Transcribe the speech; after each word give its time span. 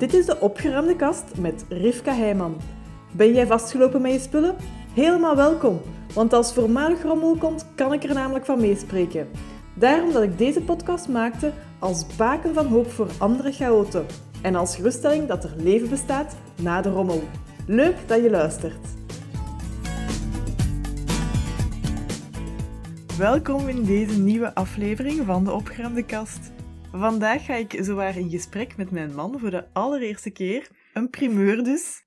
Dit 0.00 0.14
is 0.14 0.26
de 0.26 0.40
opgeruimde 0.40 0.96
kast 0.96 1.24
met 1.38 1.64
Rivka 1.68 2.14
Heijman. 2.14 2.56
Ben 3.12 3.32
jij 3.32 3.46
vastgelopen 3.46 4.02
met 4.02 4.12
je 4.12 4.18
spullen? 4.18 4.56
Helemaal 4.94 5.36
welkom, 5.36 5.80
want 6.14 6.32
als 6.32 6.52
voormalig 6.52 7.02
rommel 7.02 7.36
komt, 7.36 7.66
kan 7.74 7.92
ik 7.92 8.04
er 8.04 8.14
namelijk 8.14 8.44
van 8.44 8.60
meespreken. 8.60 9.28
Daarom 9.74 10.12
dat 10.12 10.22
ik 10.22 10.38
deze 10.38 10.60
podcast 10.60 11.08
maakte 11.08 11.52
als 11.78 12.16
baken 12.16 12.54
van 12.54 12.66
hoop 12.66 12.90
voor 12.90 13.08
andere 13.18 13.52
chaoten 13.52 14.06
en 14.42 14.54
als 14.54 14.76
geruststelling 14.76 15.28
dat 15.28 15.44
er 15.44 15.54
leven 15.56 15.88
bestaat 15.88 16.36
na 16.62 16.80
de 16.80 16.90
rommel. 16.90 17.22
Leuk 17.66 17.96
dat 18.06 18.22
je 18.22 18.30
luistert. 18.30 18.86
Welkom 23.18 23.68
in 23.68 23.84
deze 23.84 24.20
nieuwe 24.20 24.54
aflevering 24.54 25.26
van 25.26 25.44
de 25.44 25.52
opgeruimde 25.52 26.02
kast. 26.02 26.50
Vandaag 26.92 27.44
ga 27.44 27.54
ik 27.54 27.76
zowaar 27.80 28.16
in 28.16 28.30
gesprek 28.30 28.76
met 28.76 28.90
mijn 28.90 29.14
man 29.14 29.38
voor 29.38 29.50
de 29.50 29.72
allereerste 29.72 30.30
keer. 30.30 30.70
Een 30.92 31.10
primeur 31.10 31.62
dus. 31.64 32.04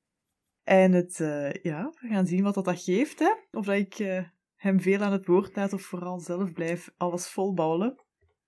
En 0.63 0.91
het, 0.91 1.19
uh, 1.19 1.51
ja, 1.51 1.93
we 2.01 2.07
gaan 2.07 2.27
zien 2.27 2.43
wat 2.43 2.53
dat, 2.53 2.65
dat 2.65 2.83
geeft, 2.83 3.19
hè. 3.19 3.33
Of 3.51 3.65
dat 3.65 3.75
ik 3.75 3.99
uh, 3.99 4.23
hem 4.55 4.81
veel 4.81 4.99
aan 4.99 5.11
het 5.11 5.25
woord 5.25 5.55
laat 5.55 5.73
of 5.73 5.81
vooral 5.81 6.19
zelf 6.19 6.51
blijf 6.51 6.93
alles 6.97 7.27
volbouwen. 7.27 7.91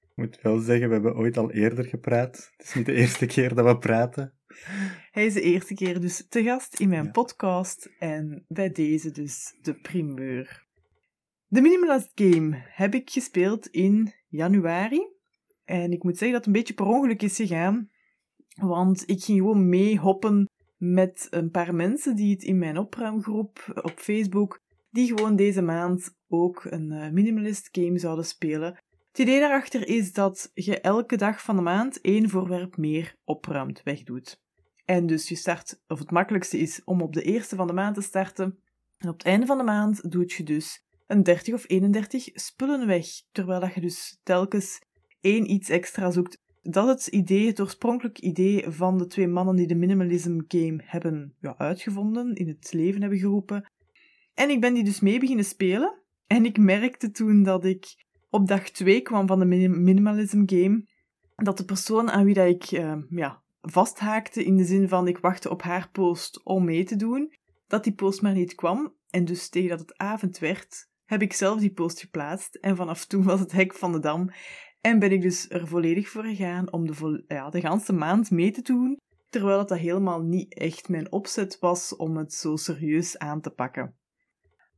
Ik 0.02 0.16
moet 0.16 0.42
wel 0.42 0.59
zeggen, 0.59 0.88
we 0.88 0.94
hebben 0.94 1.16
ooit 1.16 1.38
al 1.38 1.52
eerder 1.52 1.86
gepraat. 1.86 2.52
Het 2.58 2.67
is 2.67 2.73
niet 2.73 2.86
de 2.86 2.94
eerste 2.94 3.26
keer 3.26 3.56
dat 3.56 3.66
we 3.66 3.78
praten. 3.78 4.34
Hij 5.12 5.26
is 5.26 5.34
de 5.34 5.42
eerste 5.42 5.73
keer 5.73 6.02
dus 6.02 6.28
te 6.28 6.44
gast 6.44 6.80
in 6.80 6.90
mijn 6.90 7.04
ja. 7.04 7.12
podcast 7.12 7.90
en 8.00 8.45
bij 8.48 8.72
deze 8.72 9.12
dus 9.12 9.58
de 9.62 9.73
primeur. 9.73 10.66
De 11.48 11.62
Minimalist 11.62 12.12
Game 12.16 12.64
heb 12.67 12.94
ik 12.94 13.09
gespeeld 13.09 13.67
in 13.67 14.14
januari. 14.28 15.14
En 15.66 15.92
ik 15.92 16.04
moet 16.04 16.18
zeggen 16.18 16.32
dat 16.32 16.46
het 16.46 16.46
een 16.46 16.62
beetje 16.62 16.74
per 16.74 16.86
ongeluk 16.86 17.22
is 17.22 17.36
gegaan. 17.36 17.90
Want 18.56 19.10
ik 19.10 19.23
ging 19.23 19.38
gewoon 19.38 19.70
meehoppen 19.70 20.50
met 20.78 21.28
een 21.30 21.52
paar 21.52 21.76
mensen 21.76 22.16
die 22.16 22.34
het 22.34 22.44
in 22.44 22.58
mijn 22.58 22.78
opruimgroep 22.78 23.81
op 23.81 23.94
Facebook, 23.95 24.59
die 24.89 25.08
gewoon 25.08 25.36
deze 25.36 25.62
maand 25.62 26.16
ook 26.28 26.64
een 26.64 26.92
uh, 26.92 27.09
minimalist 27.09 27.70
game 27.72 28.00
zouden 28.00 28.26
spelen. 28.26 28.78
Het 29.08 29.20
idee 29.20 29.39
daarachter 29.39 29.88
is 29.88 30.14
dat 30.14 30.52
je 30.54 30.81
elke 30.81 31.17
dag 31.17 31.42
van 31.42 31.56
de 31.56 31.62
maand 31.62 32.02
één 32.02 32.30
voorwerp 32.30 32.78
meer 32.78 33.16
opruimt, 33.23 33.84
wegdoet. 33.84 34.44
En 34.86 35.06
dus 35.06 35.30
je 35.30 35.36
start, 35.36 35.82
of 35.88 36.00
het 36.00 36.11
makkelijkste 36.11 36.58
is 36.58 36.82
om 36.84 37.02
op 37.02 37.14
de 37.14 37.22
eerste 37.22 37.56
van 37.56 37.67
de 37.67 37.73
maand 37.73 37.95
te 37.95 38.02
starten. 38.02 38.59
En 38.98 39.09
op 39.09 39.17
het 39.17 39.26
einde 39.26 39.45
van 39.45 39.58
de 39.58 39.64
maand 39.64 40.11
doet 40.11 40.32
je 40.32 40.44
dus 40.44 40.84
een 41.08 41.23
30 41.23 41.54
of 41.54 41.64
31 41.67 42.30
spullen 42.34 42.88
weg, 42.88 43.06
terwijl 43.32 43.59
dat 43.59 43.73
je 43.73 43.82
dus 43.82 44.20
telkens 44.23 44.82
één 45.26 45.52
iets 45.52 45.70
extra 45.70 46.12
zoekt. 46.12 46.38
Dat 46.62 46.88
het 46.88 47.08
idee, 47.08 47.48
het 47.48 47.59
oorspronkelijk 47.59 48.20
idee 48.20 48.66
van 48.72 48.98
de 48.98 49.08
twee 49.08 49.28
mannen 49.28 49.56
die 49.56 49.67
de 49.67 49.76
minimalism 49.76 50.40
game 50.48 50.82
hebben 50.84 51.36
ja, 51.40 51.58
uitgevonden, 51.58 52.36
in 52.36 52.48
het 52.48 52.73
leven 52.73 53.02
hebben 53.02 53.20
geroepen. 53.20 53.72
En 54.34 54.50
ik 54.50 54.62
ben 54.62 54.73
die 54.73 54.84
dus 54.84 55.00
mee 55.00 55.20
beginnen 55.20 55.45
spelen. 55.45 56.02
En 56.28 56.45
ik 56.45 56.58
merkte 56.58 57.12
toen 57.12 57.44
dat 57.44 57.66
ik 57.66 58.06
op 58.30 58.48
dag 58.48 58.70
2 58.70 59.02
kwam 59.02 59.28
van 59.28 59.40
de 59.40 59.45
minimalism 59.70 60.44
game, 60.45 60.88
dat 61.36 61.58
de 61.58 61.66
persoon 61.66 62.12
aan 62.12 62.26
wie 62.26 62.34
dat 62.34 62.48
ik 62.48 62.72
uh, 62.72 62.95
ja, 63.10 63.44
vasthaakte, 63.62 64.44
in 64.44 64.58
de 64.58 64.66
zin 64.66 64.88
van 64.88 65.08
ik 65.08 65.17
wachtte 65.17 65.50
op 65.50 65.62
haar 65.62 65.89
post 65.92 66.44
om 66.44 66.66
mee 66.66 66.84
te 66.84 66.95
doen, 66.95 67.34
dat 67.67 67.84
die 67.84 67.94
post 67.94 68.22
maar 68.22 68.34
niet 68.34 68.56
kwam. 68.56 68.95
En 69.10 69.26
dus 69.26 69.50
tegen 69.50 69.70
dat 69.70 69.80
het 69.80 69.98
avond 69.98 70.38
werd, 70.38 70.88
heb 71.06 71.22
ik 71.22 71.34
zelf 71.34 71.60
die 71.60 71.73
post 71.73 72.00
geplaatst. 72.00 72.56
En 72.56 72.76
vanaf 72.76 73.06
toen 73.06 73.23
was 73.23 73.39
het 73.39 73.52
hek 73.52 73.73
van 73.73 73.92
de 73.92 74.00
dam. 74.00 74.30
En 74.86 75.00
ben 75.00 75.11
ik 75.11 75.22
dus 75.22 75.50
er 75.50 75.67
volledig 75.67 76.09
voor 76.09 76.23
gegaan 76.23 76.72
om 76.72 76.86
de, 76.86 77.23
ja, 77.28 77.50
de 77.50 77.61
ganse 77.61 77.94
maand 77.94 78.31
mee 78.31 78.52
te 78.52 78.61
doen, 78.61 78.97
terwijl 79.30 79.59
het 79.59 79.67
dat 79.67 79.77
helemaal 79.77 80.22
niet 80.22 80.53
echt 80.53 80.89
mijn 80.89 81.11
opzet 81.11 81.59
was 81.59 81.95
om 81.95 82.17
het 82.17 82.33
zo 82.33 82.55
serieus 82.55 83.17
aan 83.17 83.42
te 83.42 83.50
pakken. 83.50 83.95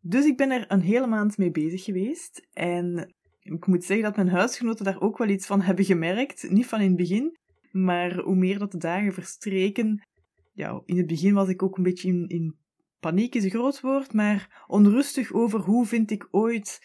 Dus 0.02 0.26
ik 0.26 0.38
ben 0.38 0.52
er 0.52 0.66
een 0.68 0.82
hele 0.82 1.08
maand 1.08 1.38
mee 1.38 1.52
bezig 1.52 1.84
geweest 1.84 2.48
en 2.54 3.14
ik 3.40 3.68
moet 3.68 3.84
zeggen 3.84 4.06
dat 4.06 4.16
mijn 4.16 4.30
huisgenoten 4.30 4.86
daar 4.86 5.02
ook 5.02 5.18
wel 5.18 5.28
iets 5.28 5.46
van 5.46 5.62
hebben 5.62 5.86
gemerkt. 5.86 6.50
Niet 6.50 6.68
van 6.68 6.82
in 6.82 6.88
het 6.88 6.98
begin, 6.98 7.38
maar 7.72 8.18
hoe 8.20 8.36
meer 8.36 8.60
dat 8.60 8.72
de 8.72 8.78
dagen 8.78 9.14
verstreken. 9.14 10.08
Ja, 10.54 10.82
in 10.86 10.98
het 10.98 11.08
begin 11.08 11.34
was 11.34 11.50
ik 11.50 11.64
ook 11.64 11.78
een 11.78 11.84
beetje 11.84 12.08
in, 12.08 12.28
in 12.28 12.56
paniek 13.00 13.36
is 13.36 13.44
een 13.44 13.50
groot 13.50 13.82
woord, 13.82 14.14
maar 14.14 14.64
onrustig 14.68 15.34
over 15.34 15.60
hoe 15.60 15.86
vind 15.86 16.12
ik 16.12 16.28
ooit 16.32 16.80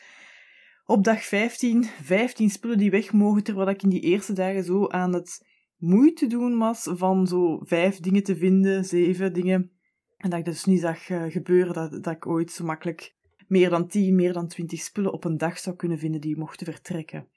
op 0.93 1.05
dag 1.05 1.25
15 1.25 1.85
15 1.85 2.51
spullen 2.51 2.79
die 2.79 2.91
weg 2.91 3.13
mogen, 3.13 3.43
terwijl 3.43 3.69
ik 3.69 3.83
in 3.83 3.89
die 3.89 4.01
eerste 4.01 4.33
dagen 4.33 4.65
zo 4.65 4.89
aan 4.89 5.15
het 5.15 5.47
moeite 5.77 6.27
doen 6.27 6.59
was 6.59 6.89
van 6.93 7.27
zo 7.27 7.61
vijf 7.63 8.01
dingen 8.01 8.23
te 8.23 8.37
vinden, 8.37 8.85
zeven 8.85 9.33
dingen. 9.33 9.71
En 10.17 10.31
dat 10.31 10.39
ik 10.39 10.45
dus 10.45 10.65
niet 10.65 10.81
zag 10.81 11.09
uh, 11.09 11.23
gebeuren 11.29 11.75
dat, 11.75 12.05
dat 12.05 12.15
ik 12.15 12.27
ooit 12.27 12.51
zo 12.51 12.65
makkelijk 12.65 13.17
meer 13.47 13.71
dan 13.71 13.89
10, 13.89 14.15
meer 14.15 14.33
dan 14.33 14.49
20 14.49 14.81
spullen 14.81 15.13
op 15.13 15.25
een 15.25 15.39
dag 15.39 15.59
zou 15.59 15.77
kunnen 15.77 15.99
vinden 15.99 16.21
die 16.21 16.39
mochten 16.39 16.67
vertrekken. 16.67 17.29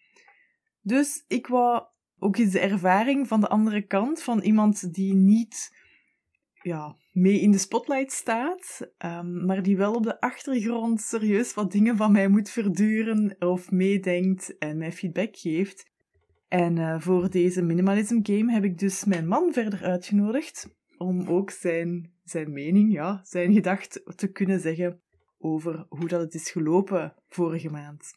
Dus 0.81 1.23
ik 1.27 1.47
wou 1.47 1.83
ook 2.19 2.37
eens 2.37 2.51
de 2.51 2.59
ervaring 2.59 3.27
van 3.27 3.41
de 3.41 3.47
andere 3.47 3.81
kant, 3.81 4.23
van 4.23 4.39
iemand 4.39 4.93
die 4.93 5.13
niet 5.13 5.74
ja, 6.65 6.95
mee 7.11 7.39
in 7.39 7.51
de 7.51 7.57
spotlight 7.57 8.11
staat, 8.11 8.91
um, 9.05 9.45
maar 9.45 9.63
die 9.63 9.77
wel 9.77 9.93
op 9.93 10.03
de 10.03 10.21
achtergrond 10.21 11.01
serieus 11.01 11.53
wat 11.53 11.71
dingen 11.71 11.97
van 11.97 12.11
mij 12.11 12.27
moet 12.27 12.49
verduren 12.49 13.35
of 13.39 13.71
meedenkt 13.71 14.57
en 14.57 14.77
mij 14.77 14.91
feedback 14.91 15.37
geeft. 15.37 15.91
En 16.47 16.77
uh, 16.77 16.99
voor 16.99 17.29
deze 17.29 17.61
minimalism 17.61 18.19
game 18.23 18.51
heb 18.51 18.63
ik 18.63 18.77
dus 18.77 19.03
mijn 19.03 19.27
man 19.27 19.53
verder 19.53 19.83
uitgenodigd 19.83 20.75
om 20.97 21.27
ook 21.27 21.51
zijn, 21.51 22.11
zijn 22.23 22.53
mening, 22.53 22.93
ja, 22.93 23.21
zijn 23.23 23.53
gedacht 23.53 24.01
te 24.15 24.31
kunnen 24.31 24.59
zeggen 24.59 25.01
over 25.37 25.85
hoe 25.89 26.07
dat 26.07 26.21
het 26.21 26.33
is 26.33 26.49
gelopen 26.49 27.13
vorige 27.27 27.69
maand. 27.69 28.13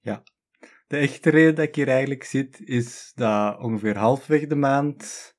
Ja, 0.00 0.22
de 0.86 0.96
echte 0.96 1.30
reden 1.30 1.54
dat 1.54 1.64
ik 1.64 1.74
hier 1.74 1.88
eigenlijk 1.88 2.24
zit 2.24 2.60
is 2.60 3.12
dat 3.14 3.58
ongeveer 3.58 3.96
halfweg 3.96 4.46
de 4.46 4.56
maand 4.56 5.36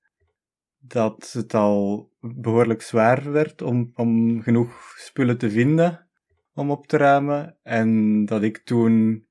dat 0.80 1.32
het 1.32 1.54
al 1.54 2.12
behoorlijk 2.20 2.82
zwaar 2.82 3.32
werd 3.32 3.62
om, 3.62 3.92
om 3.96 4.42
genoeg 4.42 4.94
spullen 4.98 5.38
te 5.38 5.52
vinden 5.52 6.10
om 6.60 6.72
op 6.72 6.88
te 6.88 6.98
ruimen. 6.98 7.58
En 7.64 8.26
dat 8.26 8.44
ik 8.44 8.58
toen 8.58 9.26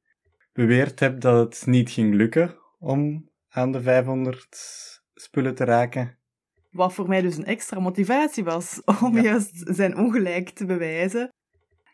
beweerd 0.53 1.01
heb 1.01 1.21
dat 1.21 1.55
het 1.55 1.67
niet 1.67 1.91
ging 1.91 2.15
lukken 2.15 2.55
om 2.79 3.31
aan 3.49 3.73
de 3.73 3.83
500 3.83 5.03
spullen 5.15 5.55
te 5.55 5.65
raken. 5.65 6.19
Wat 6.71 6.93
voor 6.93 7.09
mij 7.09 7.21
dus 7.21 7.37
een 7.37 7.45
extra 7.45 7.81
motivatie 7.81 8.45
was 8.45 8.83
om 9.03 9.17
ja. 9.17 9.23
juist 9.23 9.63
zijn 9.65 9.97
ongelijk 9.97 10.51
te 10.51 10.67
bewijzen. 10.67 11.29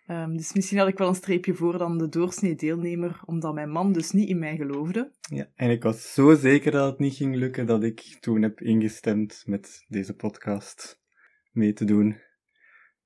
Um, 0.07 0.37
dus 0.37 0.53
misschien 0.53 0.79
had 0.79 0.89
ik 0.89 0.99
wel 0.99 1.09
een 1.09 1.15
streepje 1.15 1.55
voor 1.55 1.79
dan 1.79 1.99
de 1.99 2.09
doorsnee 2.09 2.55
deelnemer, 2.55 3.21
omdat 3.25 3.55
mijn 3.55 3.71
man 3.71 3.93
dus 3.93 4.11
niet 4.11 4.29
in 4.29 4.39
mij 4.39 4.57
geloofde. 4.57 5.13
Ja, 5.21 5.49
en 5.55 5.71
ik 5.71 5.83
was 5.83 6.13
zo 6.13 6.35
zeker 6.35 6.73
dat 6.73 6.91
het 6.91 6.99
niet 6.99 7.15
ging 7.15 7.35
lukken 7.35 7.67
dat 7.67 7.83
ik 7.83 8.01
toen 8.21 8.43
heb 8.43 8.61
ingestemd 8.61 9.43
met 9.47 9.85
deze 9.89 10.15
podcast 10.15 11.01
mee 11.53 11.73
te 11.73 11.85
doen. 11.85 12.21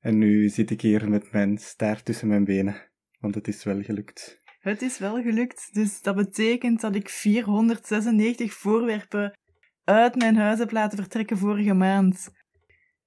En 0.00 0.18
nu 0.18 0.48
zit 0.48 0.70
ik 0.70 0.80
hier 0.80 1.10
met 1.10 1.32
mijn 1.32 1.58
staart 1.58 2.04
tussen 2.04 2.28
mijn 2.28 2.44
benen, 2.44 2.90
want 3.20 3.34
het 3.34 3.48
is 3.48 3.64
wel 3.64 3.82
gelukt. 3.82 4.40
Het 4.58 4.82
is 4.82 4.98
wel 4.98 5.22
gelukt, 5.22 5.68
dus 5.72 6.02
dat 6.02 6.14
betekent 6.14 6.80
dat 6.80 6.94
ik 6.94 7.08
496 7.08 8.52
voorwerpen 8.52 9.38
uit 9.84 10.14
mijn 10.14 10.36
huis 10.36 10.58
heb 10.58 10.70
laten 10.70 10.98
vertrekken 10.98 11.38
vorige 11.38 11.74
maand. 11.74 12.30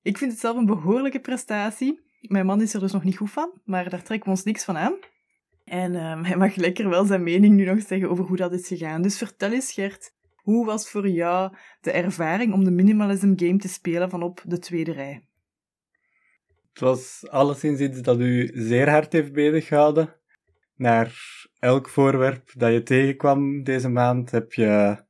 Ik 0.01 0.17
vind 0.17 0.31
het 0.31 0.39
zelf 0.39 0.57
een 0.57 0.65
behoorlijke 0.65 1.19
prestatie. 1.19 2.10
Mijn 2.21 2.45
man 2.45 2.61
is 2.61 2.73
er 2.73 2.79
dus 2.79 2.91
nog 2.91 3.03
niet 3.03 3.17
goed 3.17 3.31
van, 3.31 3.51
maar 3.65 3.89
daar 3.89 4.03
trekken 4.03 4.29
we 4.29 4.35
ons 4.35 4.43
niks 4.43 4.63
van 4.63 4.77
aan. 4.77 4.93
En 5.63 5.95
um, 5.95 6.23
hij 6.23 6.37
mag 6.37 6.55
lekker 6.55 6.89
wel 6.89 7.05
zijn 7.05 7.23
mening 7.23 7.55
nu 7.55 7.65
nog 7.65 7.81
zeggen 7.81 8.09
over 8.09 8.25
hoe 8.25 8.37
dat 8.37 8.53
is 8.53 8.67
gegaan. 8.67 9.01
Dus 9.01 9.17
vertel 9.17 9.51
eens, 9.51 9.71
Gert, 9.71 10.13
hoe 10.35 10.65
was 10.65 10.89
voor 10.89 11.07
jou 11.07 11.53
de 11.81 11.91
ervaring 11.91 12.53
om 12.53 12.63
de 12.63 12.71
minimalism 12.71 13.33
game 13.35 13.57
te 13.57 13.67
spelen 13.67 14.09
van 14.09 14.23
op 14.23 14.43
de 14.45 14.59
tweede 14.59 14.91
rij? 14.91 15.25
Het 16.69 16.79
was 16.79 17.29
alleszins 17.29 17.79
iets 17.79 18.01
dat 18.01 18.19
u 18.19 18.51
zeer 18.53 18.89
hard 18.89 19.13
heeft 19.13 19.33
beziggehouden. 19.33 20.15
Naar 20.75 21.15
elk 21.59 21.89
voorwerp 21.89 22.51
dat 22.55 22.73
je 22.73 22.83
tegenkwam 22.83 23.63
deze 23.63 23.89
maand 23.89 24.31
heb 24.31 24.53
je 24.53 25.03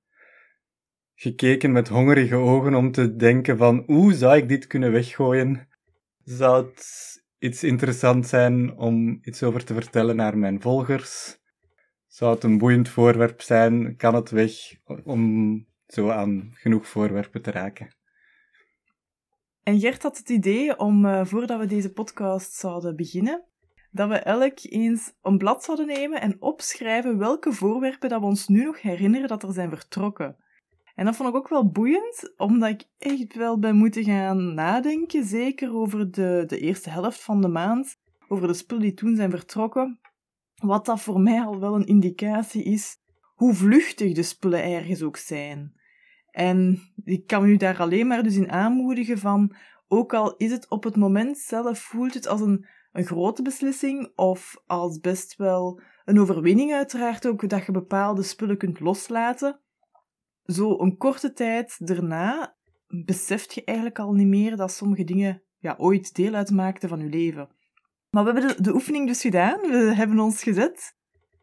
gekeken 1.15 1.71
met 1.71 1.87
hongerige 1.87 2.35
ogen 2.35 2.75
om 2.75 2.91
te 2.91 3.15
denken 3.15 3.57
van 3.57 3.83
hoe 3.85 4.13
zou 4.13 4.37
ik 4.37 4.49
dit 4.49 4.67
kunnen 4.67 4.91
weggooien? 4.91 5.67
Zou 6.37 6.65
het 6.65 6.85
iets 7.39 7.63
interessants 7.63 8.29
zijn 8.29 8.77
om 8.77 9.19
iets 9.21 9.43
over 9.43 9.63
te 9.63 9.73
vertellen 9.73 10.15
naar 10.15 10.37
mijn 10.37 10.61
volgers? 10.61 11.39
Zou 12.07 12.33
het 12.33 12.43
een 12.43 12.57
boeiend 12.57 12.89
voorwerp 12.89 13.41
zijn? 13.41 13.95
Kan 13.97 14.15
het 14.15 14.29
weg 14.29 14.53
om 15.03 15.65
zo 15.87 16.09
aan 16.09 16.51
genoeg 16.53 16.87
voorwerpen 16.87 17.41
te 17.41 17.51
raken? 17.51 17.95
En 19.63 19.79
Gert 19.79 20.03
had 20.03 20.17
het 20.17 20.29
idee 20.29 20.77
om, 20.77 21.05
uh, 21.05 21.25
voordat 21.25 21.59
we 21.59 21.65
deze 21.65 21.91
podcast 21.91 22.53
zouden 22.53 22.95
beginnen, 22.95 23.43
dat 23.91 24.09
we 24.09 24.15
elk 24.15 24.59
eens 24.61 25.13
een 25.21 25.37
blad 25.37 25.63
zouden 25.63 25.87
nemen 25.87 26.21
en 26.21 26.41
opschrijven 26.41 27.17
welke 27.17 27.53
voorwerpen 27.53 28.09
dat 28.09 28.19
we 28.19 28.25
ons 28.25 28.47
nu 28.47 28.63
nog 28.63 28.81
herinneren 28.81 29.27
dat 29.27 29.43
er 29.43 29.53
zijn 29.53 29.69
vertrokken. 29.69 30.35
En 31.01 31.07
dat 31.07 31.15
vond 31.15 31.29
ik 31.29 31.35
ook 31.35 31.47
wel 31.47 31.71
boeiend, 31.71 32.33
omdat 32.37 32.69
ik 32.69 32.87
echt 32.97 33.35
wel 33.35 33.59
ben 33.59 33.75
moeten 33.75 34.03
gaan 34.03 34.53
nadenken, 34.53 35.25
zeker 35.25 35.73
over 35.75 36.11
de, 36.11 36.43
de 36.47 36.59
eerste 36.59 36.89
helft 36.89 37.23
van 37.23 37.41
de 37.41 37.47
maand, 37.47 37.97
over 38.27 38.47
de 38.47 38.53
spullen 38.53 38.83
die 38.83 38.93
toen 38.93 39.15
zijn 39.15 39.29
vertrokken. 39.29 39.99
Wat 40.55 40.85
dat 40.85 41.01
voor 41.01 41.19
mij 41.19 41.41
al 41.41 41.59
wel 41.59 41.75
een 41.75 41.85
indicatie 41.85 42.63
is 42.63 42.97
hoe 43.35 43.53
vluchtig 43.53 44.13
de 44.13 44.23
spullen 44.23 44.63
ergens 44.63 45.01
ook 45.01 45.17
zijn. 45.17 45.73
En 46.31 46.79
ik 47.03 47.27
kan 47.27 47.45
u 47.45 47.57
daar 47.57 47.79
alleen 47.79 48.07
maar 48.07 48.23
dus 48.23 48.35
in 48.35 48.51
aanmoedigen 48.51 49.17
van, 49.17 49.55
ook 49.87 50.13
al 50.13 50.35
is 50.35 50.51
het 50.51 50.69
op 50.69 50.83
het 50.83 50.95
moment 50.95 51.37
zelf, 51.37 51.79
voelt 51.79 52.13
het 52.13 52.27
als 52.27 52.41
een, 52.41 52.65
een 52.91 53.05
grote 53.05 53.41
beslissing 53.41 54.11
of 54.15 54.61
als 54.65 54.99
best 54.99 55.35
wel 55.35 55.81
een 56.05 56.19
overwinning 56.19 56.73
uiteraard 56.73 57.27
ook, 57.27 57.49
dat 57.49 57.65
je 57.65 57.71
bepaalde 57.71 58.23
spullen 58.23 58.57
kunt 58.57 58.79
loslaten. 58.79 59.61
Zo 60.45 60.79
een 60.79 60.97
korte 60.97 61.33
tijd 61.33 61.87
daarna 61.87 62.55
beseft 62.87 63.53
je 63.53 63.63
eigenlijk 63.63 63.99
al 63.99 64.13
niet 64.13 64.27
meer 64.27 64.55
dat 64.55 64.71
sommige 64.71 65.03
dingen 65.03 65.43
ja, 65.57 65.75
ooit 65.77 66.15
deel 66.15 66.33
uitmaakten 66.33 66.89
van 66.89 66.99
je 66.99 67.09
leven. 67.09 67.49
Maar 68.09 68.23
we 68.23 68.31
hebben 68.31 68.55
de, 68.55 68.61
de 68.61 68.73
oefening 68.73 69.07
dus 69.07 69.21
gedaan, 69.21 69.59
we 69.61 69.93
hebben 69.95 70.19
ons 70.19 70.43
gezet 70.43 70.95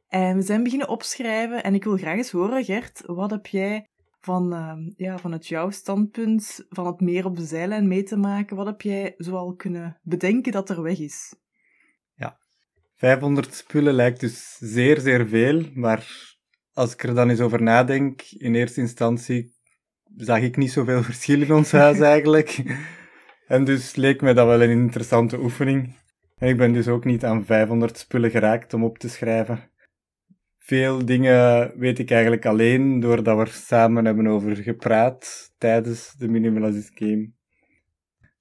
en 0.08 0.36
we 0.36 0.42
zijn 0.42 0.62
beginnen 0.62 0.88
opschrijven. 0.88 1.62
En 1.62 1.74
ik 1.74 1.84
wil 1.84 1.96
graag 1.96 2.16
eens 2.16 2.30
horen, 2.30 2.64
Gert, 2.64 3.02
wat 3.06 3.30
heb 3.30 3.46
jij 3.46 3.86
van, 4.20 4.52
uh, 4.54 4.92
ja, 4.96 5.18
vanuit 5.18 5.46
jouw 5.46 5.70
standpunt, 5.70 6.66
van 6.68 6.86
het 6.86 7.00
meer 7.00 7.24
op 7.24 7.36
de 7.36 7.44
zijlijn 7.44 7.88
mee 7.88 8.02
te 8.02 8.16
maken, 8.16 8.56
wat 8.56 8.66
heb 8.66 8.82
jij 8.82 9.14
zoal 9.16 9.54
kunnen 9.54 9.98
bedenken 10.02 10.52
dat 10.52 10.70
er 10.70 10.82
weg 10.82 10.98
is? 10.98 11.34
Ja, 12.14 12.38
500 12.94 13.54
spullen 13.54 13.94
lijkt 13.94 14.20
dus 14.20 14.56
zeer, 14.58 15.00
zeer 15.00 15.28
veel, 15.28 15.64
maar 15.74 16.36
als 16.78 16.92
ik 16.92 17.02
er 17.02 17.14
dan 17.14 17.30
eens 17.30 17.40
over 17.40 17.62
nadenk, 17.62 18.22
in 18.22 18.54
eerste 18.54 18.80
instantie 18.80 19.54
zag 20.16 20.40
ik 20.40 20.56
niet 20.56 20.72
zoveel 20.72 21.02
verschil 21.10 21.42
in 21.42 21.52
ons 21.52 21.72
huis 21.72 22.00
eigenlijk. 22.00 22.62
en 23.46 23.64
dus 23.64 23.96
leek 23.96 24.20
mij 24.20 24.34
dat 24.34 24.46
wel 24.46 24.62
een 24.62 24.70
interessante 24.70 25.38
oefening. 25.40 25.96
En 26.36 26.48
ik 26.48 26.56
ben 26.56 26.72
dus 26.72 26.88
ook 26.88 27.04
niet 27.04 27.25
aan 27.25 27.44
500 27.44 27.98
spullen 27.98 28.30
geraakt 28.30 28.75
om 28.75 28.84
op 28.84 28.98
te 28.98 29.08
schrijven. 29.08 29.70
Veel 30.58 31.04
dingen 31.04 31.72
weet 31.78 31.98
ik 31.98 32.10
eigenlijk 32.10 32.46
alleen 32.46 33.00
doordat 33.00 33.36
we 33.36 33.42
er 33.42 33.48
samen 33.48 34.04
hebben 34.04 34.26
over 34.26 34.56
gepraat 34.56 35.54
tijdens 35.58 36.14
de 36.19 36.28
Minimalist 36.28 36.90
Game. 36.94 37.32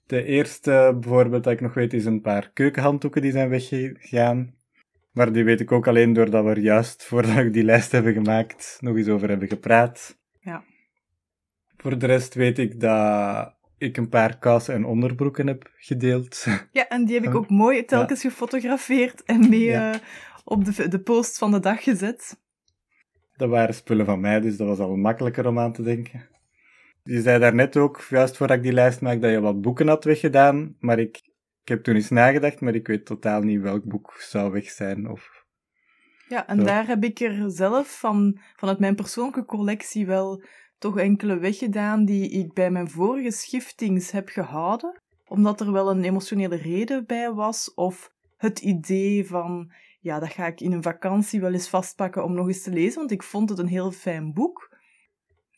De 0.05 0.23
eerste 0.23 0.97
bijvoorbeeld 0.99 1.43
dat 1.43 1.53
ik 1.53 1.61
nog 1.61 1.73
weet 1.73 1.93
is 1.93 2.05
een 2.05 2.21
paar 2.21 2.51
keukenhanddoeken 2.53 3.21
die 3.21 3.31
zijn 3.31 3.49
weggegaan. 3.49 4.56
Maar 5.17 5.31
die 5.31 5.43
weet 5.43 5.59
ik 5.59 5.71
ook 5.71 5.87
alleen 5.87 6.13
doordat 6.13 6.43
we 6.43 6.49
er 6.49 6.59
juist 6.59 7.03
voordat 7.03 7.35
we 7.35 7.49
die 7.49 7.63
lijst 7.63 7.91
hebben 7.91 8.13
gemaakt 8.13 8.77
nog 8.79 8.95
eens 8.95 9.07
over 9.07 9.29
hebben 9.29 9.47
gepraat. 9.47 10.17
Ja. 10.39 10.63
Voor 11.77 11.97
de 11.97 12.05
rest 12.05 12.33
weet 12.33 12.57
ik 12.57 12.79
dat 12.79 13.53
ik 13.77 13.97
een 13.97 14.09
paar 14.09 14.37
kousen 14.37 14.73
en 14.73 14.85
onderbroeken 14.85 15.47
heb 15.47 15.71
gedeeld. 15.77 16.45
Ja, 16.71 16.87
en 16.87 17.05
die 17.05 17.15
heb 17.15 17.23
ik 17.23 17.35
ook 17.35 17.49
mooi 17.49 17.85
telkens 17.85 18.21
gefotografeerd 18.21 19.23
en 19.23 19.49
mee 19.49 19.63
ja. 19.63 19.93
uh, 19.93 19.99
op 20.43 20.65
de, 20.65 20.87
de 20.87 20.99
post 20.99 21.37
van 21.37 21.51
de 21.51 21.59
dag 21.59 21.83
gezet. 21.83 22.39
Dat 23.35 23.49
waren 23.49 23.75
spullen 23.75 24.05
van 24.05 24.19
mij, 24.19 24.39
dus 24.39 24.57
dat 24.57 24.67
was 24.67 24.79
al 24.79 24.95
makkelijker 24.95 25.47
om 25.47 25.59
aan 25.59 25.73
te 25.73 25.83
denken. 25.83 26.27
Je 27.03 27.21
zei 27.21 27.39
daarnet 27.39 27.77
ook, 27.77 28.05
juist 28.09 28.37
voordat 28.37 28.57
ik 28.57 28.63
die 28.63 28.73
lijst 28.73 29.01
maakte, 29.01 29.19
dat 29.19 29.31
je 29.31 29.39
wat 29.39 29.61
boeken 29.61 29.87
had 29.87 30.03
weggedaan, 30.03 30.75
maar 30.79 30.99
ik, 30.99 31.21
ik 31.67 31.73
heb 31.73 31.83
toen 31.83 31.95
eens 31.95 32.09
nagedacht, 32.09 32.61
maar 32.61 32.75
ik 32.75 32.87
weet 32.87 33.05
totaal 33.05 33.41
niet 33.41 33.61
welk 33.61 33.83
boek 33.83 34.15
zou 34.19 34.51
weg 34.51 34.69
zijn. 34.69 35.09
Of... 35.09 35.45
Ja, 36.27 36.47
en 36.47 36.59
Zo. 36.59 36.65
daar 36.65 36.87
heb 36.87 37.03
ik 37.03 37.19
er 37.19 37.51
zelf 37.51 37.99
van, 37.99 38.39
vanuit 38.55 38.79
mijn 38.79 38.95
persoonlijke 38.95 39.45
collectie 39.45 40.05
wel 40.05 40.43
toch 40.77 40.97
enkele 40.97 41.37
weggedaan 41.37 42.05
die 42.05 42.29
ik 42.29 42.53
bij 42.53 42.71
mijn 42.71 42.89
vorige 42.89 43.31
schiftings 43.31 44.11
heb 44.11 44.29
gehouden, 44.29 45.01
omdat 45.25 45.61
er 45.61 45.71
wel 45.71 45.89
een 45.89 46.03
emotionele 46.03 46.55
reden 46.55 47.05
bij 47.05 47.31
was, 47.31 47.73
of 47.73 48.11
het 48.37 48.59
idee 48.59 49.27
van, 49.27 49.71
ja, 49.99 50.19
dat 50.19 50.29
ga 50.29 50.45
ik 50.45 50.61
in 50.61 50.71
een 50.71 50.83
vakantie 50.83 51.41
wel 51.41 51.53
eens 51.53 51.69
vastpakken 51.69 52.23
om 52.23 52.33
nog 52.33 52.47
eens 52.47 52.63
te 52.63 52.71
lezen, 52.71 52.99
want 52.99 53.11
ik 53.11 53.23
vond 53.23 53.49
het 53.49 53.59
een 53.59 53.67
heel 53.67 53.91
fijn 53.91 54.33
boek. 54.33 54.77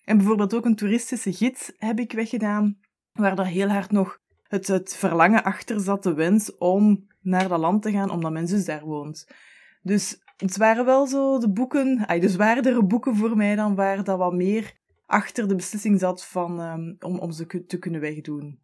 En 0.04 0.18
bijvoorbeeld 0.18 0.54
ook 0.54 0.66
een 0.66 0.76
toeristische 0.76 1.34
gids 1.34 1.72
heb 1.78 2.00
ik 2.00 2.12
weggedaan, 2.12 2.80
waar 3.12 3.36
daar 3.36 3.46
heel 3.46 3.70
hard 3.70 3.92
nog 3.92 4.20
het, 4.50 4.68
het 4.68 4.96
verlangen 4.96 5.44
achter 5.44 5.80
zat, 5.80 6.04
de 6.04 6.14
wens 6.14 6.58
om 6.58 7.08
naar 7.22 7.48
dat 7.48 7.60
land 7.60 7.82
te 7.82 7.92
gaan, 7.92 8.10
omdat 8.10 8.32
mijn 8.32 8.48
zus 8.48 8.66
daar 8.66 8.86
woont. 8.86 9.28
Dus 9.82 10.22
het 10.38 10.58
waren 10.58 10.86
wel 10.86 11.08
zo 11.08 11.40
de 11.40 11.52
boeken, 11.52 12.06
ay, 12.08 12.20
de 12.20 12.30
zwaardere 12.30 12.86
boeken 12.86 13.16
voor 13.16 13.38
mij 13.38 13.56
dan, 13.56 13.76
waar 13.76 14.04
dat 14.04 14.18
wat 14.18 14.34
meer 14.34 14.74
achter 15.06 15.48
de 15.48 15.56
beslissing 15.56 16.00
zat 16.00 16.26
van, 16.26 16.60
um, 16.60 16.96
om, 17.00 17.20
om 17.20 17.32
ze 17.32 17.66
te 17.66 17.80
kunnen 17.80 18.02
wegdoen. 18.02 18.60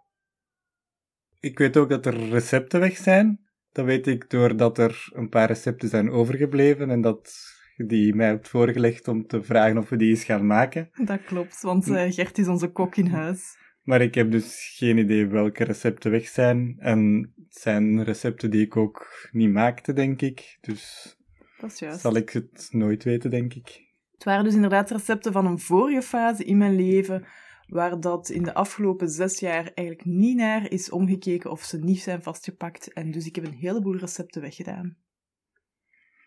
Ik 1.40 1.58
weet 1.58 1.78
ook 1.78 1.90
dat 1.90 2.06
er 2.06 2.30
recepten 2.30 2.80
weg 2.80 2.98
zijn. 2.98 3.40
Dat 3.72 3.86
weet 3.86 4.08
ik 4.08 4.30
doordat 4.30 4.78
er 4.78 5.10
een 5.14 5.30
paar 5.30 5.48
recepten 5.48 5.90
zijn 5.90 6.10
overgebleven 6.10 6.90
en 6.90 7.02
dat 7.02 7.34
je 7.76 7.86
die 7.86 8.16
mij 8.16 8.28
hebt 8.28 8.48
voorgelegd 8.48 9.08
om 9.08 9.28
te 9.28 9.44
vragen 9.44 9.78
of 9.78 9.90
we 9.90 9.98
die 9.98 10.10
eens 10.10 10.24
gaan 10.24 10.46
maken. 10.46 10.90
Dat 11.04 11.24
klopt, 11.24 11.62
want 11.62 11.88
uh, 11.88 12.12
Gert 12.12 12.38
is 12.38 12.48
onze 12.48 12.72
kok 12.72 12.96
in 12.96 13.08
huis. 13.08 13.58
Maar 13.86 14.02
ik 14.02 14.16
heb 14.16 14.32
dus 14.32 14.74
geen 14.78 14.98
idee 14.98 15.28
welke 15.28 15.64
recepten 15.64 16.12
weg 16.12 16.28
zijn. 16.28 16.76
En 16.80 17.34
het 17.36 17.58
zijn 17.58 18.04
recepten 18.04 18.52
die 18.52 18.66
ik 18.66 18.78
ook 18.78 19.28
niet 19.32 19.52
maakte, 19.52 19.94
denk 19.94 20.22
ik. 20.22 20.58
Dus 20.62 21.16
dat 21.60 21.72
is 21.72 21.80
juist. 21.80 22.00
zal 22.00 22.16
ik 22.16 22.30
het 22.30 22.68
nooit 22.72 23.04
weten, 23.04 23.30
denk 23.30 23.54
ik. 23.54 23.84
Het 24.12 24.24
waren 24.24 24.44
dus 24.44 24.54
inderdaad 24.54 24.92
recepten 24.92 25.32
van 25.32 25.46
een 25.46 25.60
vorige 25.60 26.02
fase 26.02 26.44
in 26.44 26.58
mijn 26.58 26.76
leven, 26.76 27.26
waar 27.68 28.00
dat 28.00 28.30
in 28.30 28.44
de 28.44 28.54
afgelopen 28.54 29.10
zes 29.10 29.40
jaar 29.40 29.72
eigenlijk 29.74 30.06
niet 30.06 30.38
naar 30.38 30.72
is 30.72 30.90
omgekeken 30.90 31.52
of 31.52 31.64
ze 31.64 31.80
niet 31.80 32.00
zijn 32.00 32.24
vastgepakt. 32.24 32.94
En 32.94 33.12
dus 33.12 33.26
ik 33.26 33.36
heb 33.36 33.46
een 33.46 33.58
heleboel 33.60 33.98
recepten 33.98 34.42
weggedaan. 34.42 34.98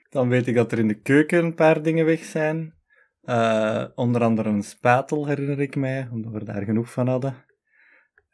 Dan 0.09 0.29
weet 0.29 0.47
ik 0.47 0.55
dat 0.55 0.73
er 0.73 0.79
in 0.79 0.89
de 0.89 1.01
keuken 1.01 1.45
een 1.45 1.55
paar 1.55 1.83
dingen 1.83 2.05
weg 2.05 2.25
zijn. 2.25 2.75
Uh, 3.23 3.85
onder 3.95 4.23
andere 4.23 4.49
een 4.49 4.63
spatel 4.63 5.27
herinner 5.27 5.61
ik 5.61 5.77
mij, 5.77 6.09
omdat 6.13 6.33
we 6.33 6.45
daar 6.45 6.65
genoeg 6.65 6.93
van 6.93 7.09
hadden. 7.09 7.47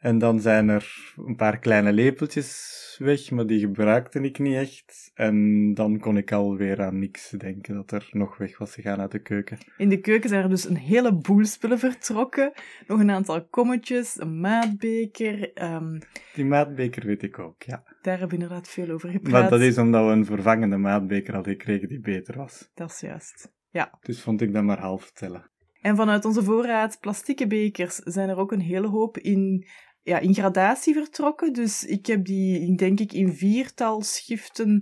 En 0.05 0.17
dan 0.17 0.39
zijn 0.39 0.69
er 0.69 1.13
een 1.25 1.35
paar 1.35 1.59
kleine 1.59 1.93
lepeltjes 1.93 2.95
weg, 2.99 3.31
maar 3.31 3.45
die 3.45 3.59
gebruikte 3.59 4.19
ik 4.21 4.39
niet 4.39 4.55
echt. 4.55 5.11
En 5.13 5.73
dan 5.73 5.99
kon 5.99 6.17
ik 6.17 6.31
alweer 6.31 6.81
aan 6.81 6.99
niks 6.99 7.29
denken 7.29 7.75
dat 7.75 7.91
er 7.91 8.07
nog 8.11 8.37
weg 8.37 8.57
was 8.57 8.73
gegaan 8.73 8.99
uit 8.99 9.11
de 9.11 9.21
keuken. 9.21 9.57
In 9.77 9.89
de 9.89 9.99
keuken 9.99 10.29
zijn 10.29 10.43
er 10.43 10.49
dus 10.49 10.69
een 10.69 10.77
heleboel 10.77 11.45
spullen 11.45 11.79
vertrokken. 11.79 12.51
Nog 12.87 12.99
een 12.99 13.11
aantal 13.11 13.47
kommetjes, 13.47 14.19
een 14.19 14.39
maatbeker. 14.39 15.63
Um... 15.63 15.99
Die 16.33 16.45
maatbeker 16.45 17.05
weet 17.05 17.23
ik 17.23 17.39
ook, 17.39 17.63
ja. 17.63 17.83
Daar 18.01 18.19
hebben 18.19 18.37
we 18.37 18.43
inderdaad 18.43 18.69
veel 18.69 18.89
over 18.89 19.09
gepraat. 19.09 19.31
Maar 19.31 19.49
dat 19.49 19.61
is 19.61 19.77
omdat 19.77 20.05
we 20.05 20.11
een 20.11 20.25
vervangende 20.25 20.77
maatbeker 20.77 21.33
hadden 21.33 21.53
gekregen 21.53 21.87
die 21.87 21.99
beter 21.99 22.37
was. 22.37 22.71
Dat 22.73 22.89
is 22.89 22.99
juist, 22.99 23.51
ja. 23.69 23.97
Dus 24.01 24.21
vond 24.21 24.41
ik 24.41 24.53
dat 24.53 24.63
maar 24.63 24.79
half 24.79 25.11
tellen. 25.11 25.49
En 25.81 25.95
vanuit 25.95 26.25
onze 26.25 26.43
voorraad 26.43 26.97
plastieke 26.99 27.47
bekers 27.47 27.95
zijn 27.95 28.29
er 28.29 28.37
ook 28.37 28.51
een 28.51 28.61
hele 28.61 28.87
hoop 28.87 29.17
in 29.17 29.65
ja, 30.05 30.19
in 30.19 30.33
gradatie 30.33 30.93
vertrokken. 30.93 31.53
Dus 31.53 31.85
ik 31.85 32.05
heb 32.05 32.25
die, 32.25 32.75
denk 32.75 32.99
ik, 32.99 33.13
in 33.13 33.33
viertal 33.33 34.01
schiften 34.01 34.81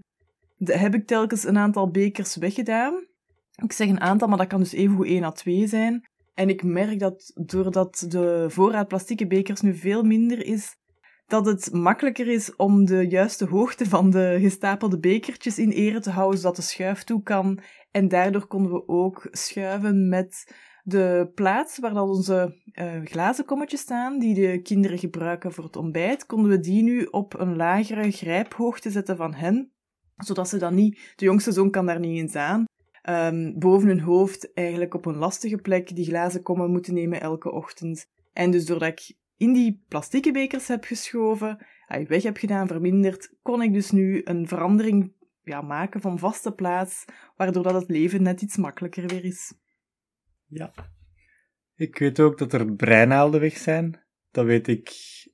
heb 0.63 0.93
ik 0.93 1.07
telkens 1.07 1.43
een 1.43 1.57
aantal 1.57 1.91
bekers 1.91 2.35
weggedaan. 2.35 3.05
Ik 3.63 3.71
zeg 3.71 3.87
een 3.87 4.01
aantal, 4.01 4.27
maar 4.27 4.37
dat 4.37 4.47
kan 4.47 4.59
dus 4.59 4.73
even 4.73 4.95
goed 4.95 5.05
1 5.05 5.23
à 5.23 5.31
2 5.31 5.67
zijn. 5.67 6.07
En 6.33 6.49
ik 6.49 6.63
merk 6.63 6.99
dat 6.99 7.31
doordat 7.45 8.05
de 8.07 8.45
voorraad 8.49 8.87
plastieke 8.87 9.27
bekers 9.27 9.61
nu 9.61 9.75
veel 9.75 10.03
minder 10.03 10.45
is, 10.45 10.75
dat 11.27 11.45
het 11.45 11.73
makkelijker 11.73 12.27
is 12.27 12.55
om 12.55 12.85
de 12.85 13.07
juiste 13.07 13.45
hoogte 13.45 13.85
van 13.85 14.09
de 14.09 14.37
gestapelde 14.41 14.99
bekertjes 14.99 15.59
in 15.59 15.71
ere 15.71 15.99
te 15.99 16.09
houden, 16.09 16.39
zodat 16.39 16.55
de 16.55 16.61
schuif 16.61 17.03
toe 17.03 17.23
kan. 17.23 17.59
En 17.91 18.07
daardoor 18.07 18.47
konden 18.47 18.71
we 18.71 18.87
ook 18.87 19.27
schuiven 19.31 20.09
met 20.09 20.53
de 20.83 21.31
plaats 21.35 21.79
waar 21.79 21.93
dat 21.93 22.07
onze 22.07 22.61
uh, 22.73 23.01
glazen 23.03 23.45
kommetjes 23.45 23.79
staan, 23.79 24.19
die 24.19 24.33
de 24.33 24.61
kinderen 24.61 24.97
gebruiken 24.97 25.51
voor 25.51 25.63
het 25.63 25.75
ontbijt, 25.75 26.25
konden 26.25 26.51
we 26.51 26.59
die 26.59 26.83
nu 26.83 27.03
op 27.03 27.39
een 27.39 27.55
lagere 27.55 28.11
grijphoogte 28.11 28.91
zetten 28.91 29.17
van 29.17 29.33
hen, 29.33 29.71
zodat 30.17 30.49
ze 30.49 30.57
dan 30.57 30.75
niet, 30.75 31.13
de 31.15 31.25
jongste 31.25 31.51
zoon 31.51 31.71
kan 31.71 31.85
daar 31.85 31.99
niet 31.99 32.17
eens 32.17 32.35
aan, 32.35 32.65
um, 33.09 33.59
boven 33.59 33.87
hun 33.87 33.99
hoofd 33.99 34.53
eigenlijk 34.53 34.93
op 34.93 35.05
een 35.05 35.17
lastige 35.17 35.57
plek 35.57 35.95
die 35.95 36.05
glazen 36.05 36.41
kommen 36.41 36.71
moeten 36.71 36.93
nemen 36.93 37.21
elke 37.21 37.51
ochtend. 37.51 38.05
En 38.33 38.51
dus 38.51 38.65
doordat 38.65 38.89
ik 38.89 39.15
in 39.37 39.53
die 39.53 39.83
plastieke 39.87 40.31
bekers 40.31 40.67
heb 40.67 40.83
geschoven, 40.83 41.65
weg 42.07 42.23
heb 42.23 42.37
gedaan, 42.37 42.67
verminderd, 42.67 43.33
kon 43.41 43.61
ik 43.61 43.73
dus 43.73 43.91
nu 43.91 44.21
een 44.23 44.47
verandering 44.47 45.13
ja, 45.43 45.61
maken 45.61 46.01
van 46.01 46.19
vaste 46.19 46.51
plaats, 46.51 47.05
waardoor 47.35 47.63
dat 47.63 47.73
het 47.73 47.89
leven 47.89 48.23
net 48.23 48.41
iets 48.41 48.57
makkelijker 48.57 49.07
weer 49.07 49.25
is. 49.25 49.53
Ja. 50.53 50.73
Ik 51.75 51.97
weet 51.97 52.19
ook 52.19 52.37
dat 52.37 52.53
er 52.53 52.75
breinaalden 52.75 53.39
weg 53.39 53.57
zijn. 53.57 54.01
Dat 54.31 54.45
weet 54.45 54.67
ik 54.67 54.91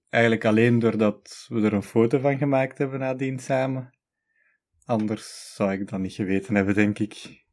eigenlijk 0.10 0.46
alleen 0.46 0.80
doordat 0.80 1.46
we 1.48 1.62
er 1.62 1.74
een 1.74 1.84
foto 1.84 2.20
van 2.20 2.38
gemaakt 2.38 2.78
hebben 2.78 3.00
nadien 3.00 3.40
samen. 3.40 3.98
Anders 4.86 5.54
zou 5.56 5.72
ik 5.72 5.90
dat 5.90 6.00
niet 6.00 6.14
geweten 6.14 6.56
hebben, 6.56 6.76
denk 6.76 7.00
ik. 7.00 7.44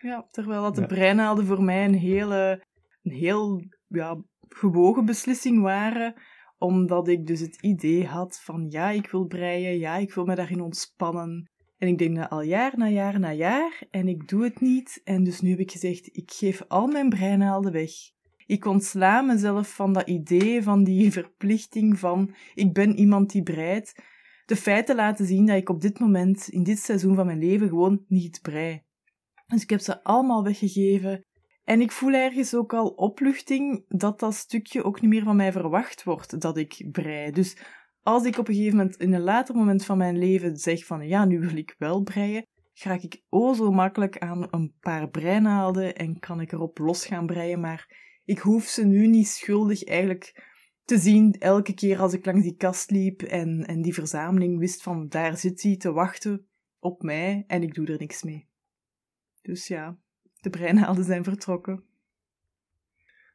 Ja, 0.00 0.28
terwijl 0.30 0.62
dat 0.62 0.74
de 0.74 0.80
ja. 0.80 0.86
breinaalden 0.86 1.46
voor 1.46 1.62
mij 1.62 1.84
een 1.84 1.94
hele, 1.94 2.64
een 3.02 3.12
heel 3.12 3.62
ja, 3.88 4.22
gewogen 4.48 5.04
beslissing 5.04 5.62
waren, 5.62 6.14
omdat 6.58 7.08
ik 7.08 7.26
dus 7.26 7.40
het 7.40 7.62
idee 7.62 8.06
had 8.06 8.40
van 8.40 8.66
ja, 8.68 8.90
ik 8.90 9.10
wil 9.10 9.26
breien, 9.26 9.78
ja, 9.78 9.96
ik 9.96 10.14
wil 10.14 10.24
me 10.24 10.34
daarin 10.34 10.60
ontspannen. 10.60 11.50
En 11.78 11.88
ik 11.88 11.98
denk 11.98 12.16
dat 12.16 12.30
al 12.30 12.42
jaar 12.42 12.72
na 12.76 12.88
jaar 12.88 13.20
na 13.20 13.32
jaar 13.32 13.82
en 13.90 14.08
ik 14.08 14.28
doe 14.28 14.44
het 14.44 14.60
niet. 14.60 15.00
En 15.04 15.24
dus 15.24 15.40
nu 15.40 15.50
heb 15.50 15.58
ik 15.58 15.70
gezegd, 15.70 16.08
ik 16.12 16.30
geef 16.32 16.64
al 16.68 16.86
mijn 16.86 17.08
breinaalden 17.08 17.72
weg. 17.72 17.90
Ik 18.46 18.64
ontsla 18.64 19.20
mezelf 19.20 19.74
van 19.74 19.92
dat 19.92 20.08
idee, 20.08 20.62
van 20.62 20.84
die 20.84 21.12
verplichting 21.20 21.98
van 21.98 22.34
ik 22.54 22.72
ben 22.72 22.98
iemand 22.98 23.30
die 23.30 23.42
breidt. 23.42 23.94
De 24.46 24.56
feiten 24.56 24.96
laten 24.96 25.26
zien 25.26 25.46
dat 25.46 25.56
ik 25.56 25.68
op 25.68 25.80
dit 25.80 25.98
moment, 25.98 26.48
in 26.48 26.62
dit 26.62 26.78
seizoen 26.78 27.14
van 27.14 27.26
mijn 27.26 27.38
leven, 27.38 27.68
gewoon 27.68 28.04
niet 28.08 28.38
brei. 28.42 28.82
Dus 29.46 29.62
ik 29.62 29.70
heb 29.70 29.80
ze 29.80 30.02
allemaal 30.02 30.44
weggegeven. 30.44 31.24
En 31.64 31.80
ik 31.80 31.92
voel 31.92 32.12
ergens 32.12 32.54
ook 32.54 32.74
al 32.74 32.88
opluchting 32.88 33.84
dat 33.88 34.20
dat 34.20 34.34
stukje 34.34 34.84
ook 34.84 35.00
niet 35.00 35.10
meer 35.10 35.24
van 35.24 35.36
mij 35.36 35.52
verwacht 35.52 36.04
wordt, 36.04 36.40
dat 36.40 36.56
ik 36.56 36.88
brei. 36.90 37.30
Dus 37.30 37.56
als 38.06 38.24
ik 38.24 38.38
op 38.38 38.48
een 38.48 38.54
gegeven 38.54 38.76
moment, 38.76 38.96
in 38.96 39.12
een 39.12 39.22
later 39.22 39.54
moment 39.54 39.84
van 39.84 39.98
mijn 39.98 40.18
leven, 40.18 40.56
zeg 40.56 40.84
van 40.84 41.08
ja, 41.08 41.24
nu 41.24 41.40
wil 41.40 41.56
ik 41.56 41.74
wel 41.78 42.02
breien, 42.02 42.46
ga 42.72 42.92
ik 42.92 43.22
o 43.28 43.54
zo 43.54 43.70
makkelijk 43.70 44.18
aan 44.18 44.46
een 44.50 44.74
paar 44.80 45.08
breinaalden 45.08 45.96
en 45.96 46.18
kan 46.18 46.40
ik 46.40 46.52
erop 46.52 46.78
los 46.78 47.06
gaan 47.06 47.26
breien, 47.26 47.60
maar 47.60 47.96
ik 48.24 48.38
hoef 48.38 48.64
ze 48.64 48.84
nu 48.84 49.06
niet 49.06 49.26
schuldig 49.26 49.84
eigenlijk 49.84 50.54
te 50.84 50.98
zien 50.98 51.32
elke 51.32 51.74
keer 51.74 51.98
als 51.98 52.12
ik 52.12 52.26
langs 52.26 52.42
die 52.42 52.56
kast 52.56 52.90
liep 52.90 53.22
en, 53.22 53.64
en 53.64 53.82
die 53.82 53.94
verzameling 53.94 54.58
wist 54.58 54.82
van 54.82 55.08
daar 55.08 55.36
zit 55.36 55.62
hij 55.62 55.76
te 55.76 55.92
wachten 55.92 56.46
op 56.78 57.02
mij 57.02 57.44
en 57.46 57.62
ik 57.62 57.74
doe 57.74 57.86
er 57.86 57.98
niks 57.98 58.22
mee. 58.22 58.48
Dus 59.42 59.66
ja, 59.66 59.98
de 60.40 60.50
breinaalden 60.50 61.04
zijn 61.04 61.24
vertrokken. 61.24 61.84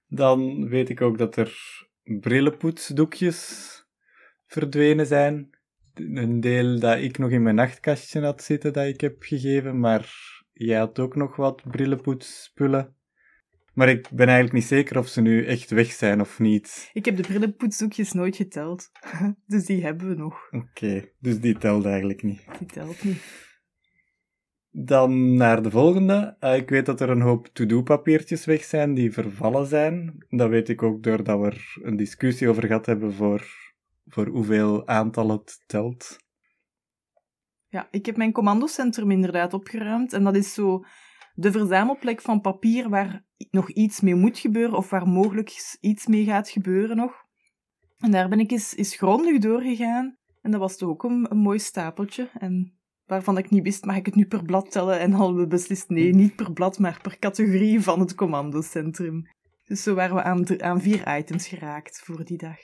Dan 0.08 0.70
weet 0.70 0.90
ik 0.90 1.02
ook 1.02 1.18
dat 1.18 1.36
er 1.36 1.58
brillenpoetsdoekjes 2.04 3.81
verdwenen 4.52 5.06
zijn. 5.06 5.50
Een 5.94 6.40
deel 6.40 6.80
dat 6.80 6.98
ik 6.98 7.18
nog 7.18 7.30
in 7.30 7.44
mijn 7.44 7.56
nachtkastje 7.56 8.22
had 8.22 8.44
zitten 8.44 8.74
dat 8.74 8.86
ik 8.86 9.02
heb 9.02 9.16
gegeven, 9.20 9.80
maar 9.80 10.14
jij 10.54 10.78
had 10.80 11.00
ook 11.00 11.16
nog 11.16 11.36
wat 11.36 11.62
brillenpoetsspullen. 11.72 12.96
Maar 13.74 13.90
ik 13.90 14.10
ben 14.12 14.28
eigenlijk 14.28 14.56
niet 14.56 14.68
zeker 14.68 14.98
of 14.98 15.08
ze 15.08 15.22
nu 15.22 15.46
echt 15.46 15.70
weg 15.70 15.92
zijn 15.92 16.22
of 16.22 16.40
niet. 16.40 16.90
Ik 16.94 17.06
heb 17.06 17.16
de 17.16 17.22
brillenpoetsdoekjes 17.22 18.12
nooit 18.12 18.36
geteld. 18.36 18.92
dus 19.52 19.66
die 19.66 19.84
hebben 19.84 20.08
we 20.08 20.16
nog. 20.16 20.52
Oké, 20.52 21.10
dus 21.20 21.40
die 21.40 21.58
telt 21.58 21.86
eigenlijk 21.86 22.24
niet. 22.24 22.46
Die 22.58 22.68
telt 22.68 23.04
niet. 23.04 23.50
Dan 24.72 25.36
naar 25.36 25.64
de 25.64 25.72
volgende. 25.72 26.38
Uh, 26.40 26.56
ik 26.56 26.70
weet 26.70 26.86
dat 26.86 27.02
er 27.02 27.10
een 27.10 27.22
hoop 27.22 27.48
to-do-papiertjes 27.54 28.46
weg 28.46 28.64
zijn 28.64 28.94
die 28.94 29.12
vervallen 29.12 29.66
zijn. 29.66 30.26
Dat 30.30 30.50
weet 30.50 30.70
ik 30.70 30.84
ook 30.84 31.04
doordat 31.04 31.40
we 31.40 31.46
er 31.46 31.78
een 31.82 31.96
discussie 31.96 32.50
over 32.50 32.66
gehad 32.66 32.86
hebben 32.86 33.14
voor, 33.14 33.71
voor 34.06 34.28
hoeveel 34.28 34.88
aantal 34.88 35.30
het 35.30 35.64
telt. 35.66 36.18
Ja, 37.68 37.88
ik 37.92 38.06
heb 38.06 38.18
mijn 38.18 38.32
commandocentrum 38.32 39.12
inderdaad 39.12 39.54
opgeruimd. 39.54 40.14
En 40.14 40.24
dat 40.24 40.36
is 40.36 40.54
zo 40.54 40.84
de 41.34 41.52
verzamelplek 41.52 42.22
van 42.22 42.42
papier 42.42 42.90
waar 42.90 43.26
nog 43.52 43.70
iets 43.70 44.02
mee 44.02 44.16
moet 44.16 44.40
gebeuren 44.40 44.78
of 44.78 44.90
waar 44.90 45.08
mogelijk 45.08 45.78
iets 45.80 46.08
mee 46.08 46.26
gaat 46.26 46.50
gebeuren 46.50 46.96
nog. 46.96 47.14
En 47.98 48.12
daar 48.12 48.30
ben 48.30 48.40
ik 48.40 48.52
eens, 48.52 48.76
eens 48.76 48.96
grondig 48.96 49.38
doorgegaan. 49.38 50.18
En 50.42 50.52
dat 50.52 50.60
was 50.60 50.78
toch 50.78 50.90
ook 50.90 51.04
een, 51.04 51.28
mooi 51.32 51.60
stapeltje. 51.60 52.30
En 52.34 52.80
waarvan 53.06 53.38
ik 53.38 53.50
niet 53.50 53.64
wist, 53.64 53.86
mag 53.86 53.96
ik 53.96 54.06
het 54.06 54.16
nu 54.16 54.26
per 54.26 54.44
blad 54.44 54.72
tellen? 54.72 55.00
En 55.00 55.12
hadden 55.12 55.38
we 55.38 55.48
beslist, 55.48 55.90
nee, 55.90 56.14
niet 56.14 56.36
per 56.36 56.54
blad, 56.54 56.80
maar 56.80 57.00
per 57.02 57.20
categorie 57.20 57.82
van 57.82 58.00
het 58.00 58.16
commandocentrum. 58.16 59.28
Dus 59.66 59.84
zo 59.84 59.94
waren 59.94 60.16
we 60.16 60.24
aan, 60.24 60.62
aan 60.62 60.82
vier 60.82 61.18
items 61.18 61.48
geraakt 61.48 62.02
voor 62.04 62.26
die 62.26 62.38
dag. 62.38 62.60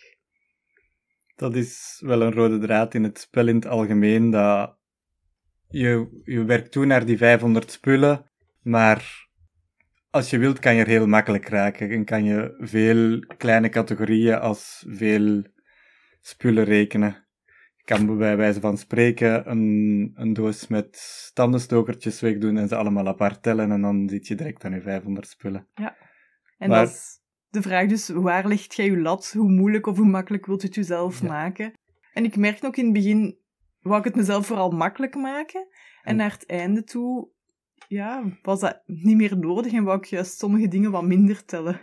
Dat 1.38 1.56
is 1.56 2.02
wel 2.06 2.22
een 2.22 2.34
rode 2.34 2.60
draad 2.60 2.94
in 2.94 3.04
het 3.04 3.20
spel 3.20 3.48
in 3.48 3.56
het 3.56 3.68
algemeen, 3.68 4.30
dat 4.30 4.78
je, 5.68 6.22
je 6.24 6.44
werkt 6.44 6.72
toe 6.72 6.86
naar 6.86 7.06
die 7.06 7.18
500 7.18 7.72
spullen, 7.72 8.32
maar 8.62 9.28
als 10.10 10.30
je 10.30 10.38
wilt 10.38 10.60
kan 10.60 10.76
je 10.76 10.82
er 10.82 10.88
heel 10.88 11.08
makkelijk 11.08 11.48
raken 11.48 11.90
en 11.90 12.06
kan 12.06 12.24
je 12.24 12.56
veel 12.60 13.20
kleine 13.38 13.70
categorieën 13.70 14.40
als 14.40 14.86
veel 14.88 15.44
spullen 16.22 16.64
rekenen 16.64 17.28
kan 17.88 18.18
bij 18.18 18.38
wijze 18.38 18.60
van 18.60 18.78
spreken 18.78 19.50
een, 19.50 20.12
een 20.16 20.34
doos 20.34 20.68
met 20.68 21.02
tandenstokertjes 21.34 22.22
wegdoen 22.22 22.58
en 22.58 22.68
ze 22.68 22.76
allemaal 22.76 23.08
apart 23.08 23.44
tellen 23.44 23.72
en 23.72 23.82
dan 23.82 24.10
zit 24.10 24.28
je 24.28 24.36
direct 24.36 24.66
aan 24.66 24.74
je 24.74 24.82
500 24.82 25.28
spullen. 25.28 25.68
Ja. 25.74 25.96
En 26.58 26.70
dat 26.70 26.90
is 26.90 27.20
de 27.50 27.62
vraag 27.62 27.88
dus, 27.88 28.10
waar 28.10 28.48
ligt 28.48 28.76
jij 28.76 28.86
je 28.86 28.98
lat? 28.98 29.32
Hoe 29.32 29.50
moeilijk 29.50 29.88
of 29.88 29.98
hoe 29.98 30.06
makkelijk 30.06 30.46
wilt 30.46 30.62
je 30.62 30.68
het 30.68 30.76
jezelf 30.76 31.24
maken? 31.24 31.74
En 32.14 32.24
ik 32.24 32.36
merk 32.36 32.66
ook 32.66 32.78
in 32.78 32.84
het 32.84 32.94
begin, 32.94 33.38
wou 33.82 34.00
ik 34.00 34.06
het 34.06 34.16
mezelf 34.16 34.46
vooral 34.46 34.70
makkelijk 34.70 35.16
maken. 35.16 35.68
En 36.04 36.16
naar 36.16 36.32
het 36.32 36.46
einde 36.46 36.84
toe, 36.84 37.28
ja, 37.88 38.24
was 38.42 38.60
dat 38.60 38.82
niet 38.86 39.18
meer 39.18 39.38
nodig 39.38 39.74
en 39.74 39.84
wou 39.84 39.98
ik 39.98 40.06
juist 40.06 40.38
sommige 40.38 40.68
dingen 40.68 40.92
wat 40.92 41.04
minder 41.04 41.46
tellen. 41.46 41.82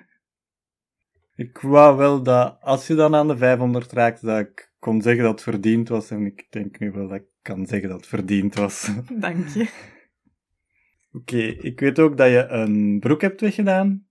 Ik 1.37 1.59
wou 1.59 1.97
wel 1.97 2.23
dat, 2.23 2.56
als 2.61 2.87
je 2.87 2.94
dan 2.94 3.14
aan 3.14 3.28
de 3.28 3.37
500 3.37 3.92
raakt, 3.92 4.23
dat 4.23 4.40
ik 4.40 4.73
kon 4.78 5.02
zeggen 5.02 5.23
dat 5.23 5.33
het 5.33 5.42
verdiend 5.42 5.88
was. 5.88 6.11
En 6.11 6.26
ik 6.26 6.47
denk 6.50 6.78
nu 6.78 6.92
wel 6.92 7.09
dat 7.09 7.16
ik 7.16 7.26
kan 7.42 7.66
zeggen 7.66 7.88
dat 7.88 7.97
het 7.97 8.09
verdiend 8.09 8.54
was. 8.54 8.90
Dank 9.12 9.49
je. 9.49 9.68
Oké, 11.18 11.37
ik 11.38 11.80
weet 11.80 11.99
ook 11.99 12.16
dat 12.16 12.28
je 12.28 12.47
een 12.47 12.99
broek 13.00 13.21
hebt 13.21 13.40
weggedaan, 13.40 14.06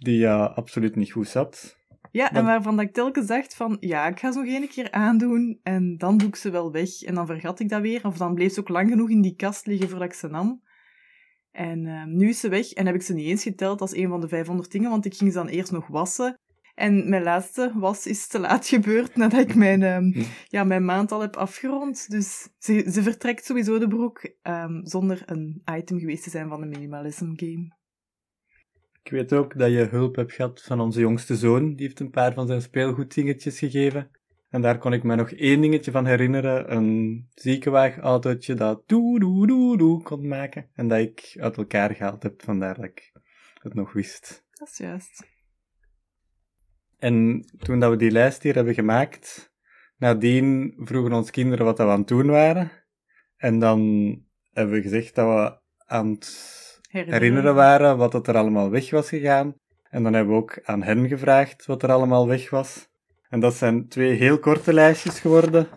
die 0.00 0.18
ja 0.18 0.44
absoluut 0.44 0.96
niet 0.96 1.12
goed 1.12 1.28
zat. 1.28 1.78
Ja, 2.12 2.32
en 2.32 2.44
waarvan 2.44 2.76
dat 2.76 2.84
ik 2.84 2.92
telkens 2.92 3.26
dacht 3.26 3.54
van, 3.54 3.76
ja, 3.80 4.06
ik 4.06 4.18
ga 4.18 4.32
ze 4.32 4.38
nog 4.38 4.48
één 4.48 4.68
keer 4.68 4.90
aandoen 4.90 5.60
en 5.62 5.96
dan 5.96 6.16
doe 6.16 6.28
ik 6.28 6.36
ze 6.36 6.50
wel 6.50 6.72
weg. 6.72 7.02
En 7.02 7.14
dan 7.14 7.26
vergat 7.26 7.60
ik 7.60 7.68
dat 7.68 7.80
weer, 7.80 8.06
of 8.06 8.16
dan 8.16 8.34
bleef 8.34 8.52
ze 8.52 8.60
ook 8.60 8.68
lang 8.68 8.88
genoeg 8.88 9.10
in 9.10 9.20
die 9.20 9.36
kast 9.36 9.66
liggen 9.66 9.88
voordat 9.88 10.08
ik 10.08 10.14
ze 10.14 10.28
nam. 10.28 10.62
En 11.50 11.84
uh, 11.84 12.04
nu 12.04 12.28
is 12.28 12.40
ze 12.40 12.48
weg 12.48 12.72
en 12.72 12.86
heb 12.86 12.94
ik 12.94 13.02
ze 13.02 13.14
niet 13.14 13.26
eens 13.26 13.42
geteld 13.42 13.80
als 13.80 13.96
een 13.96 14.08
van 14.08 14.20
de 14.20 14.28
500 14.28 14.70
dingen, 14.70 14.90
want 14.90 15.04
ik 15.04 15.14
ging 15.14 15.32
ze 15.32 15.38
dan 15.38 15.48
eerst 15.48 15.72
nog 15.72 15.86
wassen. 15.86 16.38
En 16.74 17.08
mijn 17.08 17.22
laatste 17.22 17.72
was 17.74 18.06
is 18.06 18.26
te 18.26 18.38
laat 18.38 18.66
gebeurd 18.66 19.16
nadat 19.16 19.40
ik 19.40 19.54
mijn, 19.54 19.82
um, 19.82 20.14
ja, 20.48 20.64
mijn 20.64 20.84
maand 20.84 21.12
al 21.12 21.20
heb 21.20 21.36
afgerond. 21.36 22.10
Dus 22.10 22.48
ze, 22.58 22.90
ze 22.90 23.02
vertrekt 23.02 23.44
sowieso 23.44 23.78
de 23.78 23.88
broek 23.88 24.30
um, 24.42 24.86
zonder 24.86 25.22
een 25.26 25.62
item 25.76 25.98
geweest 25.98 26.22
te 26.22 26.30
zijn 26.30 26.48
van 26.48 26.60
de 26.60 26.66
minimalism 26.66 27.32
game. 27.36 27.78
Ik 29.10 29.16
weet 29.16 29.32
ook 29.32 29.58
dat 29.58 29.70
je 29.70 29.88
hulp 29.90 30.16
hebt 30.16 30.32
gehad 30.32 30.62
van 30.62 30.80
onze 30.80 31.00
jongste 31.00 31.36
zoon. 31.36 31.74
Die 31.74 31.86
heeft 31.86 32.00
een 32.00 32.10
paar 32.10 32.32
van 32.32 32.46
zijn 32.46 32.62
speelgoeddingetjes 32.62 33.58
gegeven. 33.58 34.10
En 34.50 34.62
daar 34.62 34.78
kon 34.78 34.92
ik 34.92 35.02
me 35.02 35.14
nog 35.14 35.30
één 35.30 35.60
dingetje 35.60 35.90
van 35.90 36.06
herinneren. 36.06 36.72
Een 36.76 37.26
ziekenwagenautootje 37.34 38.54
dat 38.54 38.82
doe 38.88 39.18
doe 39.20 39.46
doe 39.46 39.78
doe 39.78 40.02
kon 40.02 40.28
maken. 40.28 40.70
En 40.74 40.88
dat 40.88 40.98
ik 40.98 41.36
uit 41.38 41.56
elkaar 41.56 41.94
gehaald 41.94 42.22
heb, 42.22 42.42
vandaar 42.42 42.74
dat 42.74 42.84
ik 42.84 43.12
het 43.54 43.74
nog 43.74 43.92
wist. 43.92 44.46
Dat 44.52 44.68
is 44.68 44.78
juist. 44.78 45.26
En 46.98 47.44
toen 47.58 47.78
dat 47.78 47.90
we 47.90 47.96
die 47.96 48.10
lijst 48.10 48.42
hier 48.42 48.54
hebben 48.54 48.74
gemaakt, 48.74 49.54
nadien 49.96 50.74
vroegen 50.76 51.12
ons 51.12 51.30
kinderen 51.30 51.64
wat 51.64 51.78
we 51.78 51.84
aan 51.84 51.98
het 51.98 52.08
doen 52.08 52.26
waren. 52.26 52.70
En 53.36 53.58
dan 53.58 53.80
hebben 54.52 54.74
we 54.74 54.82
gezegd 54.82 55.14
dat 55.14 55.26
we 55.26 55.60
aan 55.86 56.10
het 56.10 56.69
herinneren, 56.90 57.54
waren 57.54 57.96
wat 57.96 58.12
het 58.12 58.26
er 58.26 58.36
allemaal 58.36 58.70
weg 58.70 58.90
was 58.90 59.08
gegaan. 59.08 59.54
En 59.90 60.02
dan 60.02 60.12
hebben 60.12 60.34
we 60.34 60.40
ook 60.40 60.60
aan 60.62 60.82
hen 60.82 61.08
gevraagd 61.08 61.66
wat 61.66 61.82
er 61.82 61.90
allemaal 61.90 62.26
weg 62.26 62.50
was. 62.50 62.88
En 63.28 63.40
dat 63.40 63.54
zijn 63.54 63.88
twee 63.88 64.12
heel 64.12 64.38
korte 64.38 64.72
lijstjes 64.72 65.20
geworden. 65.20 65.68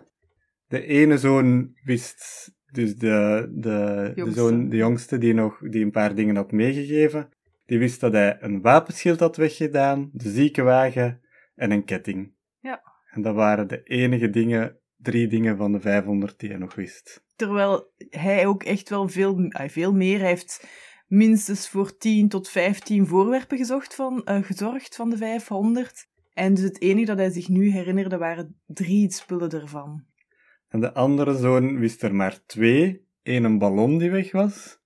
De 0.66 0.86
ene 0.86 1.18
zoon 1.18 1.76
wist, 1.82 2.50
dus 2.72 2.96
de, 2.96 3.48
de, 3.52 4.12
de, 4.14 4.32
zoon, 4.32 4.68
de 4.68 4.76
jongste 4.76 5.18
die 5.18 5.34
nog 5.34 5.58
die 5.58 5.84
een 5.84 5.90
paar 5.90 6.14
dingen 6.14 6.36
had 6.36 6.52
meegegeven, 6.52 7.28
die 7.66 7.78
wist 7.78 8.00
dat 8.00 8.12
hij 8.12 8.36
een 8.40 8.60
wapenschild 8.60 9.20
had 9.20 9.36
weggedaan, 9.36 10.10
de 10.12 10.30
ziekenwagen 10.30 11.20
en 11.54 11.70
een 11.70 11.84
ketting. 11.84 12.34
Ja. 12.60 12.82
En 13.10 13.22
dat 13.22 13.34
waren 13.34 13.68
de 13.68 13.82
enige 13.82 14.30
dingen, 14.30 14.78
drie 14.96 15.26
dingen 15.26 15.56
van 15.56 15.72
de 15.72 15.80
500 15.80 16.38
die 16.38 16.48
hij 16.48 16.58
nog 16.58 16.74
wist. 16.74 17.24
Terwijl 17.36 17.92
hij 18.10 18.46
ook 18.46 18.62
echt 18.62 18.88
wel 18.88 19.08
veel, 19.08 19.50
veel 19.50 19.92
meer 19.92 20.20
heeft 20.20 20.66
minstens 21.06 21.68
voor 21.68 21.96
10 21.96 22.28
tot 22.28 22.48
15 22.48 23.06
voorwerpen 23.06 23.58
gezocht 23.58 23.94
van, 23.94 24.22
uh, 24.24 24.42
gezorgd 24.42 24.96
van 24.96 25.10
de 25.10 25.16
500. 25.16 26.06
En 26.32 26.54
dus 26.54 26.64
het 26.64 26.80
enige 26.80 27.06
dat 27.06 27.18
hij 27.18 27.30
zich 27.30 27.48
nu 27.48 27.70
herinnerde 27.70 28.18
waren 28.18 28.60
drie 28.66 29.12
spullen 29.12 29.50
ervan. 29.50 30.04
En 30.68 30.80
de 30.80 30.94
andere 30.94 31.36
zoon 31.36 31.78
wist 31.78 32.02
er 32.02 32.14
maar 32.14 32.44
twee. 32.46 33.06
Eén 33.22 33.44
een 33.44 33.58
ballon 33.58 33.98
die 33.98 34.10
weg 34.10 34.32
was. 34.32 34.78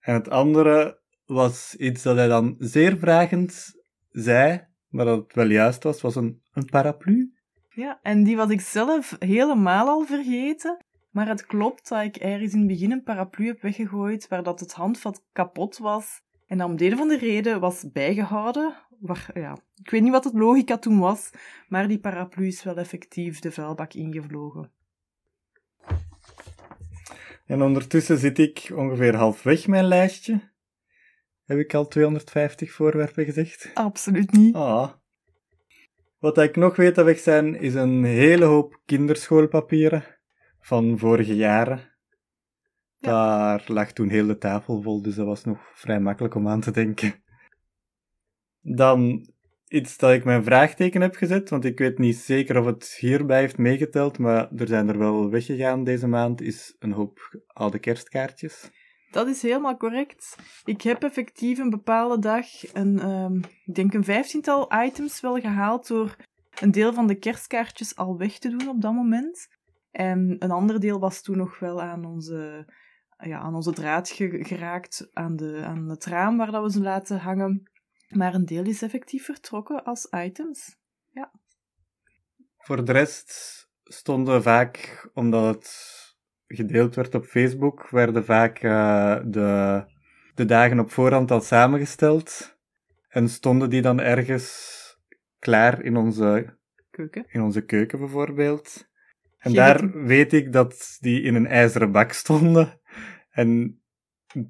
En 0.00 0.14
het 0.14 0.28
andere 0.28 1.00
was 1.24 1.76
iets 1.76 2.02
dat 2.02 2.16
hij 2.16 2.28
dan 2.28 2.54
zeer 2.58 2.98
vragend 2.98 3.72
zei, 4.10 4.66
maar 4.88 5.04
dat 5.04 5.22
het 5.22 5.34
wel 5.34 5.50
juist 5.50 5.82
was, 5.82 6.00
was 6.00 6.16
een, 6.16 6.42
een 6.52 6.64
paraplu. 6.64 7.32
Ja, 7.68 7.98
en 8.02 8.24
die 8.24 8.36
was 8.36 8.50
ik 8.50 8.60
zelf 8.60 9.16
helemaal 9.18 9.88
al 9.88 10.04
vergeten. 10.04 10.84
Maar 11.14 11.28
het 11.28 11.46
klopt 11.46 11.88
dat 11.88 12.02
ik 12.02 12.16
ergens 12.16 12.52
in 12.52 12.58
het 12.58 12.68
begin 12.68 12.92
een 12.92 13.02
paraplu 13.02 13.46
heb 13.46 13.62
weggegooid 13.62 14.28
waar 14.28 14.42
dat 14.42 14.60
het 14.60 14.72
handvat 14.72 15.22
kapot 15.32 15.78
was. 15.78 16.22
En 16.46 16.58
dat 16.58 16.68
om 16.68 16.76
de 16.76 16.84
een 16.84 16.92
of 16.92 17.00
andere 17.00 17.26
reden 17.26 17.60
was 17.60 17.92
bijgehouden, 17.92 18.74
Waar, 19.00 19.30
ja, 19.34 19.58
ik 19.82 19.90
weet 19.90 20.02
niet 20.02 20.10
wat 20.10 20.24
het 20.24 20.34
logica 20.34 20.78
toen 20.78 20.98
was, 20.98 21.30
maar 21.68 21.88
die 21.88 21.98
paraplu 21.98 22.46
is 22.46 22.62
wel 22.62 22.76
effectief 22.76 23.38
de 23.38 23.52
vuilbak 23.52 23.94
ingevlogen. 23.94 24.70
En 27.46 27.62
ondertussen 27.62 28.18
zit 28.18 28.38
ik 28.38 28.70
ongeveer 28.74 29.16
halfweg 29.16 29.66
mijn 29.66 29.84
lijstje. 29.84 30.40
Heb 31.44 31.58
ik 31.58 31.74
al 31.74 31.88
250 31.88 32.72
voorwerpen 32.72 33.24
gezegd? 33.24 33.70
Absoluut 33.74 34.32
niet. 34.32 34.54
Ah. 34.54 34.90
Wat 36.18 36.38
ik 36.38 36.56
nog 36.56 36.76
weet 36.76 36.94
dat 36.94 37.04
weg 37.04 37.18
zijn, 37.18 37.60
is 37.60 37.74
een 37.74 38.04
hele 38.04 38.44
hoop 38.44 38.80
kinderschoolpapieren 38.84 40.13
van 40.64 40.98
vorige 40.98 41.36
jaren. 41.36 41.92
Daar 42.98 43.64
lag 43.66 43.92
toen 43.92 44.08
heel 44.08 44.26
de 44.26 44.38
tafel 44.38 44.82
vol, 44.82 45.02
dus 45.02 45.14
dat 45.14 45.26
was 45.26 45.44
nog 45.44 45.58
vrij 45.74 46.00
makkelijk 46.00 46.34
om 46.34 46.48
aan 46.48 46.60
te 46.60 46.70
denken. 46.70 47.14
Dan 48.60 49.28
iets 49.68 49.96
dat 49.96 50.12
ik 50.12 50.24
mijn 50.24 50.44
vraagteken 50.44 51.00
heb 51.00 51.14
gezet, 51.14 51.50
want 51.50 51.64
ik 51.64 51.78
weet 51.78 51.98
niet 51.98 52.16
zeker 52.16 52.58
of 52.58 52.66
het 52.66 52.96
hierbij 52.98 53.40
heeft 53.40 53.58
meegeteld, 53.58 54.18
maar 54.18 54.52
er 54.52 54.66
zijn 54.66 54.88
er 54.88 54.98
wel 54.98 55.30
weggegaan 55.30 55.84
deze 55.84 56.06
maand, 56.06 56.40
is 56.40 56.76
een 56.78 56.92
hoop 56.92 57.42
oude 57.46 57.78
kerstkaartjes. 57.78 58.70
Dat 59.10 59.28
is 59.28 59.42
helemaal 59.42 59.76
correct. 59.76 60.36
Ik 60.64 60.82
heb 60.82 61.02
effectief 61.02 61.58
een 61.58 61.70
bepaalde 61.70 62.18
dag 62.18 62.46
een, 62.72 63.08
um, 63.08 63.40
ik 63.64 63.74
denk 63.74 63.94
een 63.94 64.04
vijftiental 64.04 64.72
items 64.84 65.20
wel 65.20 65.40
gehaald 65.40 65.86
door 65.86 66.16
een 66.60 66.70
deel 66.70 66.92
van 66.92 67.06
de 67.06 67.18
kerstkaartjes 67.18 67.96
al 67.96 68.18
weg 68.18 68.38
te 68.38 68.48
doen 68.48 68.68
op 68.68 68.80
dat 68.80 68.92
moment. 68.92 69.48
En 69.94 70.36
een 70.38 70.50
ander 70.50 70.80
deel 70.80 70.98
was 70.98 71.22
toen 71.22 71.36
nog 71.36 71.58
wel 71.58 71.82
aan 71.82 72.04
onze, 72.04 72.72
ja, 73.18 73.38
aan 73.38 73.54
onze 73.54 73.72
draad 73.72 74.08
geraakt, 74.08 75.08
aan, 75.12 75.36
de, 75.36 75.62
aan 75.64 75.88
het 75.88 76.04
raam 76.04 76.36
waar 76.36 76.50
dat 76.50 76.62
we 76.62 76.70
ze 76.70 76.80
laten 76.80 77.18
hangen. 77.18 77.70
Maar 78.08 78.34
een 78.34 78.44
deel 78.44 78.64
is 78.64 78.82
effectief 78.82 79.24
vertrokken 79.24 79.84
als 79.84 80.08
items. 80.10 80.76
Ja. 81.10 81.32
Voor 82.58 82.84
de 82.84 82.92
rest 82.92 83.32
stonden 83.84 84.42
vaak, 84.42 85.08
omdat 85.12 85.54
het 85.54 86.16
gedeeld 86.46 86.94
werd 86.94 87.14
op 87.14 87.24
Facebook, 87.24 87.88
werden 87.88 88.24
vaak 88.24 88.62
uh, 88.62 89.20
de, 89.24 89.84
de 90.34 90.44
dagen 90.44 90.78
op 90.78 90.90
voorhand 90.90 91.30
al 91.30 91.40
samengesteld. 91.40 92.58
En 93.08 93.28
stonden 93.28 93.70
die 93.70 93.82
dan 93.82 94.00
ergens 94.00 94.82
klaar 95.38 95.82
in 95.82 95.96
onze 95.96 96.58
keuken, 96.90 97.24
in 97.28 97.42
onze 97.42 97.64
keuken 97.64 97.98
bijvoorbeeld. 97.98 98.92
En 99.44 99.52
daar 99.52 100.04
weet 100.04 100.32
ik 100.32 100.52
dat 100.52 100.96
die 101.00 101.22
in 101.22 101.34
een 101.34 101.46
ijzeren 101.46 101.92
bak 101.92 102.12
stonden. 102.12 102.80
En 103.30 103.80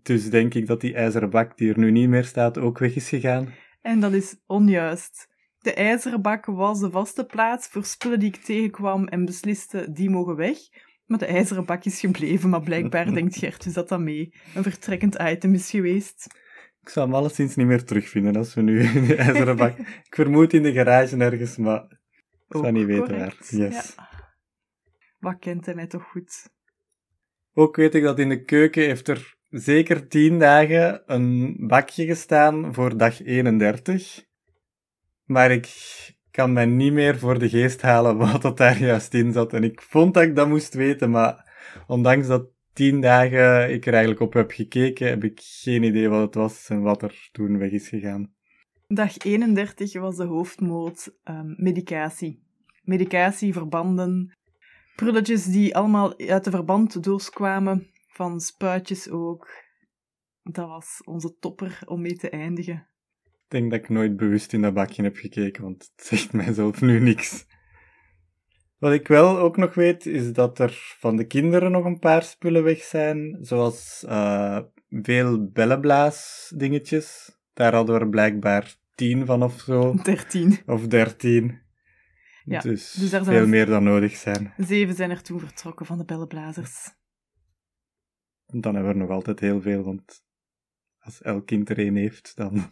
dus 0.03 0.31
denk 0.31 0.55
ik 0.55 0.67
dat 0.67 0.81
die 0.81 0.95
ijzeren 0.95 1.31
bak 1.31 1.57
die 1.57 1.71
er 1.71 1.79
nu 1.79 1.91
niet 1.91 2.09
meer 2.09 2.25
staat 2.25 2.59
ook 2.59 2.79
weg 2.79 2.95
is 2.95 3.09
gegaan. 3.09 3.55
En 3.83 4.01
dat 4.01 4.13
is 4.13 4.37
onjuist. 4.47 5.29
De 5.59 5.75
ijzeren 5.75 6.23
bak 6.23 6.47
was 6.47 6.81
de 6.81 6.91
vaste 6.91 7.25
plaats 7.25 7.67
voor 7.67 7.85
spullen 7.85 8.19
die 8.19 8.29
ik 8.29 8.37
tegenkwam 8.37 9.07
en 9.07 9.25
besliste 9.25 9.93
die 9.93 10.11
mogen 10.11 10.37
weg. 10.37 10.59
Maar 11.07 11.19
de 11.19 11.27
ijzeren 11.27 11.65
bak 11.65 11.85
is 11.85 12.01
gebleven, 12.01 12.49
maar 12.49 12.63
blijkbaar 12.63 13.15
denkt 13.15 13.37
Gert 13.37 13.65
dus 13.65 13.73
dat 13.73 13.89
dat 13.89 14.01
mee 14.01 14.35
een 14.55 14.63
vertrekkend 14.63 15.17
item 15.21 15.55
is 15.55 15.71
geweest. 15.71 16.27
Ik 16.81 16.89
zou 16.89 17.07
hem 17.07 17.15
alleszins 17.15 17.57
niet 17.57 17.67
meer 17.67 17.85
terugvinden 17.85 18.37
als 18.37 18.55
we 18.55 18.63
nu 18.63 18.83
in 18.83 19.07
de 19.07 19.17
ijzeren 19.17 19.57
bak... 19.57 19.79
ik 20.09 20.15
vermoed 20.15 20.53
in 20.53 20.63
de 20.63 20.73
garage 20.73 21.17
ergens, 21.17 21.57
maar 21.57 21.83
ik 22.49 22.57
zou 22.57 22.73
niet 22.73 22.87
weten 22.87 23.19
waar. 23.19 23.37
Yes. 23.49 23.95
Ja. 23.97 24.14
Wat 25.25 25.39
kent 25.39 25.67
hij 25.67 25.75
mij 25.75 25.87
toch 25.87 26.03
goed? 26.11 26.51
Ook 27.55 27.77
weet 27.77 27.95
ik 27.95 28.03
dat 28.03 28.19
in 28.19 28.29
de 28.29 28.45
keuken 28.45 28.83
heeft 28.83 29.09
er 29.09 29.37
zeker 29.51 30.09
tien 30.09 30.39
dagen 30.39 31.03
een 31.07 31.57
bakje 31.67 32.07
gestaan 32.07 32.75
voor 32.75 32.97
dag 32.97 33.23
31. 33.23 34.25
Maar 35.25 35.51
ik 35.51 35.69
kan 36.31 36.53
mij 36.53 36.67
niet 36.67 36.93
meer 36.93 37.19
voor 37.19 37.39
de 37.39 37.49
geest 37.49 37.83
halen 37.83 38.17
wat 38.17 38.43
dat 38.43 38.57
daar 38.57 38.79
juist 38.79 39.15
in 39.15 39.33
zat. 39.33 39.53
En 39.53 39.65
ik 39.65 39.81
vond 39.81 40.15
dat 40.15 40.23
ik 40.23 40.37
dat 40.37 40.49
moest 40.49 40.75
weten, 40.75 41.11
maar 41.11 41.53
ondanks 41.87 42.27
dat 42.27 42.49
tien 42.73 43.01
dagen 43.01 43.73
ik 43.73 43.87
er 43.87 43.93
eigenlijk 43.93 44.23
op 44.23 44.33
heb 44.33 44.51
gekeken, 44.51 45.09
heb 45.09 45.25
ik 45.25 45.41
geen 45.43 45.83
idee 45.83 46.09
wat 46.09 46.21
het 46.21 46.35
was 46.35 46.69
en 46.69 46.81
wat 46.81 47.03
er 47.03 47.29
toen 47.33 47.59
weg 47.59 47.71
is 47.71 47.89
gegaan. 47.89 48.33
Dag 48.87 49.19
31 49.19 49.93
was 49.93 50.17
de 50.17 50.25
hoofdmoot 50.25 51.15
um, 51.25 51.55
medicatie. 51.57 52.43
Medicatie, 52.83 53.53
verbanden, 53.53 54.33
prulletjes 54.97 55.45
die 55.45 55.77
allemaal 55.77 56.19
uit 56.19 56.45
de 56.45 56.51
verbanddoos 56.51 57.31
kwamen, 57.31 57.91
van 58.07 58.41
spuitjes 58.41 59.11
ook. 59.11 59.49
Dat 60.43 60.69
was 60.69 61.01
onze 61.05 61.37
topper 61.39 61.79
om 61.85 62.01
mee 62.01 62.17
te 62.17 62.31
eindigen. 62.31 62.89
Ik 63.25 63.51
denk 63.61 63.71
dat 63.71 63.81
ik 63.81 63.89
nooit 63.89 64.17
bewust 64.17 64.53
in 64.53 64.63
dat 64.63 64.75
bakje 64.75 65.03
heb 65.03 65.17
gekeken, 65.17 65.63
want 65.63 65.93
het 65.97 66.07
zegt 66.07 66.33
mijzelf 66.33 66.81
nu 66.81 67.01
niks. 67.01 67.47
Wat 68.79 68.93
ik 68.93 69.09
wel 69.09 69.39
ook 69.39 69.57
nog 69.57 69.75
weet, 69.75 70.07
is 70.07 70.33
dat 70.33 70.59
er 70.59 70.97
van 70.99 71.17
de 71.17 71.27
kinderen 71.27 71.71
nog 71.71 71.85
een 71.85 71.99
paar 71.99 72.23
spullen 72.23 72.63
weg 72.63 72.83
zijn, 72.83 73.39
zoals 73.41 74.05
uh, 74.09 74.59
veel 74.91 75.51
bellenblaas 75.53 76.53
dingetjes. 76.57 77.39
Daar 77.55 77.75
hadden 77.75 77.95
we 77.95 78.01
er 78.01 78.09
blijkbaar 78.09 78.75
tien 78.95 79.27
van 79.27 79.43
of 79.43 79.61
zo. 79.61 79.95
Dertien. 80.03 80.59
Of 80.67 80.87
dertien. 80.87 81.64
Ja, 82.45 82.61
dus, 82.61 82.93
dus 82.93 83.13
er 83.13 83.25
veel 83.25 83.47
meer 83.47 83.67
dan 83.67 83.85
nodig 83.85 84.17
zijn. 84.17 84.53
Zeven 84.57 84.95
zijn 84.95 85.11
er 85.11 85.23
toen 85.23 85.41
vertrokken 85.41 85.87
van 85.87 85.99
de 85.99 86.05
bellenblazers. 86.05 86.91
Dan 88.47 88.75
hebben 88.75 88.93
we 88.93 88.99
er 88.99 89.05
nog 89.05 89.11
altijd 89.11 89.41
heel 89.41 89.61
veel, 89.61 89.83
want 89.83 90.25
als 90.99 91.23
elk 91.23 91.47
kind 91.47 91.71
er 91.71 91.79
één 91.79 91.97
heeft, 91.97 92.33
dan 92.37 92.71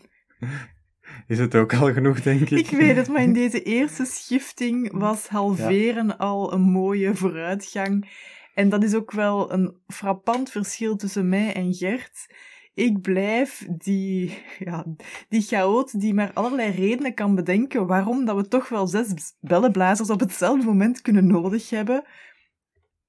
is 1.27 1.39
het 1.39 1.55
ook 1.55 1.75
al 1.75 1.93
genoeg, 1.93 2.23
denk 2.23 2.41
ik. 2.41 2.51
Ik 2.51 2.79
weet 2.79 2.97
het, 2.97 3.09
maar 3.09 3.23
in 3.23 3.33
deze 3.33 3.63
eerste 3.63 4.05
schifting 4.05 4.93
was 4.93 5.29
halveren 5.29 6.19
al 6.19 6.53
een 6.53 6.61
mooie 6.61 7.15
vooruitgang. 7.15 8.11
En 8.55 8.69
dat 8.69 8.83
is 8.83 8.95
ook 8.95 9.11
wel 9.11 9.53
een 9.53 9.77
frappant 9.87 10.51
verschil 10.51 10.97
tussen 10.97 11.29
mij 11.29 11.55
en 11.55 11.75
Gert 11.75 12.27
ik 12.75 13.01
blijf 13.01 13.67
die, 13.79 14.39
ja, 14.59 14.87
die 15.29 15.43
chaot 15.43 16.01
die 16.01 16.15
maar 16.15 16.33
allerlei 16.33 16.71
redenen 16.71 17.15
kan 17.15 17.35
bedenken 17.35 17.87
waarom 17.87 18.25
dat 18.25 18.37
we 18.37 18.49
toch 18.49 18.69
wel 18.69 18.87
zes 18.87 19.37
bellenblazers 19.41 20.11
op 20.11 20.21
hetzelfde 20.21 20.65
moment 20.65 21.01
kunnen 21.01 21.27
nodig 21.27 21.71
hebben. 21.71 22.05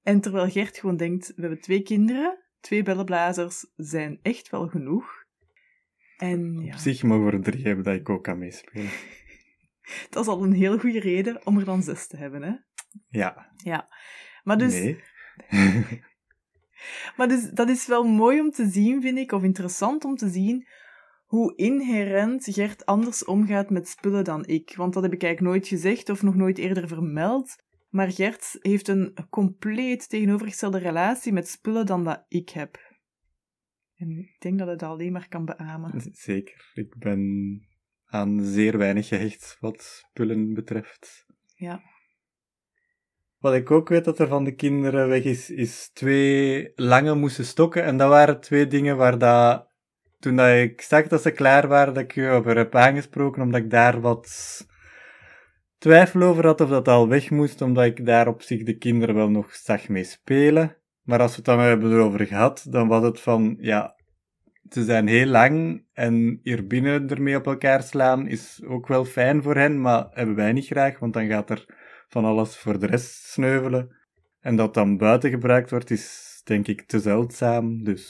En 0.02 0.20
terwijl 0.20 0.50
Gert 0.50 0.78
gewoon 0.78 0.96
denkt, 0.96 1.32
we 1.36 1.40
hebben 1.40 1.60
twee 1.60 1.82
kinderen, 1.82 2.38
twee 2.60 2.82
bellenblazers 2.82 3.66
zijn 3.76 4.18
echt 4.22 4.50
wel 4.50 4.68
genoeg. 4.68 5.24
En, 6.16 6.60
ja. 6.62 6.72
Op 6.72 6.78
zich 6.78 7.02
mogen 7.02 7.26
we 7.26 7.32
er 7.32 7.42
drie 7.42 7.64
hebben 7.64 7.84
dat 7.84 7.94
ik 7.94 8.08
ook 8.08 8.24
kan 8.24 8.38
meespelen. 8.38 8.90
dat 10.10 10.22
is 10.22 10.28
al 10.28 10.42
een 10.42 10.52
heel 10.52 10.78
goede 10.78 11.00
reden 11.00 11.46
om 11.46 11.58
er 11.58 11.64
dan 11.64 11.82
zes 11.82 12.06
te 12.06 12.16
hebben, 12.16 12.42
hè? 12.42 12.54
Ja. 13.08 13.52
Ja. 13.56 13.88
Maar 14.42 14.58
dus... 14.58 14.72
Nee. 14.72 15.02
Maar 17.16 17.28
dus, 17.28 17.50
dat 17.50 17.68
is 17.68 17.86
wel 17.86 18.04
mooi 18.04 18.40
om 18.40 18.50
te 18.50 18.68
zien, 18.68 19.02
vind 19.02 19.18
ik, 19.18 19.32
of 19.32 19.42
interessant 19.42 20.04
om 20.04 20.16
te 20.16 20.28
zien, 20.28 20.66
hoe 21.24 21.56
inherent 21.56 22.44
Gert 22.44 22.86
anders 22.86 23.24
omgaat 23.24 23.70
met 23.70 23.88
spullen 23.88 24.24
dan 24.24 24.46
ik. 24.46 24.74
Want 24.76 24.94
dat 24.94 25.02
heb 25.02 25.12
ik 25.12 25.22
eigenlijk 25.22 25.54
nooit 25.54 25.68
gezegd 25.68 26.08
of 26.08 26.22
nog 26.22 26.34
nooit 26.34 26.58
eerder 26.58 26.88
vermeld. 26.88 27.56
Maar 27.88 28.12
Gert 28.12 28.56
heeft 28.60 28.88
een 28.88 29.14
compleet 29.30 30.08
tegenovergestelde 30.08 30.78
relatie 30.78 31.32
met 31.32 31.48
spullen 31.48 31.86
dan 31.86 32.04
dat 32.04 32.24
ik 32.28 32.50
heb. 32.50 32.92
En 33.96 34.10
ik 34.10 34.36
denk 34.38 34.58
dat 34.58 34.68
het 34.68 34.82
alleen 34.82 35.12
maar 35.12 35.28
kan 35.28 35.44
beamen. 35.44 36.10
Zeker. 36.12 36.70
Ik 36.74 36.96
ben 36.98 37.62
aan 38.04 38.44
zeer 38.44 38.78
weinig 38.78 39.08
gehecht 39.08 39.56
wat 39.60 39.82
spullen 39.82 40.54
betreft. 40.54 41.26
Ja. 41.54 41.82
Wat 43.44 43.54
ik 43.54 43.70
ook 43.70 43.88
weet 43.88 44.04
dat 44.04 44.18
er 44.18 44.28
van 44.28 44.44
de 44.44 44.54
kinderen 44.54 45.08
weg 45.08 45.22
is, 45.24 45.50
is 45.50 45.90
twee 45.92 46.72
lange 46.74 47.14
moesten 47.14 47.44
stokken. 47.44 47.84
En 47.84 47.96
dat 47.96 48.08
waren 48.08 48.40
twee 48.40 48.66
dingen 48.66 48.96
waar 48.96 49.18
dat, 49.18 49.66
toen 50.18 50.36
dat 50.36 50.48
ik 50.48 50.80
zag 50.80 51.06
dat 51.06 51.22
ze 51.22 51.30
klaar 51.30 51.68
waren, 51.68 51.94
dat 51.94 52.02
ik 52.02 52.12
je 52.12 52.28
over 52.28 52.56
heb 52.56 52.74
aangesproken, 52.74 53.42
omdat 53.42 53.60
ik 53.60 53.70
daar 53.70 54.00
wat 54.00 54.28
twijfel 55.78 56.22
over 56.22 56.46
had 56.46 56.60
of 56.60 56.68
dat 56.68 56.88
al 56.88 57.08
weg 57.08 57.30
moest, 57.30 57.60
omdat 57.60 57.84
ik 57.84 58.06
daar 58.06 58.28
op 58.28 58.42
zich 58.42 58.62
de 58.62 58.78
kinderen 58.78 59.14
wel 59.14 59.30
nog 59.30 59.54
zag 59.54 59.88
mee 59.88 60.04
spelen. 60.04 60.76
Maar 61.02 61.20
als 61.20 61.30
we 61.30 61.36
het 61.36 61.44
dan 61.44 61.58
hebben 61.60 61.92
erover 61.92 62.26
gehad, 62.26 62.66
dan 62.68 62.88
was 62.88 63.02
het 63.02 63.20
van, 63.20 63.56
ja, 63.60 63.94
ze 64.70 64.84
zijn 64.84 65.06
heel 65.06 65.26
lang 65.26 65.84
en 65.92 66.40
hier 66.42 66.66
binnen 66.66 67.08
ermee 67.08 67.36
op 67.36 67.46
elkaar 67.46 67.82
slaan 67.82 68.26
is 68.26 68.62
ook 68.66 68.88
wel 68.88 69.04
fijn 69.04 69.42
voor 69.42 69.56
hen, 69.56 69.80
maar 69.80 70.06
hebben 70.10 70.34
wij 70.34 70.52
niet 70.52 70.66
graag, 70.66 70.98
want 70.98 71.12
dan 71.12 71.26
gaat 71.26 71.50
er 71.50 71.83
van 72.14 72.24
alles 72.24 72.56
voor 72.56 72.78
de 72.78 72.86
rest 72.86 73.24
sneuvelen. 73.24 73.96
En 74.40 74.56
dat 74.56 74.74
dan 74.74 74.96
buiten 74.96 75.30
gebruikt 75.30 75.70
wordt, 75.70 75.90
is 75.90 76.40
denk 76.44 76.66
ik 76.68 76.82
te 76.82 77.00
zeldzaam. 77.00 77.84
Dus 77.84 78.04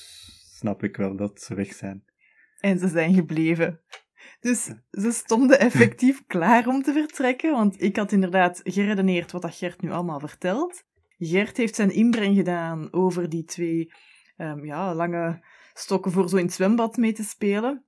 snap 0.57 0.83
ik 0.83 0.97
wel 0.97 1.17
dat 1.17 1.41
ze 1.41 1.55
weg 1.55 1.73
zijn. 1.73 2.05
En 2.61 2.79
ze 2.79 2.89
zijn 2.89 3.15
gebleven. 3.15 3.81
Dus 4.41 4.65
ze 4.91 5.13
stonden 5.13 5.59
effectief 5.69 6.27
klaar 6.27 6.67
om 6.67 6.83
te 6.83 6.93
vertrekken, 6.93 7.53
want 7.53 7.83
ik 7.83 7.97
had 7.97 8.13
inderdaad 8.13 8.61
geredeneerd 8.65 9.33
wat 9.33 9.43
dat 9.43 9.55
Gert 9.55 9.81
nu 9.81 9.91
allemaal 9.91 10.21
vertelt. 10.21 10.85
Gert 11.19 11.57
heeft 11.57 11.75
zijn 11.75 11.91
inbreng 11.91 12.37
gedaan 12.37 12.93
over 12.93 13.29
die 13.29 13.45
twee 13.45 13.93
um, 14.37 14.65
ja, 14.65 14.95
lange 14.95 15.45
stokken 15.73 16.13
voor 16.13 16.29
zo 16.29 16.37
in 16.37 16.45
het 16.45 16.55
zwembad 16.55 16.97
mee 16.97 17.13
te 17.13 17.25
spelen. 17.25 17.85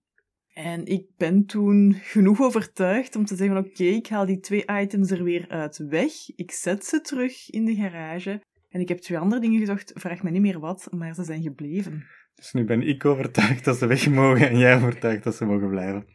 En 0.56 0.86
ik 0.86 1.06
ben 1.16 1.46
toen 1.46 1.94
genoeg 1.94 2.40
overtuigd 2.40 3.16
om 3.16 3.24
te 3.24 3.36
zeggen: 3.36 3.56
oké, 3.56 3.84
ik 3.84 4.06
haal 4.06 4.26
die 4.26 4.40
twee 4.40 4.64
items 4.80 5.10
er 5.10 5.24
weer 5.24 5.48
uit 5.48 5.76
weg. 5.76 6.12
Ik 6.36 6.50
zet 6.50 6.84
ze 6.84 7.00
terug 7.00 7.50
in 7.50 7.64
de 7.64 7.74
garage. 7.74 8.42
En 8.68 8.80
ik 8.80 8.88
heb 8.88 8.98
twee 8.98 9.18
andere 9.18 9.40
dingen 9.40 9.60
gezocht. 9.60 9.92
Vraag 9.94 10.22
me 10.22 10.30
niet 10.30 10.40
meer 10.40 10.58
wat, 10.58 10.88
maar 10.90 11.14
ze 11.14 11.24
zijn 11.24 11.42
gebleven. 11.42 12.06
Dus 12.34 12.52
nu 12.52 12.64
ben 12.64 12.82
ik 12.82 13.04
overtuigd 13.04 13.64
dat 13.64 13.78
ze 13.78 13.86
weg 13.86 14.10
mogen 14.10 14.48
en 14.48 14.58
jij 14.58 14.76
overtuigd 14.76 15.24
dat 15.24 15.34
ze 15.34 15.44
mogen 15.44 15.68
blijven. 15.68 16.06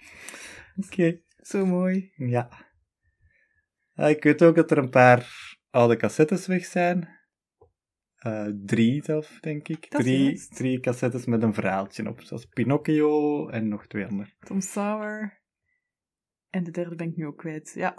Oké. 0.75 1.19
Zo 1.41 1.65
mooi. 1.65 2.11
Ja. 2.15 2.49
Ik 3.95 4.23
weet 4.23 4.43
ook 4.43 4.55
dat 4.55 4.71
er 4.71 4.77
een 4.77 4.89
paar 4.89 5.31
oude 5.69 5.97
cassettes 5.97 6.47
weg 6.47 6.65
zijn. 6.65 7.20
Uh, 8.27 8.47
drie 8.65 9.03
zelf, 9.03 9.37
denk 9.39 9.67
ik. 9.67 9.85
drie, 9.87 10.47
drie 10.49 10.79
cassettes 10.79 11.25
met 11.25 11.43
een 11.43 11.53
verhaaltje 11.53 12.09
op. 12.09 12.21
Zoals 12.21 12.45
Pinocchio 12.45 13.47
en 13.47 13.67
nog 13.67 13.87
twee 13.87 14.05
andere. 14.05 14.29
Tom 14.39 14.61
Sauer. 14.61 15.39
En 16.49 16.63
de 16.63 16.71
derde 16.71 16.95
ben 16.95 17.07
ik 17.07 17.15
nu 17.15 17.25
ook 17.25 17.37
kwijt. 17.37 17.71
Ja. 17.75 17.95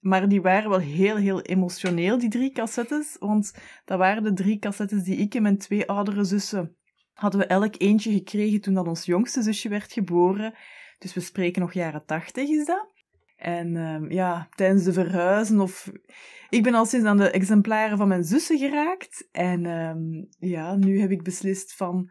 Maar 0.00 0.28
die 0.28 0.42
waren 0.42 0.70
wel 0.70 0.78
heel, 0.78 1.16
heel 1.16 1.42
emotioneel, 1.42 2.18
die 2.18 2.30
drie 2.30 2.52
cassettes. 2.52 3.16
Want 3.18 3.54
dat 3.84 3.98
waren 3.98 4.22
de 4.22 4.32
drie 4.32 4.58
cassettes 4.58 5.02
die 5.02 5.16
ik 5.16 5.34
en 5.34 5.42
mijn 5.42 5.58
twee 5.58 5.88
oudere 5.88 6.24
zussen 6.24 6.76
hadden 7.14 7.40
we 7.40 7.46
elk 7.46 7.74
eentje 7.78 8.12
gekregen 8.12 8.60
toen 8.60 8.74
dat 8.74 8.86
ons 8.86 9.04
jongste 9.04 9.42
zusje 9.42 9.68
werd 9.68 9.92
geboren. 9.92 10.54
Dus 10.98 11.14
we 11.14 11.20
spreken 11.20 11.60
nog 11.60 11.72
jaren 11.72 12.06
tachtig 12.06 12.48
is 12.48 12.66
dat. 12.66 12.92
En 13.36 13.76
um, 13.76 14.10
ja, 14.10 14.48
tijdens 14.54 14.84
de 14.84 14.92
verhuizen 14.92 15.60
of... 15.60 15.92
Ik 16.48 16.62
ben 16.62 16.74
al 16.74 16.86
sinds 16.86 17.06
aan 17.06 17.16
de 17.16 17.30
exemplaren 17.30 17.98
van 17.98 18.08
mijn 18.08 18.24
zussen 18.24 18.58
geraakt. 18.58 19.28
En 19.32 19.66
um, 19.66 20.28
ja, 20.38 20.76
nu 20.76 21.00
heb 21.00 21.10
ik 21.10 21.22
beslist 21.22 21.74
van... 21.74 22.10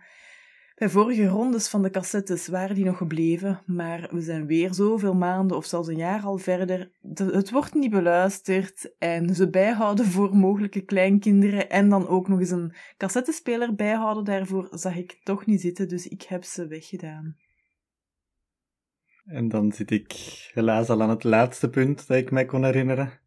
Bij 0.75 0.89
vorige 0.89 1.27
rondes 1.27 1.67
van 1.67 1.81
de 1.81 1.89
cassettes 1.89 2.47
waren 2.47 2.75
die 2.75 2.85
nog 2.85 2.97
gebleven, 2.97 3.61
maar 3.65 4.09
we 4.11 4.21
zijn 4.21 4.45
weer 4.45 4.73
zoveel 4.73 5.13
maanden 5.13 5.57
of 5.57 5.65
zelfs 5.65 5.87
een 5.87 5.97
jaar 5.97 6.23
al 6.23 6.37
verder. 6.37 6.91
Het 7.15 7.51
wordt 7.51 7.73
niet 7.73 7.91
beluisterd 7.91 8.95
en 8.97 9.35
ze 9.35 9.49
bijhouden 9.49 10.05
voor 10.05 10.35
mogelijke 10.35 10.81
kleinkinderen 10.81 11.69
en 11.69 11.89
dan 11.89 12.07
ook 12.07 12.27
nog 12.27 12.39
eens 12.39 12.49
een 12.49 12.73
cassettespeler 12.97 13.75
bijhouden. 13.75 14.23
Daarvoor 14.23 14.67
zag 14.71 14.95
ik 14.95 15.19
toch 15.23 15.45
niet 15.45 15.61
zitten, 15.61 15.87
dus 15.87 16.07
ik 16.07 16.21
heb 16.21 16.43
ze 16.43 16.67
weggedaan. 16.67 17.35
En 19.25 19.47
dan 19.47 19.71
zit 19.71 19.91
ik 19.91 20.13
helaas 20.53 20.89
al 20.89 21.01
aan 21.01 21.09
het 21.09 21.23
laatste 21.23 21.69
punt 21.69 22.07
dat 22.07 22.17
ik 22.17 22.31
mij 22.31 22.45
kon 22.45 22.63
herinneren. 22.63 23.19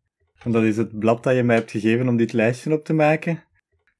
En 0.42 0.52
dat 0.52 0.62
is 0.62 0.76
het 0.76 0.98
blad 0.98 1.22
dat 1.22 1.34
je 1.36 1.42
mij 1.42 1.56
hebt 1.56 1.70
gegeven 1.70 2.08
om 2.08 2.16
dit 2.16 2.32
lijstje 2.32 2.72
op 2.72 2.84
te 2.84 2.92
maken. 2.92 3.44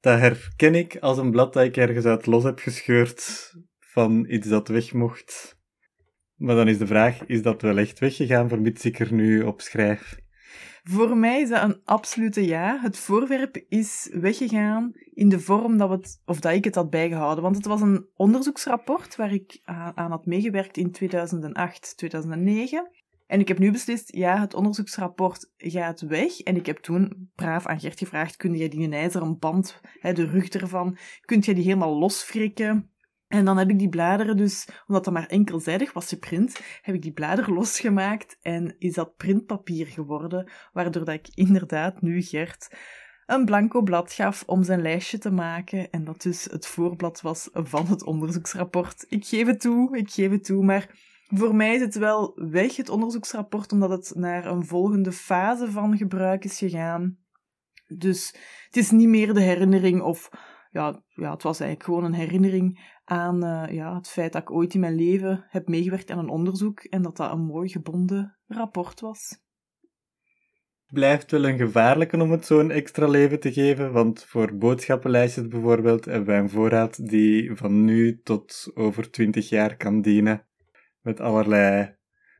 Dat 0.01 0.19
herken 0.19 0.75
ik 0.75 0.97
als 0.97 1.19
een 1.19 1.31
blad 1.31 1.53
dat 1.53 1.65
ik 1.65 1.77
ergens 1.77 2.05
uit 2.05 2.27
los 2.27 2.45
heb 2.45 2.59
gescheurd 2.59 3.53
van 3.79 4.27
iets 4.29 4.49
dat 4.49 4.69
weg 4.69 4.93
mocht. 4.93 5.59
Maar 6.35 6.57
dan 6.57 6.69
is 6.69 6.79
de 6.79 6.87
vraag, 6.87 7.27
is 7.27 7.43
dat 7.43 7.63
wel 7.63 7.79
echt 7.79 7.99
weggegaan, 7.99 8.49
vermits 8.49 8.85
ik 8.85 8.99
er 8.99 9.13
nu 9.13 9.43
op 9.43 9.61
schrijf? 9.61 10.25
Voor 10.85 11.17
mij 11.17 11.41
is 11.41 11.49
dat 11.49 11.63
een 11.63 11.81
absolute 11.85 12.47
ja. 12.47 12.79
Het 12.81 12.99
voorwerp 12.99 13.65
is 13.69 14.11
weggegaan 14.13 14.93
in 15.15 15.29
de 15.29 15.41
vorm 15.41 15.77
dat, 15.77 15.89
we 15.89 16.17
of 16.25 16.41
dat 16.41 16.53
ik 16.53 16.65
het 16.65 16.75
had 16.75 16.91
bijgehouden. 16.91 17.43
Want 17.43 17.57
het 17.57 17.67
was 17.67 17.81
een 17.81 18.07
onderzoeksrapport 18.17 19.17
waar 19.17 19.33
ik 19.33 19.61
aan 19.95 20.11
had 20.11 20.27
meegewerkt 20.27 20.77
in 20.77 20.91
2008, 20.93 21.97
2009. 21.97 22.91
En 23.27 23.41
ik 23.41 23.49
heb 23.49 23.59
nu 23.59 23.71
beslist, 23.71 24.15
ja, 24.17 24.41
het 24.41 24.55
onderzoeksrapport 24.55 25.53
gaat 25.57 26.01
weg. 26.01 26.41
En 26.41 26.57
ik 26.57 26.67
heb 26.67 26.79
toen 26.79 27.31
braaf 27.35 27.67
aan 27.67 27.81
Gert 27.81 27.99
gevraagd, 27.99 28.37
kun 28.37 28.57
jij 28.57 28.69
die 28.69 28.91
ijzeren 28.91 29.39
band, 29.39 29.81
de 30.01 30.27
rug 30.27 30.49
ervan, 30.49 30.99
kunt 31.21 31.45
jij 31.45 31.55
die 31.55 31.65
helemaal 31.65 31.99
losfrikken? 31.99 32.91
En 33.29 33.45
dan 33.45 33.57
heb 33.57 33.71
ik 33.71 33.79
die 33.79 33.89
bladeren 33.89 34.37
dus, 34.37 34.69
omdat 34.87 35.05
dat 35.05 35.13
maar 35.13 35.27
enkelzijdig 35.27 35.93
was 35.93 36.09
geprint, 36.09 36.61
heb 36.83 36.95
ik 36.95 37.03
die 37.03 37.13
bladeren 37.13 37.55
losgemaakt 37.55 38.39
en 38.41 38.75
is 38.79 38.95
dat 38.95 39.17
printpapier 39.17 39.87
geworden, 39.87 40.51
waardoor 40.73 41.05
dat 41.05 41.15
ik 41.15 41.29
inderdaad 41.35 42.01
nu 42.01 42.23
Gert 42.23 42.69
een 43.27 43.45
blanco 43.45 43.83
blad 43.83 44.13
gaf 44.13 44.43
om 44.47 44.63
zijn 44.63 44.83
lijstje 44.83 45.19
te 45.19 45.31
maken 45.31 45.91
en 45.91 46.05
dat 46.05 46.23
dus 46.23 46.45
het 46.45 46.67
voorblad 46.67 47.21
was 47.21 47.49
van 47.53 47.87
het 47.87 48.05
onderzoeksrapport. 48.05 49.05
Ik 49.09 49.27
geef 49.27 49.47
het 49.47 49.61
toe, 49.61 49.97
ik 49.97 50.11
geef 50.11 50.31
het 50.31 50.45
toe, 50.45 50.65
maar 50.65 50.91
voor 51.27 51.55
mij 51.55 51.75
is 51.75 51.81
het 51.81 51.95
wel 51.95 52.33
weg, 52.35 52.77
het 52.77 52.89
onderzoeksrapport, 52.89 53.73
omdat 53.73 53.91
het 53.91 54.13
naar 54.15 54.47
een 54.47 54.67
volgende 54.67 55.13
fase 55.13 55.71
van 55.71 55.97
gebruik 55.97 56.45
is 56.45 56.59
gegaan. 56.59 57.19
Dus 57.87 58.35
het 58.67 58.77
is 58.77 58.91
niet 58.91 59.09
meer 59.09 59.35
de 59.35 59.41
herinnering 59.41 60.03
of 60.03 60.29
ja, 60.71 61.03
ja, 61.09 61.31
het 61.31 61.43
was 61.43 61.61
eigenlijk 61.61 61.91
gewoon 61.91 62.05
een 62.05 62.21
herinnering 62.21 62.96
aan 63.07 63.45
uh, 63.45 63.75
ja, 63.75 63.95
het 63.95 64.09
feit 64.09 64.33
dat 64.33 64.43
ik 64.43 64.51
ooit 64.51 64.75
in 64.75 64.81
mijn 64.81 64.95
leven 64.95 65.45
heb 65.49 65.69
meegewerkt 65.69 66.11
aan 66.11 66.19
een 66.19 66.29
onderzoek 66.29 66.81
en 66.81 67.03
dat 67.03 67.17
dat 67.17 67.33
een 67.33 67.45
mooi 67.45 67.69
gebonden 67.69 68.37
rapport 68.47 69.01
was. 69.01 69.45
Blijft 70.87 71.31
wel 71.31 71.45
een 71.45 71.59
gevaarlijke 71.59 72.21
om 72.21 72.31
het 72.31 72.47
zo'n 72.47 72.71
extra 72.71 73.07
leven 73.07 73.41
te 73.41 73.53
geven, 73.53 73.93
want 73.93 74.25
voor 74.25 74.57
boodschappenlijstjes 74.57 75.49
bijvoorbeeld 75.49 76.05
hebben 76.05 76.27
wij 76.27 76.39
een 76.39 76.51
voorraad 76.51 77.09
die 77.09 77.55
van 77.55 77.85
nu 77.85 78.21
tot 78.23 78.71
over 78.75 79.11
20 79.11 79.49
jaar 79.49 79.77
kan 79.77 80.01
dienen, 80.01 80.47
met 81.01 81.21
allerlei 81.21 81.97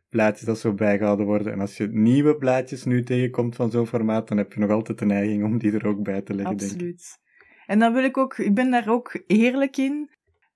blaadjes 0.09 0.47
dat 0.47 0.59
zo 0.59 0.75
bijgehouden 0.75 1.27
worden. 1.27 1.53
En 1.53 1.61
als 1.61 1.77
je 1.77 1.89
nieuwe 1.89 2.37
blaadjes 2.37 2.85
nu 2.85 3.03
tegenkomt 3.03 3.57
van 3.57 3.71
zo'n 3.71 3.87
formaat, 3.87 4.29
dan 4.29 4.37
heb 4.37 4.53
je 4.53 4.61
nog 4.61 4.71
altijd 4.71 4.99
de 4.99 5.05
neiging 5.05 5.45
om 5.45 5.59
die 5.59 5.73
er 5.73 5.87
ook 5.87 6.03
bij 6.03 6.23
te 6.23 6.35
leggen. 6.35 6.55
Absoluut. 6.55 7.19
En 7.67 7.79
dan 7.79 7.93
wil 7.93 8.05
ik 8.05 8.17
ook, 8.17 8.39
ik 8.39 8.55
ben 8.55 8.71
daar 8.71 8.89
ook 8.89 9.23
eerlijk 9.27 9.77
in. 9.77 10.11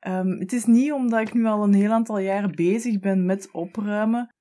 Um, 0.08 0.38
het 0.38 0.52
is 0.52 0.64
niet 0.64 0.92
omdat 0.92 1.20
ik 1.20 1.34
nu 1.34 1.44
al 1.46 1.62
een 1.62 1.74
heel 1.74 1.90
aantal 1.90 2.18
jaren 2.18 2.54
bezig 2.54 2.98
ben 2.98 3.26
met 3.26 3.50
opruimen, 3.52 4.34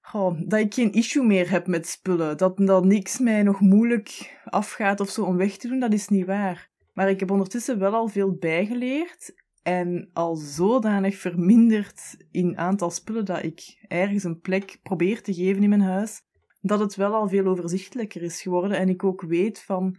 goh, 0.00 0.40
dat 0.46 0.60
ik 0.60 0.74
geen 0.74 0.92
issue 0.92 1.24
meer 1.24 1.50
heb 1.50 1.66
met 1.66 1.86
spullen. 1.86 2.36
Dat, 2.36 2.56
dat 2.56 2.84
niks 2.84 3.18
mij 3.18 3.42
nog 3.42 3.60
moeilijk 3.60 4.38
afgaat 4.44 5.00
of 5.00 5.08
zo 5.08 5.24
om 5.24 5.36
weg 5.36 5.56
te 5.56 5.68
doen, 5.68 5.78
dat 5.78 5.92
is 5.92 6.08
niet 6.08 6.26
waar. 6.26 6.70
Maar 6.94 7.10
ik 7.10 7.20
heb 7.20 7.30
ondertussen 7.30 7.78
wel 7.78 7.94
al 7.94 8.08
veel 8.08 8.36
bijgeleerd 8.36 9.34
en 9.62 10.10
al 10.12 10.36
zodanig 10.36 11.16
verminderd 11.16 12.16
in 12.30 12.58
aantal 12.58 12.90
spullen 12.90 13.24
dat 13.24 13.42
ik 13.42 13.84
ergens 13.88 14.24
een 14.24 14.40
plek 14.40 14.78
probeer 14.82 15.22
te 15.22 15.34
geven 15.34 15.62
in 15.62 15.68
mijn 15.68 15.80
huis, 15.80 16.22
dat 16.60 16.80
het 16.80 16.94
wel 16.94 17.14
al 17.14 17.28
veel 17.28 17.46
overzichtelijker 17.46 18.22
is 18.22 18.42
geworden 18.42 18.78
en 18.78 18.88
ik 18.88 19.04
ook 19.04 19.22
weet 19.22 19.62
van 19.62 19.96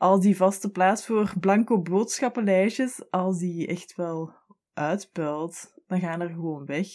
als 0.00 0.20
die 0.20 0.36
vaste 0.36 0.70
plaats 0.70 1.06
voor 1.06 1.32
blanco 1.40 1.82
boodschappenlijstjes, 1.82 3.10
als 3.10 3.38
die 3.38 3.66
echt 3.66 3.94
wel 3.96 4.32
uitpuilt, 4.74 5.74
dan 5.86 6.00
gaan 6.00 6.20
er 6.20 6.28
gewoon 6.28 6.66
weg. 6.66 6.86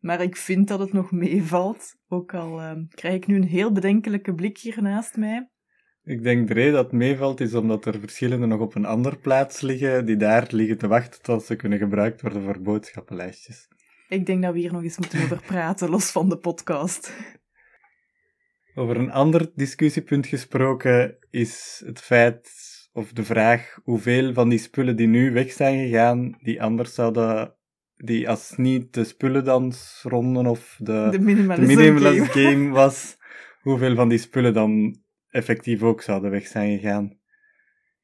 Maar 0.00 0.22
ik 0.22 0.36
vind 0.36 0.68
dat 0.68 0.78
het 0.78 0.92
nog 0.92 1.10
meevalt, 1.10 1.96
ook 2.08 2.34
al 2.34 2.60
uh, 2.60 2.72
krijg 2.88 3.14
ik 3.14 3.26
nu 3.26 3.36
een 3.36 3.48
heel 3.48 3.72
bedenkelijke 3.72 4.34
blik 4.34 4.58
hier 4.58 4.82
naast 4.82 5.16
mij. 5.16 5.50
Ik 6.04 6.22
denk 6.22 6.48
de 6.48 6.54
reden 6.54 6.72
dat 6.72 6.84
het 6.84 6.92
meevalt 6.92 7.40
is 7.40 7.54
omdat 7.54 7.84
er 7.84 8.00
verschillende 8.00 8.46
nog 8.46 8.60
op 8.60 8.74
een 8.74 8.86
andere 8.86 9.16
plaats 9.16 9.60
liggen, 9.60 10.06
die 10.06 10.16
daar 10.16 10.46
liggen 10.50 10.78
te 10.78 10.88
wachten 10.88 11.22
tot 11.22 11.42
ze 11.42 11.56
kunnen 11.56 11.78
gebruikt 11.78 12.20
worden 12.20 12.42
voor 12.42 12.60
boodschappenlijstjes. 12.60 13.68
Ik 14.08 14.26
denk 14.26 14.42
dat 14.42 14.52
we 14.52 14.58
hier 14.58 14.72
nog 14.72 14.82
eens 14.82 14.98
moeten 14.98 15.22
over 15.22 15.42
praten, 15.46 15.90
los 15.90 16.10
van 16.10 16.28
de 16.28 16.38
podcast. 16.38 17.12
Over 18.78 18.96
een 18.96 19.12
ander 19.12 19.50
discussiepunt 19.54 20.26
gesproken 20.26 21.16
is 21.30 21.82
het 21.86 22.00
feit, 22.00 22.50
of 22.92 23.12
de 23.12 23.24
vraag, 23.24 23.78
hoeveel 23.82 24.32
van 24.32 24.48
die 24.48 24.58
spullen 24.58 24.96
die 24.96 25.06
nu 25.06 25.32
weg 25.32 25.52
zijn 25.52 25.88
gegaan, 25.88 26.36
die 26.42 26.62
anders 26.62 26.94
zouden, 26.94 27.54
die 27.96 28.28
als 28.28 28.56
niet 28.56 28.94
de 28.94 29.04
spullendansronde 29.04 30.48
of 30.48 30.76
de, 30.78 31.08
de 31.10 31.18
minimalist, 31.20 32.30
game. 32.30 32.48
game 32.48 32.68
was, 32.68 33.16
hoeveel 33.60 33.94
van 33.94 34.08
die 34.08 34.18
spullen 34.18 34.54
dan 34.54 34.98
effectief 35.30 35.82
ook 35.82 36.02
zouden 36.02 36.30
weg 36.30 36.46
zijn 36.46 36.78
gegaan. 36.78 37.04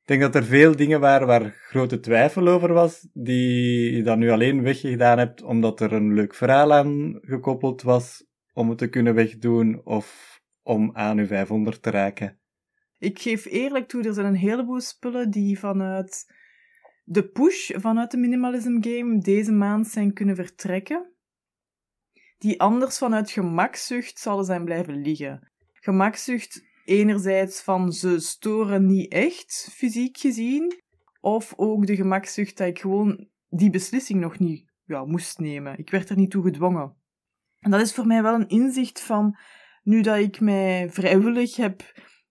Ik 0.00 0.08
denk 0.08 0.20
dat 0.20 0.34
er 0.34 0.44
veel 0.44 0.76
dingen 0.76 1.00
waren 1.00 1.26
waar 1.26 1.54
grote 1.68 2.00
twijfel 2.00 2.48
over 2.48 2.72
was, 2.72 3.08
die 3.12 3.96
je 3.96 4.02
dan 4.02 4.18
nu 4.18 4.30
alleen 4.30 4.62
weggedaan 4.62 5.18
hebt 5.18 5.42
omdat 5.42 5.80
er 5.80 5.92
een 5.92 6.14
leuk 6.14 6.34
verhaal 6.34 6.72
aan 6.72 7.18
gekoppeld 7.22 7.82
was 7.82 8.24
om 8.52 8.68
het 8.68 8.78
te 8.78 8.88
kunnen 8.88 9.14
wegdoen, 9.14 9.80
of 9.84 10.32
om 10.62 10.90
aan 10.92 11.18
uw 11.18 11.26
500 11.26 11.82
te 11.82 11.90
raken? 11.90 12.40
Ik 12.98 13.18
geef 13.18 13.44
eerlijk 13.44 13.88
toe, 13.88 14.02
er 14.02 14.14
zijn 14.14 14.26
een 14.26 14.34
heleboel 14.34 14.80
spullen 14.80 15.30
die 15.30 15.58
vanuit 15.58 16.26
de 17.04 17.28
push, 17.28 17.70
vanuit 17.74 18.10
de 18.10 18.16
minimalism 18.16 18.82
game, 18.82 19.18
deze 19.18 19.52
maand 19.52 19.86
zijn 19.86 20.12
kunnen 20.12 20.36
vertrekken. 20.36 21.12
Die 22.38 22.60
anders 22.60 22.98
vanuit 22.98 23.30
gemakzucht 23.30 24.18
zouden 24.18 24.46
zijn 24.46 24.64
blijven 24.64 25.02
liggen. 25.02 25.50
Gemakzucht 25.72 26.64
enerzijds 26.84 27.62
van 27.62 27.92
ze 27.92 28.20
storen 28.20 28.86
niet 28.86 29.12
echt, 29.12 29.68
fysiek 29.72 30.18
gezien, 30.18 30.82
of 31.20 31.52
ook 31.56 31.86
de 31.86 31.96
gemakzucht 31.96 32.56
dat 32.56 32.68
ik 32.68 32.78
gewoon 32.78 33.28
die 33.48 33.70
beslissing 33.70 34.20
nog 34.20 34.38
niet 34.38 34.70
ja, 34.84 35.04
moest 35.04 35.38
nemen. 35.38 35.78
Ik 35.78 35.90
werd 35.90 36.08
er 36.08 36.16
niet 36.16 36.30
toe 36.30 36.42
gedwongen. 36.42 36.96
En 37.58 37.70
dat 37.70 37.80
is 37.80 37.94
voor 37.94 38.06
mij 38.06 38.22
wel 38.22 38.34
een 38.34 38.48
inzicht 38.48 39.00
van 39.00 39.38
nu 39.82 40.00
dat 40.00 40.18
ik 40.18 40.40
mij 40.40 40.90
vrijwillig 40.90 41.56
heb 41.56 41.82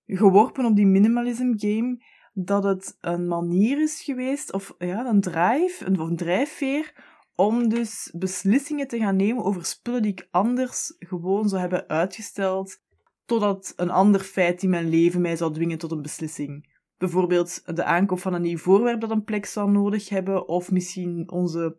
geworpen 0.06 0.66
op 0.66 0.76
die 0.76 0.86
minimalism 0.86 1.54
game, 1.56 2.04
dat 2.34 2.64
het 2.64 2.98
een 3.00 3.28
manier 3.28 3.82
is 3.82 4.02
geweest, 4.02 4.54
of 4.54 4.76
ja, 4.78 5.06
een 5.06 5.22
drive, 5.22 5.86
een, 5.86 6.00
of 6.00 6.10
een 6.10 6.16
drijfveer, 6.16 6.94
om 7.36 7.70
dus 7.70 8.14
beslissingen 8.18 8.88
te 8.88 8.98
gaan 8.98 9.16
nemen 9.16 9.44
over 9.44 9.66
spullen 9.66 10.02
die 10.02 10.12
ik 10.12 10.28
anders 10.32 10.96
gewoon 11.00 11.50
zou 11.50 11.62
hebben 11.62 11.88
uitgesteld, 11.88 12.78
totdat 13.26 13.74
een 13.76 13.90
ander 13.90 14.20
feit 14.20 14.64
in 14.64 14.70
mijn 14.70 14.90
leven 14.90 15.22
mij 15.22 15.36
zou 15.36 15.54
dwingen 15.54 15.78
tot 15.78 15.92
een 15.92 16.02
beslissing. 16.02 16.70
Bijvoorbeeld 16.98 17.76
de 17.76 17.84
aankoop 17.84 18.20
van 18.20 18.34
een 18.34 18.42
nieuw 18.42 18.58
voorwerp 18.58 19.02
dat 19.02 19.12
een 19.12 19.24
plek 19.24 19.46
zou 19.46 19.72
nodig 19.72 20.10
hebben, 20.10 20.48
of 20.48 20.72
misschien 20.72 21.32
onze 21.32 21.78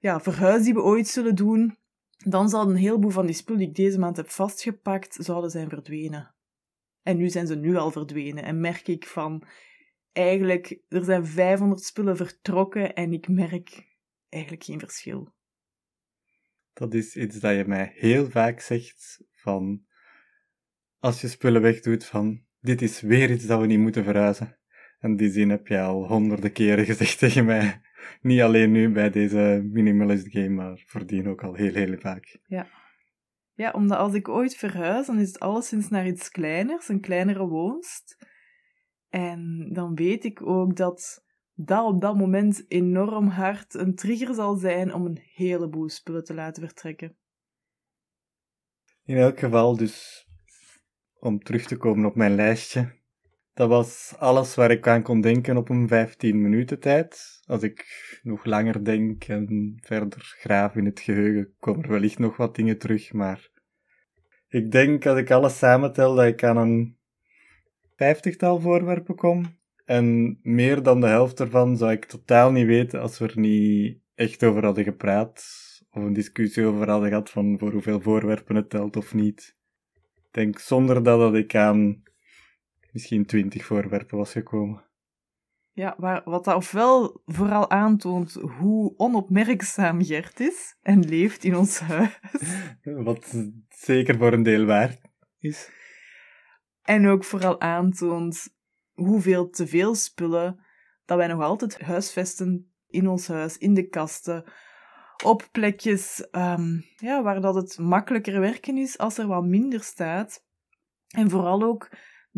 ja, 0.00 0.20
verhuis 0.20 0.64
die 0.64 0.74
we 0.74 0.82
ooit 0.82 1.08
zullen 1.08 1.34
doen. 1.34 1.76
Dan 2.28 2.48
zal 2.48 2.70
een 2.70 2.76
heleboel 2.76 3.10
van 3.10 3.26
die 3.26 3.34
spullen 3.34 3.60
die 3.60 3.68
ik 3.68 3.74
deze 3.74 3.98
maand 3.98 4.16
heb 4.16 4.30
vastgepakt, 4.30 5.16
zouden 5.20 5.50
zijn 5.50 5.68
verdwenen. 5.68 6.34
En 7.02 7.16
nu 7.16 7.28
zijn 7.28 7.46
ze 7.46 7.56
nu 7.56 7.76
al 7.76 7.90
verdwenen. 7.90 8.44
En 8.44 8.60
merk 8.60 8.88
ik 8.88 9.06
van, 9.06 9.42
eigenlijk, 10.12 10.78
er 10.88 11.04
zijn 11.04 11.26
500 11.26 11.82
spullen 11.82 12.16
vertrokken 12.16 12.94
en 12.94 13.12
ik 13.12 13.28
merk 13.28 13.96
eigenlijk 14.28 14.64
geen 14.64 14.78
verschil. 14.78 15.34
Dat 16.72 16.94
is 16.94 17.16
iets 17.16 17.38
dat 17.38 17.56
je 17.56 17.64
mij 17.66 17.92
heel 17.94 18.30
vaak 18.30 18.60
zegt 18.60 19.24
van, 19.32 19.84
als 20.98 21.20
je 21.20 21.28
spullen 21.28 21.62
wegdoet, 21.62 22.04
van, 22.04 22.44
dit 22.60 22.82
is 22.82 23.00
weer 23.00 23.30
iets 23.30 23.46
dat 23.46 23.60
we 23.60 23.66
niet 23.66 23.78
moeten 23.78 24.04
verhuizen. 24.04 24.58
En 24.98 25.16
die 25.16 25.30
zin 25.30 25.50
heb 25.50 25.66
je 25.66 25.80
al 25.80 26.06
honderden 26.06 26.52
keren 26.52 26.84
gezegd 26.84 27.18
tegen 27.18 27.44
mij. 27.44 27.80
Niet 28.20 28.40
alleen 28.40 28.72
nu 28.72 28.92
bij 28.92 29.10
deze 29.10 29.68
minimalist 29.72 30.30
game, 30.30 30.48
maar 30.48 30.82
voordien 30.86 31.28
ook 31.28 31.42
al 31.42 31.54
heel, 31.54 31.74
heel 31.74 31.98
vaak. 31.98 32.38
Ja. 32.46 32.66
Ja, 33.54 33.70
omdat 33.70 33.98
als 33.98 34.14
ik 34.14 34.28
ooit 34.28 34.56
verhuis, 34.56 35.06
dan 35.06 35.18
is 35.18 35.26
het 35.26 35.40
alleszins 35.40 35.88
naar 35.88 36.06
iets 36.06 36.30
kleiners, 36.30 36.88
een 36.88 37.00
kleinere 37.00 37.46
woonst. 37.46 38.26
En 39.08 39.68
dan 39.72 39.94
weet 39.94 40.24
ik 40.24 40.46
ook 40.46 40.76
dat 40.76 41.24
dat 41.54 41.84
op 41.84 42.00
dat 42.00 42.16
moment 42.16 42.64
enorm 42.68 43.28
hard 43.28 43.74
een 43.74 43.94
trigger 43.94 44.34
zal 44.34 44.56
zijn 44.56 44.94
om 44.94 45.06
een 45.06 45.20
heleboel 45.34 45.88
spullen 45.88 46.24
te 46.24 46.34
laten 46.34 46.62
vertrekken. 46.62 47.16
In 49.04 49.16
elk 49.16 49.38
geval, 49.38 49.76
dus 49.76 50.26
om 51.18 51.42
terug 51.42 51.66
te 51.66 51.76
komen 51.76 52.04
op 52.04 52.14
mijn 52.14 52.34
lijstje. 52.34 52.95
Dat 53.56 53.68
was 53.68 54.14
alles 54.18 54.54
waar 54.54 54.70
ik 54.70 54.88
aan 54.88 55.02
kon 55.02 55.20
denken 55.20 55.56
op 55.56 55.68
een 55.68 55.88
15 55.88 56.42
minuten 56.42 56.80
tijd. 56.80 57.40
Als 57.46 57.62
ik 57.62 57.86
nog 58.22 58.44
langer 58.44 58.84
denk 58.84 59.24
en 59.24 59.76
verder 59.82 60.34
graaf 60.38 60.74
in 60.74 60.84
het 60.84 61.00
geheugen, 61.00 61.54
komen 61.58 61.82
er 61.82 61.90
wellicht 61.90 62.18
nog 62.18 62.36
wat 62.36 62.54
dingen 62.54 62.78
terug, 62.78 63.12
maar 63.12 63.50
ik 64.48 64.70
denk 64.70 65.06
als 65.06 65.18
ik 65.18 65.30
alles 65.30 65.58
samentel 65.58 66.14
dat 66.14 66.26
ik 66.26 66.44
aan 66.44 66.56
een 66.56 66.96
vijftigtal 67.94 68.60
voorwerpen 68.60 69.14
kom. 69.14 69.44
En 69.84 70.38
meer 70.42 70.82
dan 70.82 71.00
de 71.00 71.06
helft 71.06 71.40
ervan 71.40 71.76
zou 71.76 71.92
ik 71.92 72.04
totaal 72.04 72.52
niet 72.52 72.66
weten 72.66 73.00
als 73.00 73.18
we 73.18 73.26
er 73.26 73.38
niet 73.38 73.98
echt 74.14 74.44
over 74.44 74.64
hadden 74.64 74.84
gepraat. 74.84 75.44
Of 75.90 76.02
een 76.02 76.12
discussie 76.12 76.64
over 76.64 76.88
hadden 76.88 77.08
gehad 77.08 77.30
van 77.30 77.58
voor 77.58 77.72
hoeveel 77.72 78.00
voorwerpen 78.00 78.56
het 78.56 78.70
telt 78.70 78.96
of 78.96 79.14
niet. 79.14 79.56
Ik 80.14 80.28
denk 80.30 80.58
zonder 80.58 81.02
dat, 81.02 81.18
dat 81.18 81.34
ik 81.34 81.54
aan 81.54 82.04
misschien 82.96 83.26
twintig 83.26 83.64
voorwerpen 83.64 84.18
was 84.18 84.32
gekomen. 84.32 84.84
Ja, 85.72 85.94
waar, 85.98 86.22
wat 86.24 86.44
dat 86.44 86.54
ofwel 86.54 87.22
vooral 87.24 87.70
aantoont 87.70 88.32
hoe 88.32 88.94
onopmerkzaam 88.96 90.04
Gert 90.04 90.40
is 90.40 90.76
en 90.82 91.04
leeft 91.04 91.44
in 91.44 91.56
ons 91.56 91.78
huis. 91.78 92.18
Wat 93.08 93.34
zeker 93.68 94.16
voor 94.16 94.32
een 94.32 94.42
deel 94.42 94.64
waar 94.64 94.96
is. 95.38 95.70
En 96.82 97.06
ook 97.06 97.24
vooral 97.24 97.60
aantoont 97.60 98.56
hoeveel 98.92 99.50
te 99.50 99.66
veel 99.66 99.94
spullen 99.94 100.64
dat 101.04 101.16
wij 101.16 101.26
nog 101.26 101.42
altijd 101.42 101.80
huisvesten 101.80 102.72
in 102.86 103.08
ons 103.08 103.28
huis, 103.28 103.58
in 103.58 103.74
de 103.74 103.88
kasten, 103.88 104.44
op 105.24 105.48
plekjes 105.52 106.28
um, 106.30 106.84
ja, 106.96 107.22
waar 107.22 107.40
dat 107.40 107.54
het 107.54 107.78
makkelijker 107.78 108.40
werken 108.40 108.76
is 108.76 108.98
als 108.98 109.18
er 109.18 109.26
wat 109.26 109.44
minder 109.44 109.82
staat. 109.82 110.44
En 111.06 111.30
vooral 111.30 111.62
ook 111.62 111.88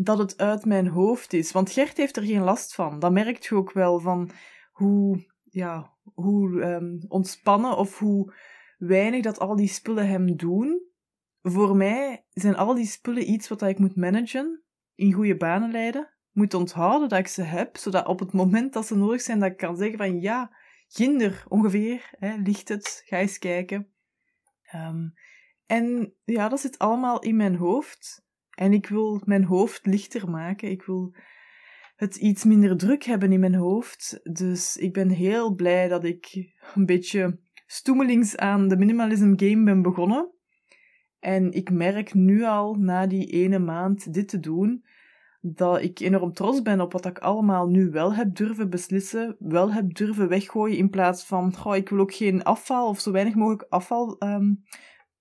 dat 0.03 0.17
het 0.17 0.37
uit 0.37 0.65
mijn 0.65 0.87
hoofd 0.87 1.33
is. 1.33 1.51
Want 1.51 1.71
Gert 1.71 1.97
heeft 1.97 2.17
er 2.17 2.23
geen 2.23 2.43
last 2.43 2.75
van. 2.75 2.99
Dat 2.99 3.11
merkt 3.11 3.45
je 3.45 3.55
ook 3.55 3.71
wel 3.71 3.99
van 3.99 4.31
hoe, 4.71 5.25
ja, 5.43 5.97
hoe 6.13 6.63
um, 6.63 7.05
ontspannen 7.07 7.77
of 7.77 7.99
hoe 7.99 8.33
weinig 8.77 9.23
dat 9.23 9.39
al 9.39 9.55
die 9.55 9.67
spullen 9.67 10.07
hem 10.07 10.35
doen. 10.35 10.87
Voor 11.41 11.75
mij 11.75 12.25
zijn 12.29 12.55
al 12.55 12.75
die 12.75 12.85
spullen 12.85 13.31
iets 13.31 13.47
wat 13.47 13.61
ik 13.61 13.79
moet 13.79 13.95
managen, 13.95 14.63
in 14.95 15.13
goede 15.13 15.37
banen 15.37 15.71
leiden, 15.71 16.13
moet 16.31 16.53
onthouden 16.53 17.09
dat 17.09 17.19
ik 17.19 17.27
ze 17.27 17.41
heb, 17.41 17.77
zodat 17.77 18.07
op 18.07 18.19
het 18.19 18.33
moment 18.33 18.73
dat 18.73 18.85
ze 18.85 18.97
nodig 18.97 19.21
zijn, 19.21 19.39
dat 19.39 19.51
ik 19.51 19.57
kan 19.57 19.77
zeggen 19.77 19.97
van 19.97 20.21
ja, 20.21 20.57
ginder 20.87 21.43
ongeveer, 21.47 22.09
hè, 22.11 22.35
ligt 22.35 22.69
het, 22.69 23.01
ga 23.05 23.17
eens 23.17 23.37
kijken. 23.37 23.93
Um, 24.75 25.13
en 25.65 26.13
ja, 26.23 26.49
dat 26.49 26.59
zit 26.59 26.77
allemaal 26.77 27.21
in 27.21 27.35
mijn 27.35 27.55
hoofd. 27.55 28.27
En 28.59 28.73
ik 28.73 28.87
wil 28.87 29.21
mijn 29.25 29.43
hoofd 29.43 29.85
lichter 29.85 30.29
maken. 30.29 30.69
Ik 30.69 30.83
wil 30.83 31.15
het 31.95 32.15
iets 32.15 32.43
minder 32.43 32.77
druk 32.77 33.03
hebben 33.03 33.31
in 33.31 33.39
mijn 33.39 33.55
hoofd. 33.55 34.19
Dus 34.23 34.77
ik 34.77 34.93
ben 34.93 35.09
heel 35.09 35.55
blij 35.55 35.87
dat 35.87 36.03
ik 36.03 36.53
een 36.75 36.85
beetje 36.85 37.39
stoemelings 37.65 38.37
aan 38.37 38.67
de 38.67 38.77
minimalism 38.77 39.33
game 39.35 39.63
ben 39.63 39.81
begonnen. 39.81 40.31
En 41.19 41.51
ik 41.51 41.71
merk 41.71 42.13
nu 42.13 42.43
al, 42.43 42.75
na 42.75 43.07
die 43.07 43.27
ene 43.27 43.59
maand 43.59 44.13
dit 44.13 44.27
te 44.27 44.39
doen, 44.39 44.85
dat 45.41 45.81
ik 45.81 45.99
enorm 45.99 46.33
trots 46.33 46.61
ben 46.61 46.81
op 46.81 46.91
wat 46.91 47.05
ik 47.05 47.19
allemaal 47.19 47.67
nu 47.67 47.89
wel 47.89 48.13
heb 48.13 48.35
durven 48.35 48.69
beslissen, 48.69 49.35
wel 49.39 49.73
heb 49.73 49.93
durven 49.93 50.27
weggooien, 50.27 50.77
in 50.77 50.89
plaats 50.89 51.25
van, 51.25 51.55
goh, 51.55 51.75
ik 51.75 51.89
wil 51.89 51.99
ook 51.99 52.13
geen 52.13 52.43
afval 52.43 52.87
of 52.87 52.99
zo 52.99 53.11
weinig 53.11 53.35
mogelijk 53.35 53.65
afval 53.69 54.15
um, 54.23 54.63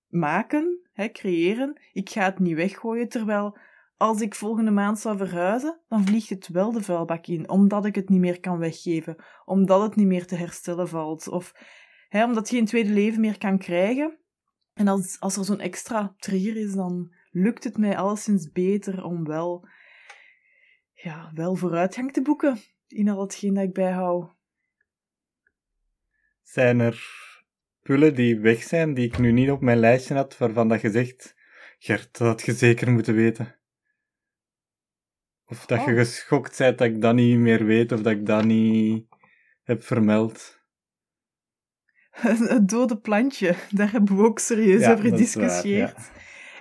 maken, 0.09 0.89
hè, 0.93 1.09
creëren. 1.09 1.81
Ik 1.93 2.11
ga 2.11 2.25
het 2.25 2.39
niet 2.39 2.57
weggooien, 2.57 3.09
terwijl 3.09 3.59
als 3.97 4.21
ik 4.21 4.35
volgende 4.35 4.71
maand 4.71 4.99
zou 4.99 5.17
verhuizen, 5.17 5.81
dan 5.89 6.07
vliegt 6.07 6.29
het 6.29 6.49
wel 6.49 6.73
de 6.73 6.83
vuilbak 6.83 7.27
in, 7.27 7.49
omdat 7.49 7.85
ik 7.85 7.95
het 7.95 8.09
niet 8.09 8.21
meer 8.21 8.41
kan 8.41 8.59
weggeven, 8.59 9.17
omdat 9.45 9.83
het 9.83 9.97
niet 9.97 10.07
meer 10.07 10.27
te 10.27 10.35
herstellen 10.35 10.89
valt, 10.89 11.29
of 11.29 11.53
hè, 12.09 12.25
omdat 12.25 12.49
je 12.49 12.57
geen 12.57 12.65
tweede 12.65 12.91
leven 12.93 13.21
meer 13.21 13.39
kan 13.39 13.59
krijgen. 13.59 14.19
En 14.75 14.89
als, 14.89 15.21
als 15.21 15.37
er 15.37 15.45
zo'n 15.45 15.61
extra 15.61 16.15
trigger 16.19 16.57
is, 16.57 16.75
dan 16.75 17.15
lukt 17.31 17.65
het 17.65 17.79
mij 17.79 17.97
alleszins 17.97 18.51
beter 18.53 19.05
om 19.05 19.25
wel, 19.25 19.69
ja, 20.93 21.31
wel 21.35 21.55
vooruitgang 21.55 22.13
te 22.13 22.23
boeken 22.23 22.59
in 22.87 23.09
al 23.09 23.21
hetgeen 23.21 23.55
dat 23.55 23.65
ik 23.65 23.73
bijhoud. 23.73 24.37
Zijn 26.43 26.81
er 26.81 27.28
spullen 27.89 28.15
die 28.15 28.39
weg 28.39 28.63
zijn, 28.63 28.95
die 28.95 29.07
ik 29.07 29.19
nu 29.19 29.33
niet 29.33 29.51
op 29.51 29.61
mijn 29.61 29.79
lijstje 29.79 30.15
had, 30.15 30.39
waarvan 30.39 30.69
dat 30.69 30.81
je 30.81 30.91
zegt, 30.91 31.35
Gert, 31.79 32.19
dat 32.19 32.29
had 32.29 32.43
je 32.43 32.53
zeker 32.53 32.93
moeten 32.93 33.15
weten. 33.15 33.57
Of 35.47 35.67
dat 35.67 35.85
je 35.85 35.91
oh. 35.91 35.97
geschokt 35.97 36.59
bent 36.59 36.79
dat 36.79 36.87
ik 36.87 37.01
dat 37.01 37.15
niet 37.15 37.39
meer 37.39 37.65
weet, 37.65 37.93
of 37.93 38.03
dat 38.03 38.13
ik 38.13 38.27
dat 38.27 38.45
niet 38.45 39.07
heb 39.63 39.83
vermeld. 39.83 40.61
Het 42.55 42.69
dode 42.69 42.99
plantje, 42.99 43.55
daar 43.71 43.93
hebben 43.93 44.17
we 44.17 44.23
ook 44.23 44.39
serieus 44.39 44.87
over 44.87 45.05
gediscussieerd. 45.11 46.11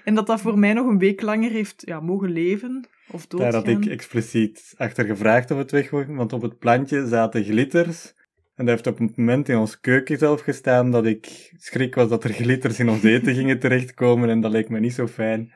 En 0.03 0.15
dat 0.15 0.27
dat 0.27 0.41
voor 0.41 0.59
mij 0.59 0.73
nog 0.73 0.87
een 0.87 0.99
week 0.99 1.21
langer 1.21 1.51
heeft 1.51 1.81
ja, 1.85 1.99
mogen 1.99 2.31
leven, 2.31 2.87
of 3.11 3.27
doodgaan. 3.27 3.51
Daar 3.51 3.73
had 3.73 3.83
ik 3.83 3.91
expliciet 3.91 4.73
achter 4.77 5.05
gevraagd 5.05 5.51
of 5.51 5.57
het 5.57 5.71
weg 5.71 5.89
want 5.89 6.33
op 6.33 6.41
het 6.41 6.59
plantje 6.59 7.07
zaten 7.07 7.43
glitters 7.43 8.15
en 8.57 8.65
dat 8.65 8.67
heeft 8.67 8.87
op 8.87 8.99
een 8.99 9.13
moment 9.15 9.49
in 9.49 9.57
ons 9.57 9.79
keuken 9.79 10.17
zelf 10.17 10.41
gestaan 10.41 10.91
dat 10.91 11.05
ik 11.05 11.51
schrik 11.57 11.95
was 11.95 12.09
dat 12.09 12.23
er 12.23 12.33
glitters 12.33 12.79
in 12.79 12.89
ons 12.89 13.03
eten 13.03 13.33
gingen 13.33 13.59
terechtkomen 13.59 14.29
en 14.29 14.41
dat 14.41 14.51
leek 14.51 14.69
me 14.69 14.79
niet 14.79 14.93
zo 14.93 15.07
fijn. 15.07 15.53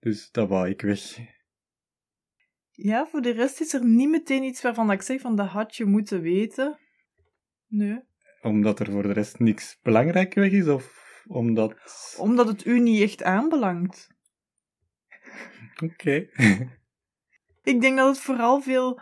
Dus 0.00 0.30
dat 0.30 0.48
wou 0.48 0.68
ik 0.68 0.80
weg. 0.80 1.18
Ja, 2.70 3.06
voor 3.06 3.20
de 3.20 3.32
rest 3.32 3.60
is 3.60 3.72
er 3.72 3.84
niet 3.84 4.08
meteen 4.08 4.42
iets 4.42 4.62
waarvan 4.62 4.90
ik 4.90 5.02
zeg 5.02 5.20
van 5.20 5.36
dat 5.36 5.46
had 5.46 5.76
je 5.76 5.84
moeten 5.84 6.20
weten. 6.20 6.78
Nee. 7.66 8.00
Omdat 8.42 8.80
er 8.80 8.90
voor 8.90 9.02
de 9.02 9.12
rest 9.12 9.38
niks 9.38 9.78
belangrijk 9.82 10.34
weg 10.34 10.50
is 10.50 10.68
of 10.68 11.02
omdat... 11.26 11.74
Omdat 12.18 12.48
het 12.48 12.64
u 12.66 12.80
niet 12.80 13.02
echt 13.02 13.22
aanbelangt. 13.22 14.08
Oké. 15.82 16.28
ik 17.72 17.80
denk 17.80 17.96
dat 17.96 18.08
het 18.08 18.18
vooral 18.18 18.60
veel 18.60 19.00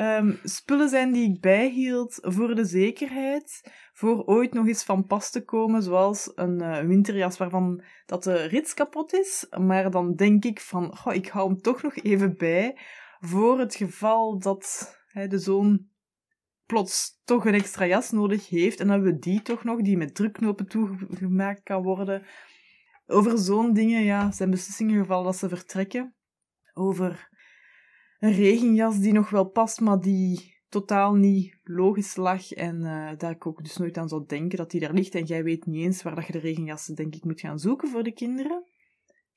um, 0.00 0.38
spullen 0.42 0.88
zijn 0.88 1.12
die 1.12 1.30
ik 1.30 1.40
bijhield 1.40 2.18
voor 2.20 2.54
de 2.54 2.64
zekerheid, 2.64 3.72
voor 3.92 4.24
ooit 4.24 4.52
nog 4.52 4.66
eens 4.66 4.84
van 4.84 5.06
pas 5.06 5.30
te 5.30 5.44
komen, 5.44 5.82
zoals 5.82 6.32
een 6.34 6.62
uh, 6.62 6.80
winterjas 6.80 7.38
waarvan 7.38 7.82
dat 8.06 8.22
de 8.22 8.34
rits 8.34 8.74
kapot 8.74 9.12
is. 9.12 9.46
Maar 9.58 9.90
dan 9.90 10.14
denk 10.14 10.44
ik 10.44 10.60
van, 10.60 10.96
goh, 10.96 11.14
ik 11.14 11.28
hou 11.28 11.48
hem 11.48 11.60
toch 11.60 11.82
nog 11.82 11.96
even 11.96 12.36
bij, 12.36 12.78
voor 13.20 13.58
het 13.58 13.74
geval 13.74 14.38
dat 14.38 14.94
hè, 15.06 15.26
de 15.26 15.38
zoon 15.38 15.86
plots 16.66 17.20
toch 17.24 17.46
een 17.46 17.54
extra 17.54 17.86
jas 17.86 18.10
nodig 18.10 18.48
heeft, 18.48 18.80
en 18.80 18.86
dan 18.86 18.94
hebben 18.94 19.12
we 19.14 19.18
die 19.18 19.42
toch 19.42 19.64
nog, 19.64 19.80
die 19.80 19.96
met 19.96 20.14
drukknopen 20.14 20.66
toegemaakt 20.66 21.62
kan 21.62 21.82
worden. 21.82 22.26
Over 23.06 23.38
zo'n 23.38 23.72
dingen, 23.72 24.02
ja, 24.02 24.32
zijn 24.32 24.50
beslissingen 24.50 25.00
gevallen 25.00 25.24
dat 25.24 25.36
ze 25.36 25.48
vertrekken. 25.48 26.14
Over 26.72 27.28
een 28.18 28.32
regenjas 28.32 28.98
die 28.98 29.12
nog 29.12 29.30
wel 29.30 29.44
past, 29.44 29.80
maar 29.80 30.00
die 30.00 30.54
totaal 30.68 31.14
niet 31.14 31.58
logisch 31.62 32.16
lag 32.16 32.52
en 32.52 32.80
uh, 32.80 33.10
dat 33.16 33.30
ik 33.30 33.46
ook 33.46 33.62
dus 33.62 33.76
nooit 33.76 33.98
aan 33.98 34.08
zou 34.08 34.24
denken 34.26 34.58
dat 34.58 34.70
die 34.70 34.80
daar 34.80 34.92
ligt 34.92 35.14
en 35.14 35.24
jij 35.24 35.44
weet 35.44 35.66
niet 35.66 35.84
eens 35.84 36.02
waar 36.02 36.14
dat 36.14 36.26
je 36.26 36.32
de 36.32 36.38
regenjassen 36.38 36.94
denk 36.94 37.14
ik 37.14 37.24
moet 37.24 37.40
gaan 37.40 37.58
zoeken 37.58 37.88
voor 37.88 38.02
de 38.02 38.12
kinderen. 38.12 38.64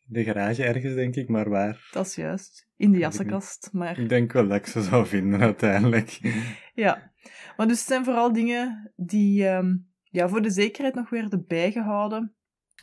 De 0.06 0.24
garage 0.24 0.64
ergens, 0.64 0.96
denk 0.96 1.16
ik, 1.16 1.30
maar 1.30 1.50
waar? 1.50 1.88
Dat 1.92 2.06
is 2.06 2.16
juist. 2.16 2.68
In 2.76 2.92
de 2.92 2.98
jassenkast, 2.98 3.70
maar... 3.72 4.00
Ik 4.00 4.10
denk 4.10 4.32
wel 4.32 4.48
dat 4.48 4.58
ik 4.58 4.66
ze 4.66 4.82
zou 4.82 5.06
vinden, 5.06 5.40
uiteindelijk. 5.42 6.20
ja. 6.74 7.12
Maar 7.58 7.68
dus 7.68 7.78
het 7.78 7.88
zijn 7.88 8.04
vooral 8.04 8.34
dingen 8.34 8.92
die 8.96 9.48
um, 9.48 9.90
ja, 10.04 10.30
voor 10.30 10.42
de 10.42 10.50
zekerheid 10.50 10.96
nog 10.96 11.10
werden 11.10 11.46
bijgehouden. 11.48 12.36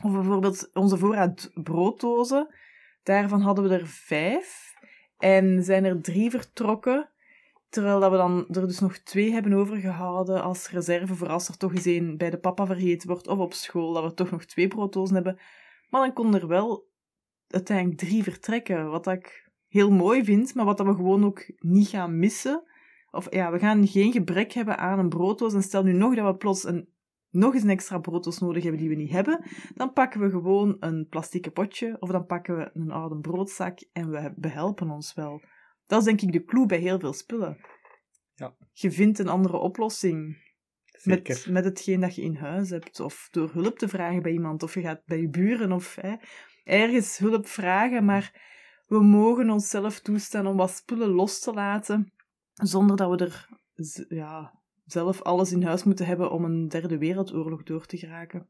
Of 0.03 0.11
bijvoorbeeld 0.11 0.69
onze 0.73 0.97
voorraad 0.97 1.51
brooddozen. 1.53 2.55
Daarvan 3.03 3.41
hadden 3.41 3.63
we 3.63 3.75
er 3.75 3.87
vijf. 3.87 4.66
En 5.17 5.63
zijn 5.63 5.85
er 5.85 6.01
drie 6.01 6.29
vertrokken. 6.29 7.09
Terwijl 7.69 7.99
dat 7.99 8.11
we 8.11 8.17
dan 8.17 8.47
er 8.51 8.67
dus 8.67 8.79
nog 8.79 8.97
twee 8.97 9.31
hebben 9.31 9.53
overgehouden 9.53 10.43
als 10.43 10.69
reserve 10.69 11.15
voor 11.15 11.27
als 11.27 11.47
er 11.47 11.57
toch 11.57 11.71
eens 11.71 11.85
een 11.85 12.17
bij 12.17 12.29
de 12.29 12.37
papa 12.37 12.65
vergeten 12.65 13.07
wordt 13.07 13.27
of 13.27 13.39
op 13.39 13.53
school, 13.53 13.93
dat 13.93 14.03
we 14.03 14.13
toch 14.13 14.31
nog 14.31 14.45
twee 14.45 14.67
brooddozen 14.67 15.15
hebben. 15.15 15.39
Maar 15.89 16.01
dan 16.01 16.13
kon 16.13 16.35
er 16.35 16.47
wel 16.47 16.87
uiteindelijk 17.47 17.97
drie 17.97 18.23
vertrekken, 18.23 18.89
wat 18.89 19.07
ik 19.07 19.51
heel 19.67 19.91
mooi 19.91 20.23
vind, 20.23 20.55
maar 20.55 20.65
wat 20.65 20.79
we 20.79 20.95
gewoon 20.95 21.25
ook 21.25 21.51
niet 21.59 21.87
gaan 21.87 22.19
missen. 22.19 22.63
Of 23.11 23.33
ja, 23.33 23.51
we 23.51 23.59
gaan 23.59 23.87
geen 23.87 24.11
gebrek 24.11 24.51
hebben 24.51 24.77
aan 24.77 24.99
een 24.99 25.09
brooddoos 25.09 25.53
en 25.53 25.63
stel 25.63 25.83
nu 25.83 25.93
nog 25.93 26.15
dat 26.15 26.25
we 26.25 26.35
plots 26.35 26.63
een 26.63 26.89
nog 27.37 27.53
eens 27.53 27.63
een 27.63 27.69
extra 27.69 27.99
brooddoos 27.99 28.39
nodig 28.39 28.63
hebben 28.63 28.81
die 28.81 28.89
we 28.89 28.95
niet 28.95 29.11
hebben, 29.11 29.43
dan 29.75 29.93
pakken 29.93 30.21
we 30.21 30.29
gewoon 30.29 30.77
een 30.79 31.07
plastieke 31.09 31.51
potje 31.51 31.97
of 31.99 32.09
dan 32.09 32.25
pakken 32.25 32.57
we 32.57 32.69
een 32.73 32.91
oude 32.91 33.19
broodzak 33.19 33.79
en 33.91 34.09
we 34.09 34.33
behelpen 34.35 34.89
ons 34.89 35.13
wel. 35.13 35.41
Dat 35.85 35.99
is 35.99 36.05
denk 36.05 36.21
ik 36.21 36.31
de 36.31 36.43
clue 36.43 36.65
bij 36.65 36.77
heel 36.79 36.99
veel 36.99 37.13
spullen. 37.13 37.57
Ja. 38.33 38.55
Je 38.71 38.91
vindt 38.91 39.19
een 39.19 39.27
andere 39.27 39.57
oplossing 39.57 40.45
met, 41.03 41.45
met 41.49 41.63
hetgeen 41.63 41.99
dat 41.99 42.15
je 42.15 42.21
in 42.21 42.35
huis 42.35 42.69
hebt, 42.69 42.99
of 42.99 43.27
door 43.31 43.51
hulp 43.51 43.77
te 43.77 43.87
vragen 43.87 44.21
bij 44.21 44.31
iemand, 44.31 44.63
of 44.63 44.73
je 44.73 44.81
gaat 44.81 45.05
bij 45.05 45.21
je 45.21 45.29
buren 45.29 45.71
of 45.71 45.95
hè, 45.95 46.15
ergens 46.63 47.17
hulp 47.17 47.47
vragen, 47.47 48.05
maar 48.05 48.45
we 48.85 49.03
mogen 49.03 49.49
onszelf 49.49 49.99
toestaan 49.99 50.47
om 50.47 50.57
wat 50.57 50.71
spullen 50.71 51.09
los 51.09 51.39
te 51.39 51.53
laten, 51.53 52.13
zonder 52.53 52.95
dat 52.95 53.09
we 53.09 53.25
er 53.25 53.49
ja, 54.09 54.61
zelf 54.87 55.21
alles 55.21 55.51
in 55.51 55.63
huis 55.63 55.83
moeten 55.83 56.05
hebben 56.05 56.31
om 56.31 56.43
een 56.43 56.67
derde 56.67 56.97
wereldoorlog 56.97 57.63
door 57.63 57.85
te 57.85 57.97
geraken. 57.97 58.49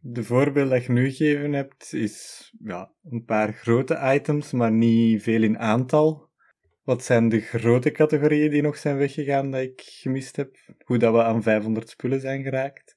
De 0.00 0.24
voorbeeld 0.24 0.70
dat 0.70 0.84
je 0.84 0.92
nu 0.92 1.10
gegeven 1.10 1.52
hebt, 1.52 1.92
is 1.92 2.50
ja, 2.58 2.92
een 3.02 3.24
paar 3.24 3.52
grote 3.52 4.12
items, 4.14 4.52
maar 4.52 4.72
niet 4.72 5.22
veel 5.22 5.42
in 5.42 5.58
aantal. 5.58 6.28
Wat 6.82 7.04
zijn 7.04 7.28
de 7.28 7.40
grote 7.40 7.90
categorieën 7.90 8.50
die 8.50 8.62
nog 8.62 8.76
zijn 8.76 8.96
weggegaan 8.96 9.50
dat 9.50 9.60
ik 9.60 9.80
gemist 9.84 10.36
heb? 10.36 10.56
Hoe 10.84 10.98
dat 10.98 11.12
we 11.12 11.24
aan 11.24 11.42
500 11.42 11.88
spullen 11.88 12.20
zijn 12.20 12.42
geraakt? 12.42 12.96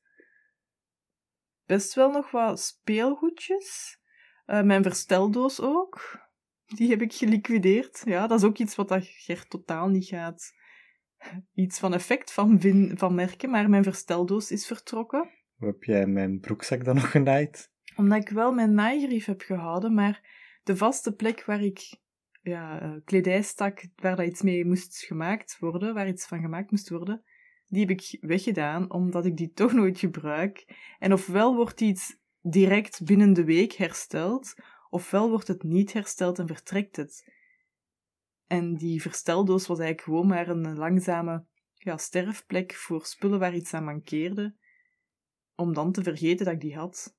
Best 1.66 1.94
wel 1.94 2.12
nog 2.12 2.32
wat 2.32 2.60
speelgoedjes. 2.60 3.98
Uh, 4.46 4.62
mijn 4.62 4.84
versteldoos 4.84 5.62
ook. 5.62 6.22
Die 6.66 6.90
heb 6.90 7.02
ik 7.02 7.14
geliquideerd. 7.14 8.02
Ja, 8.06 8.28
dat 8.28 8.40
is 8.40 8.46
ook 8.46 8.58
iets 8.58 8.76
wat 8.76 8.88
dat 8.88 9.06
Gert 9.06 9.50
totaal 9.50 9.88
niet 9.88 10.06
gaat 10.06 10.54
iets 11.54 11.80
van 11.80 11.94
effect 11.94 12.32
van, 12.32 12.62
van 12.96 13.16
merken, 13.16 13.50
maar 13.50 13.70
mijn 13.70 13.84
versteldoos 13.84 14.52
is 14.52 14.68
vertrokken. 14.68 15.30
Hoe 15.58 15.68
heb 15.68 15.84
jij 15.84 16.06
mijn 16.06 16.40
broekzak 16.40 16.86
dan 16.86 16.96
nog 16.96 17.12
genaaid? 17.12 17.72
Omdat 17.96 18.22
ik 18.22 18.30
wel 18.30 18.52
mijn 18.52 18.74
naaigrief 18.74 19.26
heb 19.26 19.42
gehouden, 19.42 19.94
maar 19.94 20.22
de 20.64 20.78
vaste 20.78 21.16
plek 21.16 21.46
waar 21.46 21.62
ik 21.62 22.02
ja, 22.42 22.84
uh, 22.84 22.96
kledij 23.06 23.42
stak, 23.42 23.88
waar 23.96 24.16
dat 24.16 24.26
iets 24.26 24.42
mee 24.42 24.66
moest 24.66 24.98
gemaakt 24.98 25.58
worden, 25.60 25.94
waar 25.94 26.08
iets 26.08 26.28
van 26.28 26.42
gemaakt 26.42 26.72
moest 26.72 26.90
worden, 26.90 27.24
die 27.68 27.86
heb 27.86 27.90
ik 27.90 28.18
weggedaan, 28.22 28.92
omdat 28.92 29.26
ik 29.26 29.38
die 29.38 29.52
toch 29.52 29.74
nooit 29.74 30.00
gebruik. 30.00 30.66
En 31.00 31.14
ofwel 31.14 31.56
wordt 31.56 31.82
iets 31.82 32.18
direct 32.42 33.04
binnen 33.04 33.34
de 33.34 33.44
week 33.44 33.74
hersteld, 33.74 34.54
ofwel 34.90 35.30
wordt 35.30 35.48
het 35.48 35.64
niet 35.64 35.94
hersteld 35.94 36.40
en 36.40 36.48
vertrekt 36.48 36.96
het. 36.96 37.32
En 38.54 38.76
die 38.76 39.02
versteldoos 39.02 39.68
was 39.68 39.80
eigenlijk 39.80 40.08
gewoon 40.08 40.28
maar 40.28 40.48
een 40.48 40.78
langzame 40.78 41.46
ja, 41.74 41.98
sterfplek 41.98 42.74
voor 42.74 43.06
spullen 43.06 43.40
waar 43.40 43.56
iets 43.56 43.74
aan 43.74 43.84
mankeerde, 43.84 44.56
om 45.56 45.74
dan 45.74 45.92
te 45.92 46.04
vergeten 46.04 46.46
dat 46.46 46.54
ik 46.54 46.62
die 46.62 46.76
had. 46.76 47.18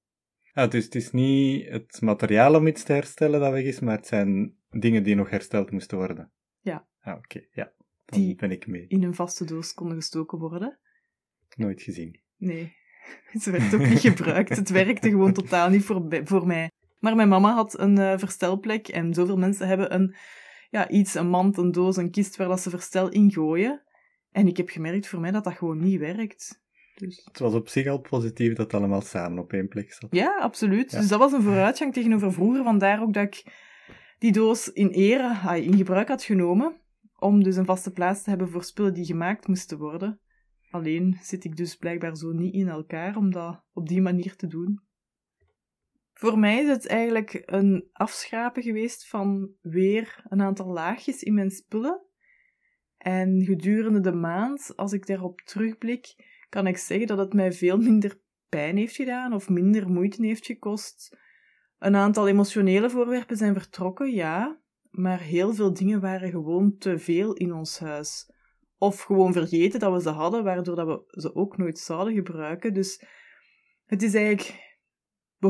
Ah, 0.52 0.70
dus 0.70 0.84
het 0.84 0.94
is 0.94 1.10
niet 1.10 1.68
het 1.68 2.00
materiaal 2.00 2.54
om 2.54 2.66
iets 2.66 2.82
te 2.82 2.92
herstellen 2.92 3.40
dat 3.40 3.52
weg 3.52 3.64
is, 3.64 3.80
maar 3.80 3.96
het 3.96 4.06
zijn 4.06 4.56
dingen 4.70 5.02
die 5.02 5.14
nog 5.14 5.30
hersteld 5.30 5.70
moesten 5.70 5.98
worden. 5.98 6.32
Ja. 6.60 6.86
Ah, 7.00 7.16
oké, 7.16 7.40
ja. 7.50 7.72
Dan 8.04 8.20
die 8.20 8.34
ben 8.34 8.50
ik 8.50 8.66
mee. 8.66 8.86
in 8.88 9.02
een 9.02 9.14
vaste 9.14 9.44
doos 9.44 9.74
konden 9.74 9.96
gestoken 9.96 10.38
worden. 10.38 10.78
Nooit 11.56 11.82
gezien. 11.82 12.20
Nee, 12.36 12.76
ze 13.42 13.50
werd 13.50 13.74
ook 13.74 13.88
niet 13.88 14.00
gebruikt. 14.00 14.56
Het 14.56 14.70
werkte 14.70 15.08
gewoon 15.08 15.32
totaal 15.32 15.68
niet 15.70 15.84
voor, 15.84 16.20
voor 16.24 16.46
mij. 16.46 16.70
Maar 16.98 17.16
mijn 17.16 17.28
mama 17.28 17.54
had 17.54 17.78
een 17.78 17.98
uh, 17.98 18.18
verstelplek 18.18 18.88
en 18.88 19.14
zoveel 19.14 19.36
mensen 19.36 19.68
hebben 19.68 19.94
een 19.94 20.14
ja, 20.74 20.88
iets, 20.88 21.14
een 21.14 21.28
mand, 21.28 21.56
een 21.56 21.72
doos, 21.72 21.96
een 21.96 22.10
kist 22.10 22.36
waar 22.36 22.48
dat 22.48 22.60
ze 22.60 22.70
verstel 22.70 23.08
ingooien. 23.08 23.82
En 24.30 24.46
ik 24.46 24.56
heb 24.56 24.68
gemerkt 24.68 25.06
voor 25.06 25.20
mij 25.20 25.30
dat 25.30 25.44
dat 25.44 25.52
gewoon 25.52 25.80
niet 25.80 25.98
werkt. 25.98 26.62
Dus... 26.94 27.24
Het 27.24 27.38
was 27.38 27.54
op 27.54 27.68
zich 27.68 27.86
al 27.86 28.00
positief 28.00 28.48
dat 28.48 28.72
het 28.72 28.74
allemaal 28.74 29.00
samen 29.00 29.38
op 29.38 29.52
één 29.52 29.68
plek 29.68 29.92
zat. 29.92 30.08
Ja, 30.10 30.36
absoluut. 30.38 30.90
Dus 30.90 31.08
dat 31.08 31.18
was 31.18 31.32
een 31.32 31.42
vooruitgang 31.42 31.92
tegenover 31.92 32.32
vroeger. 32.32 32.64
Vandaar 32.64 33.02
ook 33.02 33.12
dat 33.12 33.22
ik 33.22 33.44
die 34.18 34.32
doos 34.32 34.72
in 34.72 34.88
ere 34.88 35.62
in 35.62 35.76
gebruik 35.76 36.08
had 36.08 36.22
genomen. 36.22 36.76
Om 37.18 37.42
dus 37.42 37.56
een 37.56 37.64
vaste 37.64 37.90
plaats 37.90 38.22
te 38.22 38.30
hebben 38.30 38.48
voor 38.48 38.64
spullen 38.64 38.94
die 38.94 39.04
gemaakt 39.04 39.46
moesten 39.46 39.78
worden. 39.78 40.20
Alleen 40.70 41.18
zit 41.22 41.44
ik 41.44 41.56
dus 41.56 41.76
blijkbaar 41.76 42.16
zo 42.16 42.32
niet 42.32 42.54
in 42.54 42.68
elkaar 42.68 43.16
om 43.16 43.30
dat 43.30 43.62
op 43.72 43.88
die 43.88 44.02
manier 44.02 44.36
te 44.36 44.46
doen. 44.46 44.80
Voor 46.14 46.38
mij 46.38 46.62
is 46.62 46.68
het 46.68 46.86
eigenlijk 46.86 47.42
een 47.44 47.88
afschrapen 47.92 48.62
geweest 48.62 49.08
van 49.08 49.50
weer 49.60 50.24
een 50.28 50.42
aantal 50.42 50.66
laagjes 50.66 51.22
in 51.22 51.34
mijn 51.34 51.50
spullen. 51.50 52.02
En 52.96 53.42
gedurende 53.44 54.00
de 54.00 54.12
maand, 54.12 54.72
als 54.76 54.92
ik 54.92 55.06
daarop 55.06 55.40
terugblik, 55.40 56.14
kan 56.48 56.66
ik 56.66 56.76
zeggen 56.76 57.06
dat 57.06 57.18
het 57.18 57.32
mij 57.32 57.52
veel 57.52 57.76
minder 57.76 58.20
pijn 58.48 58.76
heeft 58.76 58.94
gedaan 58.94 59.32
of 59.32 59.48
minder 59.48 59.90
moeite 59.90 60.26
heeft 60.26 60.46
gekost. 60.46 61.16
Een 61.78 61.96
aantal 61.96 62.28
emotionele 62.28 62.90
voorwerpen 62.90 63.36
zijn 63.36 63.54
vertrokken, 63.54 64.10
ja, 64.10 64.60
maar 64.90 65.20
heel 65.20 65.54
veel 65.54 65.74
dingen 65.74 66.00
waren 66.00 66.30
gewoon 66.30 66.76
te 66.76 66.98
veel 66.98 67.34
in 67.34 67.52
ons 67.52 67.78
huis. 67.78 68.32
Of 68.78 69.02
gewoon 69.02 69.32
vergeten 69.32 69.80
dat 69.80 69.92
we 69.92 70.00
ze 70.00 70.08
hadden, 70.08 70.44
waardoor 70.44 70.76
dat 70.76 70.86
we 70.86 71.20
ze 71.20 71.34
ook 71.34 71.56
nooit 71.56 71.78
zouden 71.78 72.14
gebruiken. 72.14 72.74
Dus 72.74 73.04
het 73.84 74.02
is 74.02 74.14
eigenlijk 74.14 74.63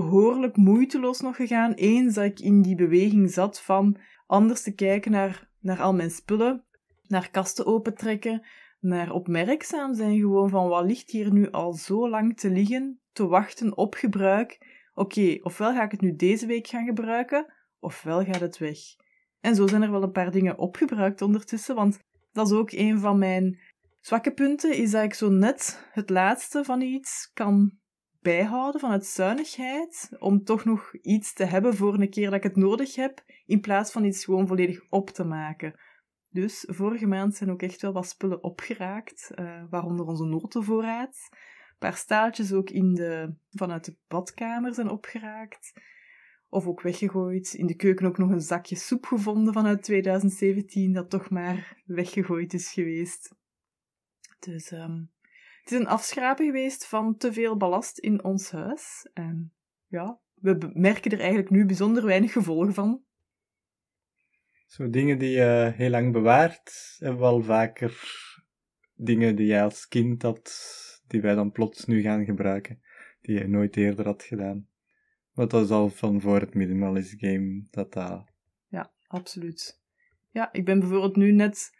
behoorlijk 0.00 0.56
moeiteloos 0.56 1.20
nog 1.20 1.36
gegaan, 1.36 1.72
eens 1.72 2.14
dat 2.14 2.24
ik 2.24 2.40
in 2.40 2.62
die 2.62 2.74
beweging 2.74 3.30
zat 3.30 3.60
van 3.60 3.96
anders 4.26 4.62
te 4.62 4.74
kijken 4.74 5.10
naar, 5.10 5.48
naar 5.60 5.80
al 5.80 5.94
mijn 5.94 6.10
spullen, 6.10 6.64
naar 7.06 7.30
kasten 7.30 7.66
opentrekken, 7.66 8.46
naar 8.80 9.10
opmerkzaam 9.12 9.94
zijn 9.94 10.18
gewoon 10.18 10.48
van 10.48 10.68
wat 10.68 10.84
ligt 10.84 11.10
hier 11.10 11.32
nu 11.32 11.50
al 11.50 11.72
zo 11.72 12.08
lang 12.08 12.38
te 12.38 12.50
liggen, 12.50 13.00
te 13.12 13.26
wachten 13.26 13.76
op 13.76 13.94
gebruik. 13.94 14.58
Oké, 14.94 15.38
ofwel 15.42 15.72
ga 15.72 15.84
ik 15.84 15.90
het 15.90 16.00
nu 16.00 16.16
deze 16.16 16.46
week 16.46 16.66
gaan 16.66 16.84
gebruiken, 16.84 17.52
ofwel 17.80 18.24
gaat 18.24 18.40
het 18.40 18.58
weg. 18.58 18.78
En 19.40 19.54
zo 19.54 19.66
zijn 19.66 19.82
er 19.82 19.90
wel 19.90 20.02
een 20.02 20.12
paar 20.12 20.30
dingen 20.30 20.58
opgebruikt 20.58 21.22
ondertussen, 21.22 21.74
want 21.74 21.98
dat 22.32 22.46
is 22.46 22.52
ook 22.52 22.72
een 22.72 22.98
van 22.98 23.18
mijn 23.18 23.58
zwakke 24.00 24.32
punten, 24.32 24.76
is 24.76 24.90
dat 24.90 25.02
ik 25.02 25.14
zo 25.14 25.30
net 25.30 25.88
het 25.92 26.10
laatste 26.10 26.64
van 26.64 26.80
iets 26.80 27.30
kan 27.34 27.82
bijhouden 28.24 28.80
vanuit 28.80 29.06
zuinigheid, 29.06 30.10
om 30.18 30.44
toch 30.44 30.64
nog 30.64 30.94
iets 30.94 31.32
te 31.32 31.44
hebben 31.44 31.76
voor 31.76 31.94
een 31.94 32.10
keer 32.10 32.24
dat 32.24 32.34
ik 32.34 32.42
het 32.42 32.56
nodig 32.56 32.94
heb, 32.94 33.24
in 33.46 33.60
plaats 33.60 33.92
van 33.92 34.04
iets 34.04 34.24
gewoon 34.24 34.46
volledig 34.46 34.80
op 34.90 35.10
te 35.10 35.24
maken. 35.24 35.80
Dus 36.30 36.64
vorige 36.68 37.06
maand 37.06 37.36
zijn 37.36 37.50
ook 37.50 37.62
echt 37.62 37.82
wel 37.82 37.92
wat 37.92 38.08
spullen 38.08 38.42
opgeraakt, 38.42 39.30
uh, 39.34 39.62
waaronder 39.70 40.06
onze 40.06 40.24
notenvoorraad. 40.24 41.28
Een 41.30 41.78
paar 41.78 41.96
staaltjes 41.96 42.52
ook 42.52 42.70
in 42.70 42.94
de, 42.94 43.34
vanuit 43.50 43.84
de 43.84 43.96
badkamer 44.08 44.74
zijn 44.74 44.88
opgeraakt. 44.88 45.72
Of 46.48 46.66
ook 46.66 46.82
weggegooid. 46.82 47.54
In 47.54 47.66
de 47.66 47.76
keuken 47.76 48.06
ook 48.06 48.18
nog 48.18 48.30
een 48.30 48.40
zakje 48.40 48.76
soep 48.76 49.04
gevonden 49.04 49.52
vanuit 49.54 49.82
2017, 49.82 50.92
dat 50.92 51.10
toch 51.10 51.30
maar 51.30 51.82
weggegooid 51.84 52.54
is 52.54 52.72
geweest. 52.72 53.34
Dus 54.38 54.70
um, 54.70 55.13
het 55.64 55.72
is 55.72 55.78
een 55.78 55.86
afschrapen 55.86 56.46
geweest 56.46 56.86
van 56.86 57.16
te 57.16 57.32
veel 57.32 57.56
ballast 57.56 57.98
in 57.98 58.24
ons 58.24 58.50
huis. 58.50 59.10
En 59.12 59.52
ja, 59.86 60.20
we 60.34 60.70
merken 60.72 61.10
er 61.10 61.18
eigenlijk 61.18 61.50
nu 61.50 61.66
bijzonder 61.66 62.04
weinig 62.04 62.32
gevolgen 62.32 62.74
van. 62.74 63.02
Zo 64.66 64.90
dingen 64.90 65.18
die 65.18 65.30
je 65.30 65.72
heel 65.76 65.90
lang 65.90 66.12
bewaart, 66.12 66.96
hebben 66.98 67.20
wel 67.20 67.42
vaker 67.42 68.02
dingen 68.94 69.36
die 69.36 69.46
jij 69.46 69.62
als 69.62 69.88
kind 69.88 70.22
had, 70.22 70.52
die 71.06 71.20
wij 71.20 71.34
dan 71.34 71.52
plots 71.52 71.84
nu 71.84 72.00
gaan 72.00 72.24
gebruiken, 72.24 72.82
die 73.20 73.38
je 73.38 73.48
nooit 73.48 73.76
eerder 73.76 74.04
had 74.04 74.22
gedaan. 74.22 74.68
Wat 75.32 75.50
dat 75.50 75.64
is 75.64 75.70
al 75.70 75.88
van 75.88 76.20
voor 76.20 76.40
het 76.40 76.54
minimalist 76.54 77.14
game, 77.16 77.66
dat 77.70 77.92
dat... 77.92 78.24
Ja, 78.68 78.92
absoluut. 79.06 79.80
Ja, 80.30 80.52
ik 80.52 80.64
ben 80.64 80.78
bijvoorbeeld 80.78 81.16
nu 81.16 81.32
net 81.32 81.70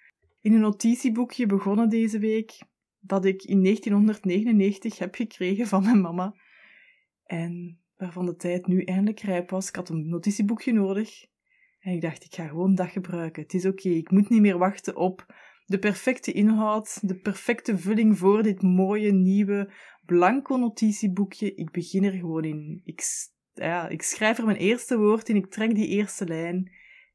in 0.41 0.53
een 0.53 0.61
notitieboekje 0.61 1.47
begonnen 1.47 1.89
deze 1.89 2.19
week, 2.19 2.59
dat 3.07 3.25
ik 3.25 3.43
in 3.43 3.63
1999 3.63 4.99
heb 4.99 5.15
gekregen 5.15 5.67
van 5.67 5.83
mijn 5.83 6.01
mama. 6.01 6.35
En 7.25 7.79
waarvan 7.97 8.27
de 8.27 8.37
tijd 8.37 8.67
nu 8.67 8.83
eindelijk 8.83 9.21
rijp 9.21 9.51
was. 9.51 9.69
Ik 9.69 9.77
had 9.77 9.89
een 9.89 10.09
notitieboekje 10.09 10.73
nodig. 10.73 11.27
En 11.79 11.93
ik 11.93 12.01
dacht, 12.01 12.25
ik 12.25 12.35
ga 12.35 12.47
gewoon 12.47 12.75
dat 12.75 12.89
gebruiken. 12.89 13.43
Het 13.43 13.55
is 13.55 13.67
oké, 13.67 13.89
ik 13.89 14.11
moet 14.11 14.29
niet 14.29 14.41
meer 14.41 14.59
wachten 14.59 14.97
op 14.97 15.35
de 15.67 15.79
perfecte 15.79 16.33
inhoud, 16.33 17.09
de 17.09 17.17
perfecte 17.17 17.79
vulling 17.79 18.19
voor 18.19 18.43
dit 18.43 18.63
mooie, 18.63 19.13
nieuwe, 19.13 19.73
blanco 20.05 20.57
notitieboekje. 20.57 21.55
Ik 21.55 21.71
begin 21.71 22.05
er 22.05 22.13
gewoon 22.13 22.45
in. 22.45 22.81
Ik, 22.85 23.03
ja, 23.53 23.89
ik 23.89 24.03
schrijf 24.03 24.39
er 24.39 24.45
mijn 24.45 24.57
eerste 24.57 24.99
woord 24.99 25.29
in, 25.29 25.37
ik 25.37 25.51
trek 25.51 25.75
die 25.75 25.89
eerste 25.89 26.27
lijn. 26.27 26.73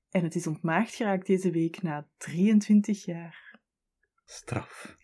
En 0.10 0.24
het 0.24 0.36
is 0.36 0.48
ontmaagd 0.48 0.96
geraakt 0.96 1.28
deze 1.28 1.52
week 1.52 1.82
na 1.82 2.08
23 2.18 3.06
jaar. 3.06 3.60
Straf. 4.26 4.98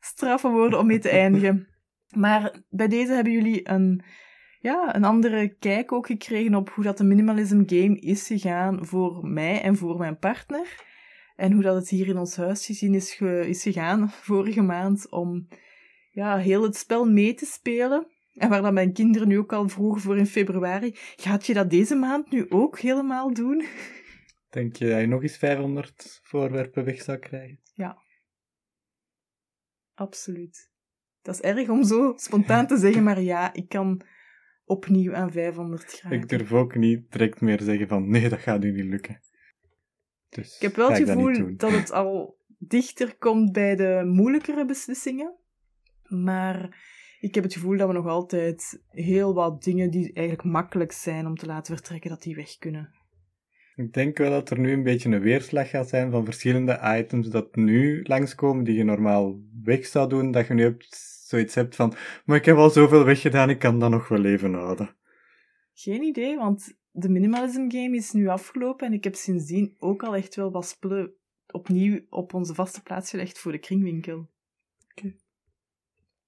Straffe 0.00 0.48
woorden 0.48 0.78
om 0.78 0.86
mee 0.86 0.98
te 0.98 1.08
eindigen. 1.08 1.68
Maar 2.16 2.62
bij 2.68 2.88
deze 2.88 3.12
hebben 3.12 3.32
jullie 3.32 3.68
een, 3.68 4.04
ja, 4.58 4.94
een 4.94 5.04
andere 5.04 5.56
kijk 5.58 5.92
ook 5.92 6.06
gekregen 6.06 6.54
op 6.54 6.70
hoe 6.70 6.84
dat 6.84 6.98
de 6.98 7.04
minimalism 7.04 7.62
game 7.66 7.98
is 7.98 8.26
gegaan 8.26 8.86
voor 8.86 9.26
mij 9.26 9.60
en 9.62 9.76
voor 9.76 9.98
mijn 9.98 10.18
partner. 10.18 10.82
En 11.36 11.52
hoe 11.52 11.62
dat 11.62 11.74
het 11.74 11.88
hier 11.88 12.08
in 12.08 12.18
ons 12.18 12.36
huis 12.36 12.66
gezien 12.66 12.94
is, 12.94 13.20
is 13.20 13.62
gegaan 13.62 14.10
vorige 14.10 14.62
maand 14.62 15.10
om 15.10 15.48
ja, 16.10 16.36
heel 16.36 16.62
het 16.62 16.76
spel 16.76 17.04
mee 17.04 17.34
te 17.34 17.46
spelen. 17.46 18.06
En 18.34 18.48
waar 18.48 18.62
dan 18.62 18.74
mijn 18.74 18.92
kinderen 18.92 19.28
nu 19.28 19.38
ook 19.38 19.52
al 19.52 19.68
vroegen 19.68 20.00
voor 20.00 20.18
in 20.18 20.26
februari. 20.26 20.90
Gaat 21.16 21.46
je 21.46 21.54
dat 21.54 21.70
deze 21.70 21.94
maand 21.94 22.30
nu 22.30 22.46
ook 22.48 22.78
helemaal 22.78 23.34
doen? 23.34 23.64
Denk 24.50 24.76
je 24.76 24.88
dat 24.88 25.00
je 25.00 25.06
nog 25.06 25.22
eens 25.22 25.36
500 25.36 26.20
voorwerpen 26.22 26.84
weg 26.84 27.02
zou 27.02 27.18
krijgen? 27.18 27.60
Ja. 27.74 28.03
Absoluut. 29.94 30.70
Dat 31.22 31.34
is 31.34 31.40
erg 31.40 31.68
om 31.68 31.84
zo 31.84 32.12
spontaan 32.16 32.66
te 32.66 32.76
zeggen, 32.76 33.02
maar 33.02 33.20
ja, 33.20 33.52
ik 33.52 33.68
kan 33.68 34.00
opnieuw 34.64 35.14
aan 35.14 35.32
500 35.32 35.84
graden. 35.84 36.18
Ik 36.18 36.28
durf 36.28 36.52
ook 36.52 36.74
niet 36.74 37.12
direct 37.12 37.40
meer 37.40 37.60
zeggen 37.60 37.88
van 37.88 38.10
nee, 38.10 38.28
dat 38.28 38.38
gaat 38.38 38.60
nu 38.60 38.72
niet 38.72 38.84
lukken. 38.84 39.20
Dus 40.28 40.54
ik 40.54 40.62
heb 40.62 40.76
wel 40.76 40.90
het 40.92 41.08
gevoel 41.08 41.56
dat 41.56 41.70
het 41.70 41.92
al 41.92 42.38
dichter 42.58 43.16
komt 43.18 43.52
bij 43.52 43.76
de 43.76 44.02
moeilijkere 44.04 44.64
beslissingen. 44.64 45.34
Maar 46.08 46.82
ik 47.20 47.34
heb 47.34 47.44
het 47.44 47.52
gevoel 47.52 47.76
dat 47.76 47.88
we 47.88 47.94
nog 47.94 48.06
altijd 48.06 48.82
heel 48.88 49.34
wat 49.34 49.62
dingen 49.62 49.90
die 49.90 50.12
eigenlijk 50.12 50.48
makkelijk 50.48 50.92
zijn 50.92 51.26
om 51.26 51.36
te 51.36 51.46
laten 51.46 51.76
vertrekken, 51.76 52.10
dat 52.10 52.22
die 52.22 52.34
weg 52.34 52.58
kunnen. 52.58 52.94
Ik 53.76 53.92
denk 53.92 54.18
wel 54.18 54.30
dat 54.30 54.50
er 54.50 54.58
nu 54.58 54.72
een 54.72 54.82
beetje 54.82 55.08
een 55.08 55.20
weerslag 55.20 55.70
gaat 55.70 55.88
zijn 55.88 56.10
van 56.10 56.24
verschillende 56.24 56.80
items 56.98 57.28
dat 57.28 57.56
nu 57.56 58.02
langskomen 58.02 58.64
die 58.64 58.76
je 58.76 58.84
normaal 58.84 59.40
weg 59.62 59.86
zou 59.86 60.08
doen, 60.08 60.30
dat 60.30 60.46
je 60.46 60.54
nu 60.54 60.62
hebt, 60.62 60.96
zoiets 61.26 61.54
hebt 61.54 61.76
van, 61.76 61.94
maar 62.24 62.36
ik 62.36 62.44
heb 62.44 62.56
al 62.56 62.70
zoveel 62.70 63.04
weggedaan, 63.04 63.50
ik 63.50 63.58
kan 63.58 63.80
dat 63.80 63.90
nog 63.90 64.08
wel 64.08 64.24
even 64.24 64.54
houden. 64.54 64.96
Geen 65.72 66.02
idee, 66.02 66.36
want 66.36 66.76
de 66.90 67.08
minimalism 67.08 67.70
game 67.70 67.96
is 67.96 68.12
nu 68.12 68.28
afgelopen 68.28 68.86
en 68.86 68.92
ik 68.92 69.04
heb 69.04 69.14
sindsdien 69.14 69.74
ook 69.78 70.02
al 70.02 70.16
echt 70.16 70.34
wel 70.34 70.50
wat 70.50 70.66
spullen 70.66 71.12
opnieuw 71.46 72.00
op 72.08 72.34
onze 72.34 72.54
vaste 72.54 72.82
plaats 72.82 73.10
gelegd 73.10 73.38
voor 73.38 73.52
de 73.52 73.58
kringwinkel. 73.58 74.28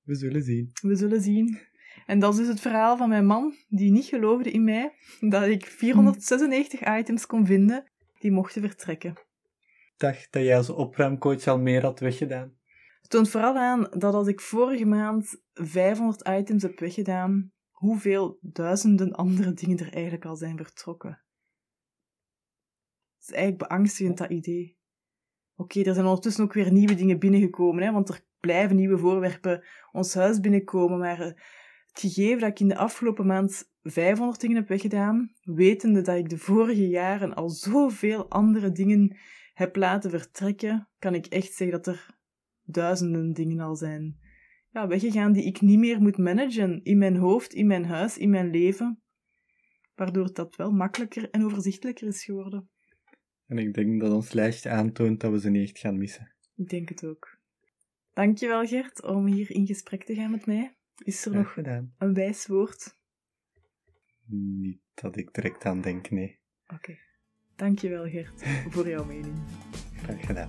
We 0.03 0.15
zullen 0.15 0.43
zien. 0.43 0.71
We 0.83 0.97
zullen 0.97 1.21
zien. 1.21 1.59
En 2.07 2.19
dat 2.19 2.33
is 2.33 2.39
dus 2.39 2.49
het 2.49 2.61
verhaal 2.61 2.97
van 2.97 3.09
mijn 3.09 3.27
man, 3.27 3.55
die 3.69 3.91
niet 3.91 4.05
geloofde 4.05 4.51
in 4.51 4.65
mij 4.65 4.93
dat 5.21 5.47
ik 5.47 5.67
496 5.67 6.99
items 6.99 7.27
kon 7.27 7.47
vinden 7.47 7.91
die 8.19 8.33
mochten 8.33 8.63
vertrekken. 8.63 9.11
Ik 9.11 9.95
dacht 9.97 10.33
dat 10.33 10.43
jij 10.43 10.57
als 10.57 10.71
opruimcoach 10.71 11.47
al 11.47 11.59
meer 11.59 11.83
had 11.83 12.01
weggedaan. 12.01 12.55
Het 13.01 13.11
toont 13.11 13.29
vooral 13.29 13.57
aan 13.57 13.87
dat 13.91 14.15
als 14.15 14.27
ik 14.29 14.41
vorige 14.41 14.85
maand 14.85 15.43
500 15.53 16.29
items 16.29 16.63
heb 16.63 16.79
weggedaan, 16.79 17.53
hoeveel 17.71 18.39
duizenden 18.41 19.13
andere 19.13 19.53
dingen 19.53 19.79
er 19.79 19.93
eigenlijk 19.93 20.25
al 20.25 20.37
zijn 20.37 20.57
vertrokken. 20.57 21.23
Het 23.19 23.29
is 23.29 23.31
eigenlijk 23.31 23.69
beangstigend, 23.69 24.19
dat 24.19 24.31
idee. 24.31 24.79
Oké, 25.57 25.83
er 25.83 25.95
zijn 25.95 26.07
ondertussen 26.07 26.45
ook 26.45 26.53
weer 26.53 26.73
nieuwe 26.73 26.95
dingen 26.95 27.19
binnengekomen, 27.19 27.83
hè, 27.83 27.93
want 27.93 28.09
er 28.09 28.25
blijven 28.41 28.77
nieuwe 28.77 28.99
voorwerpen 28.99 29.65
ons 29.93 30.15
huis 30.15 30.41
binnenkomen, 30.41 30.99
maar 30.99 31.21
eh, 31.21 31.33
het 32.01 32.13
gegeven 32.13 32.41
dat 32.41 32.51
ik 32.51 32.61
in 32.61 32.69
de 32.69 32.77
afgelopen 32.77 33.27
maand 33.27 33.71
500 33.83 34.41
dingen 34.41 34.57
heb 34.57 34.69
weggedaan, 34.69 35.33
wetende 35.43 36.01
dat 36.01 36.17
ik 36.17 36.29
de 36.29 36.39
vorige 36.39 36.89
jaren 36.89 37.35
al 37.35 37.49
zoveel 37.49 38.31
andere 38.31 38.73
dingen 38.73 39.17
heb 39.55 39.77
laten 39.77 40.11
vertrekken, 40.11 40.89
kan 40.99 41.15
ik 41.15 41.27
echt 41.27 41.53
zeggen 41.53 41.83
dat 41.83 41.87
er 41.87 42.15
duizenden 42.65 43.33
dingen 43.33 43.61
al 43.61 43.77
zijn 43.77 44.19
ja, 44.77 44.87
weggegaan 44.87 45.33
die 45.33 45.45
ik 45.45 45.61
niet 45.61 45.79
meer 45.79 46.01
moet 46.01 46.19
managen 46.19 46.81
in 46.83 46.99
mijn 46.99 47.17
hoofd, 47.17 47.53
in 47.53 47.67
mijn 47.67 47.85
huis, 47.85 48.19
in 48.19 48.31
mijn 48.31 48.51
leven. 48.51 49.03
Waardoor 49.95 50.33
dat 50.33 50.57
wel 50.57 50.71
makkelijker 50.71 51.31
en 51.31 51.45
overzichtelijker 51.45 52.07
is 52.07 52.25
geworden. 52.25 52.71
En 53.47 53.59
ik 53.59 53.75
denk 53.75 54.01
dat 54.01 54.13
ons 54.13 54.33
lijstje 54.33 54.71
aantoont 54.71 55.21
dat 55.21 55.33
we 55.33 55.41
ze 55.41 55.51
niet 55.51 55.69
echt 55.69 55.79
gaan 55.79 55.99
missen. 55.99 56.35
Ik 56.57 56.69
denk 56.69 56.89
het 56.89 57.05
ook. 57.05 57.39
Dankjewel 58.13 58.67
Gert 58.67 59.03
om 59.03 59.27
hier 59.27 59.51
in 59.51 59.67
gesprek 59.67 60.05
te 60.05 60.15
gaan 60.15 60.31
met 60.31 60.47
mij. 60.47 60.76
Is 61.05 61.25
er 61.25 61.35
nog 61.35 61.53
gedaan. 61.53 61.95
een 61.99 62.15
wijs 62.15 62.47
woord? 62.47 62.97
Niet 64.27 64.81
dat 64.95 65.17
ik 65.17 65.35
direct 65.35 65.65
aan 65.65 65.81
denk, 65.81 66.11
nee. 66.11 66.39
Oké. 66.65 66.75
Okay. 66.75 66.99
Dankjewel 67.57 68.09
Gert 68.09 68.43
voor 68.73 68.89
jouw 68.89 69.05
mening. 69.05 69.35
Graag 69.93 70.27
gedaan. 70.27 70.49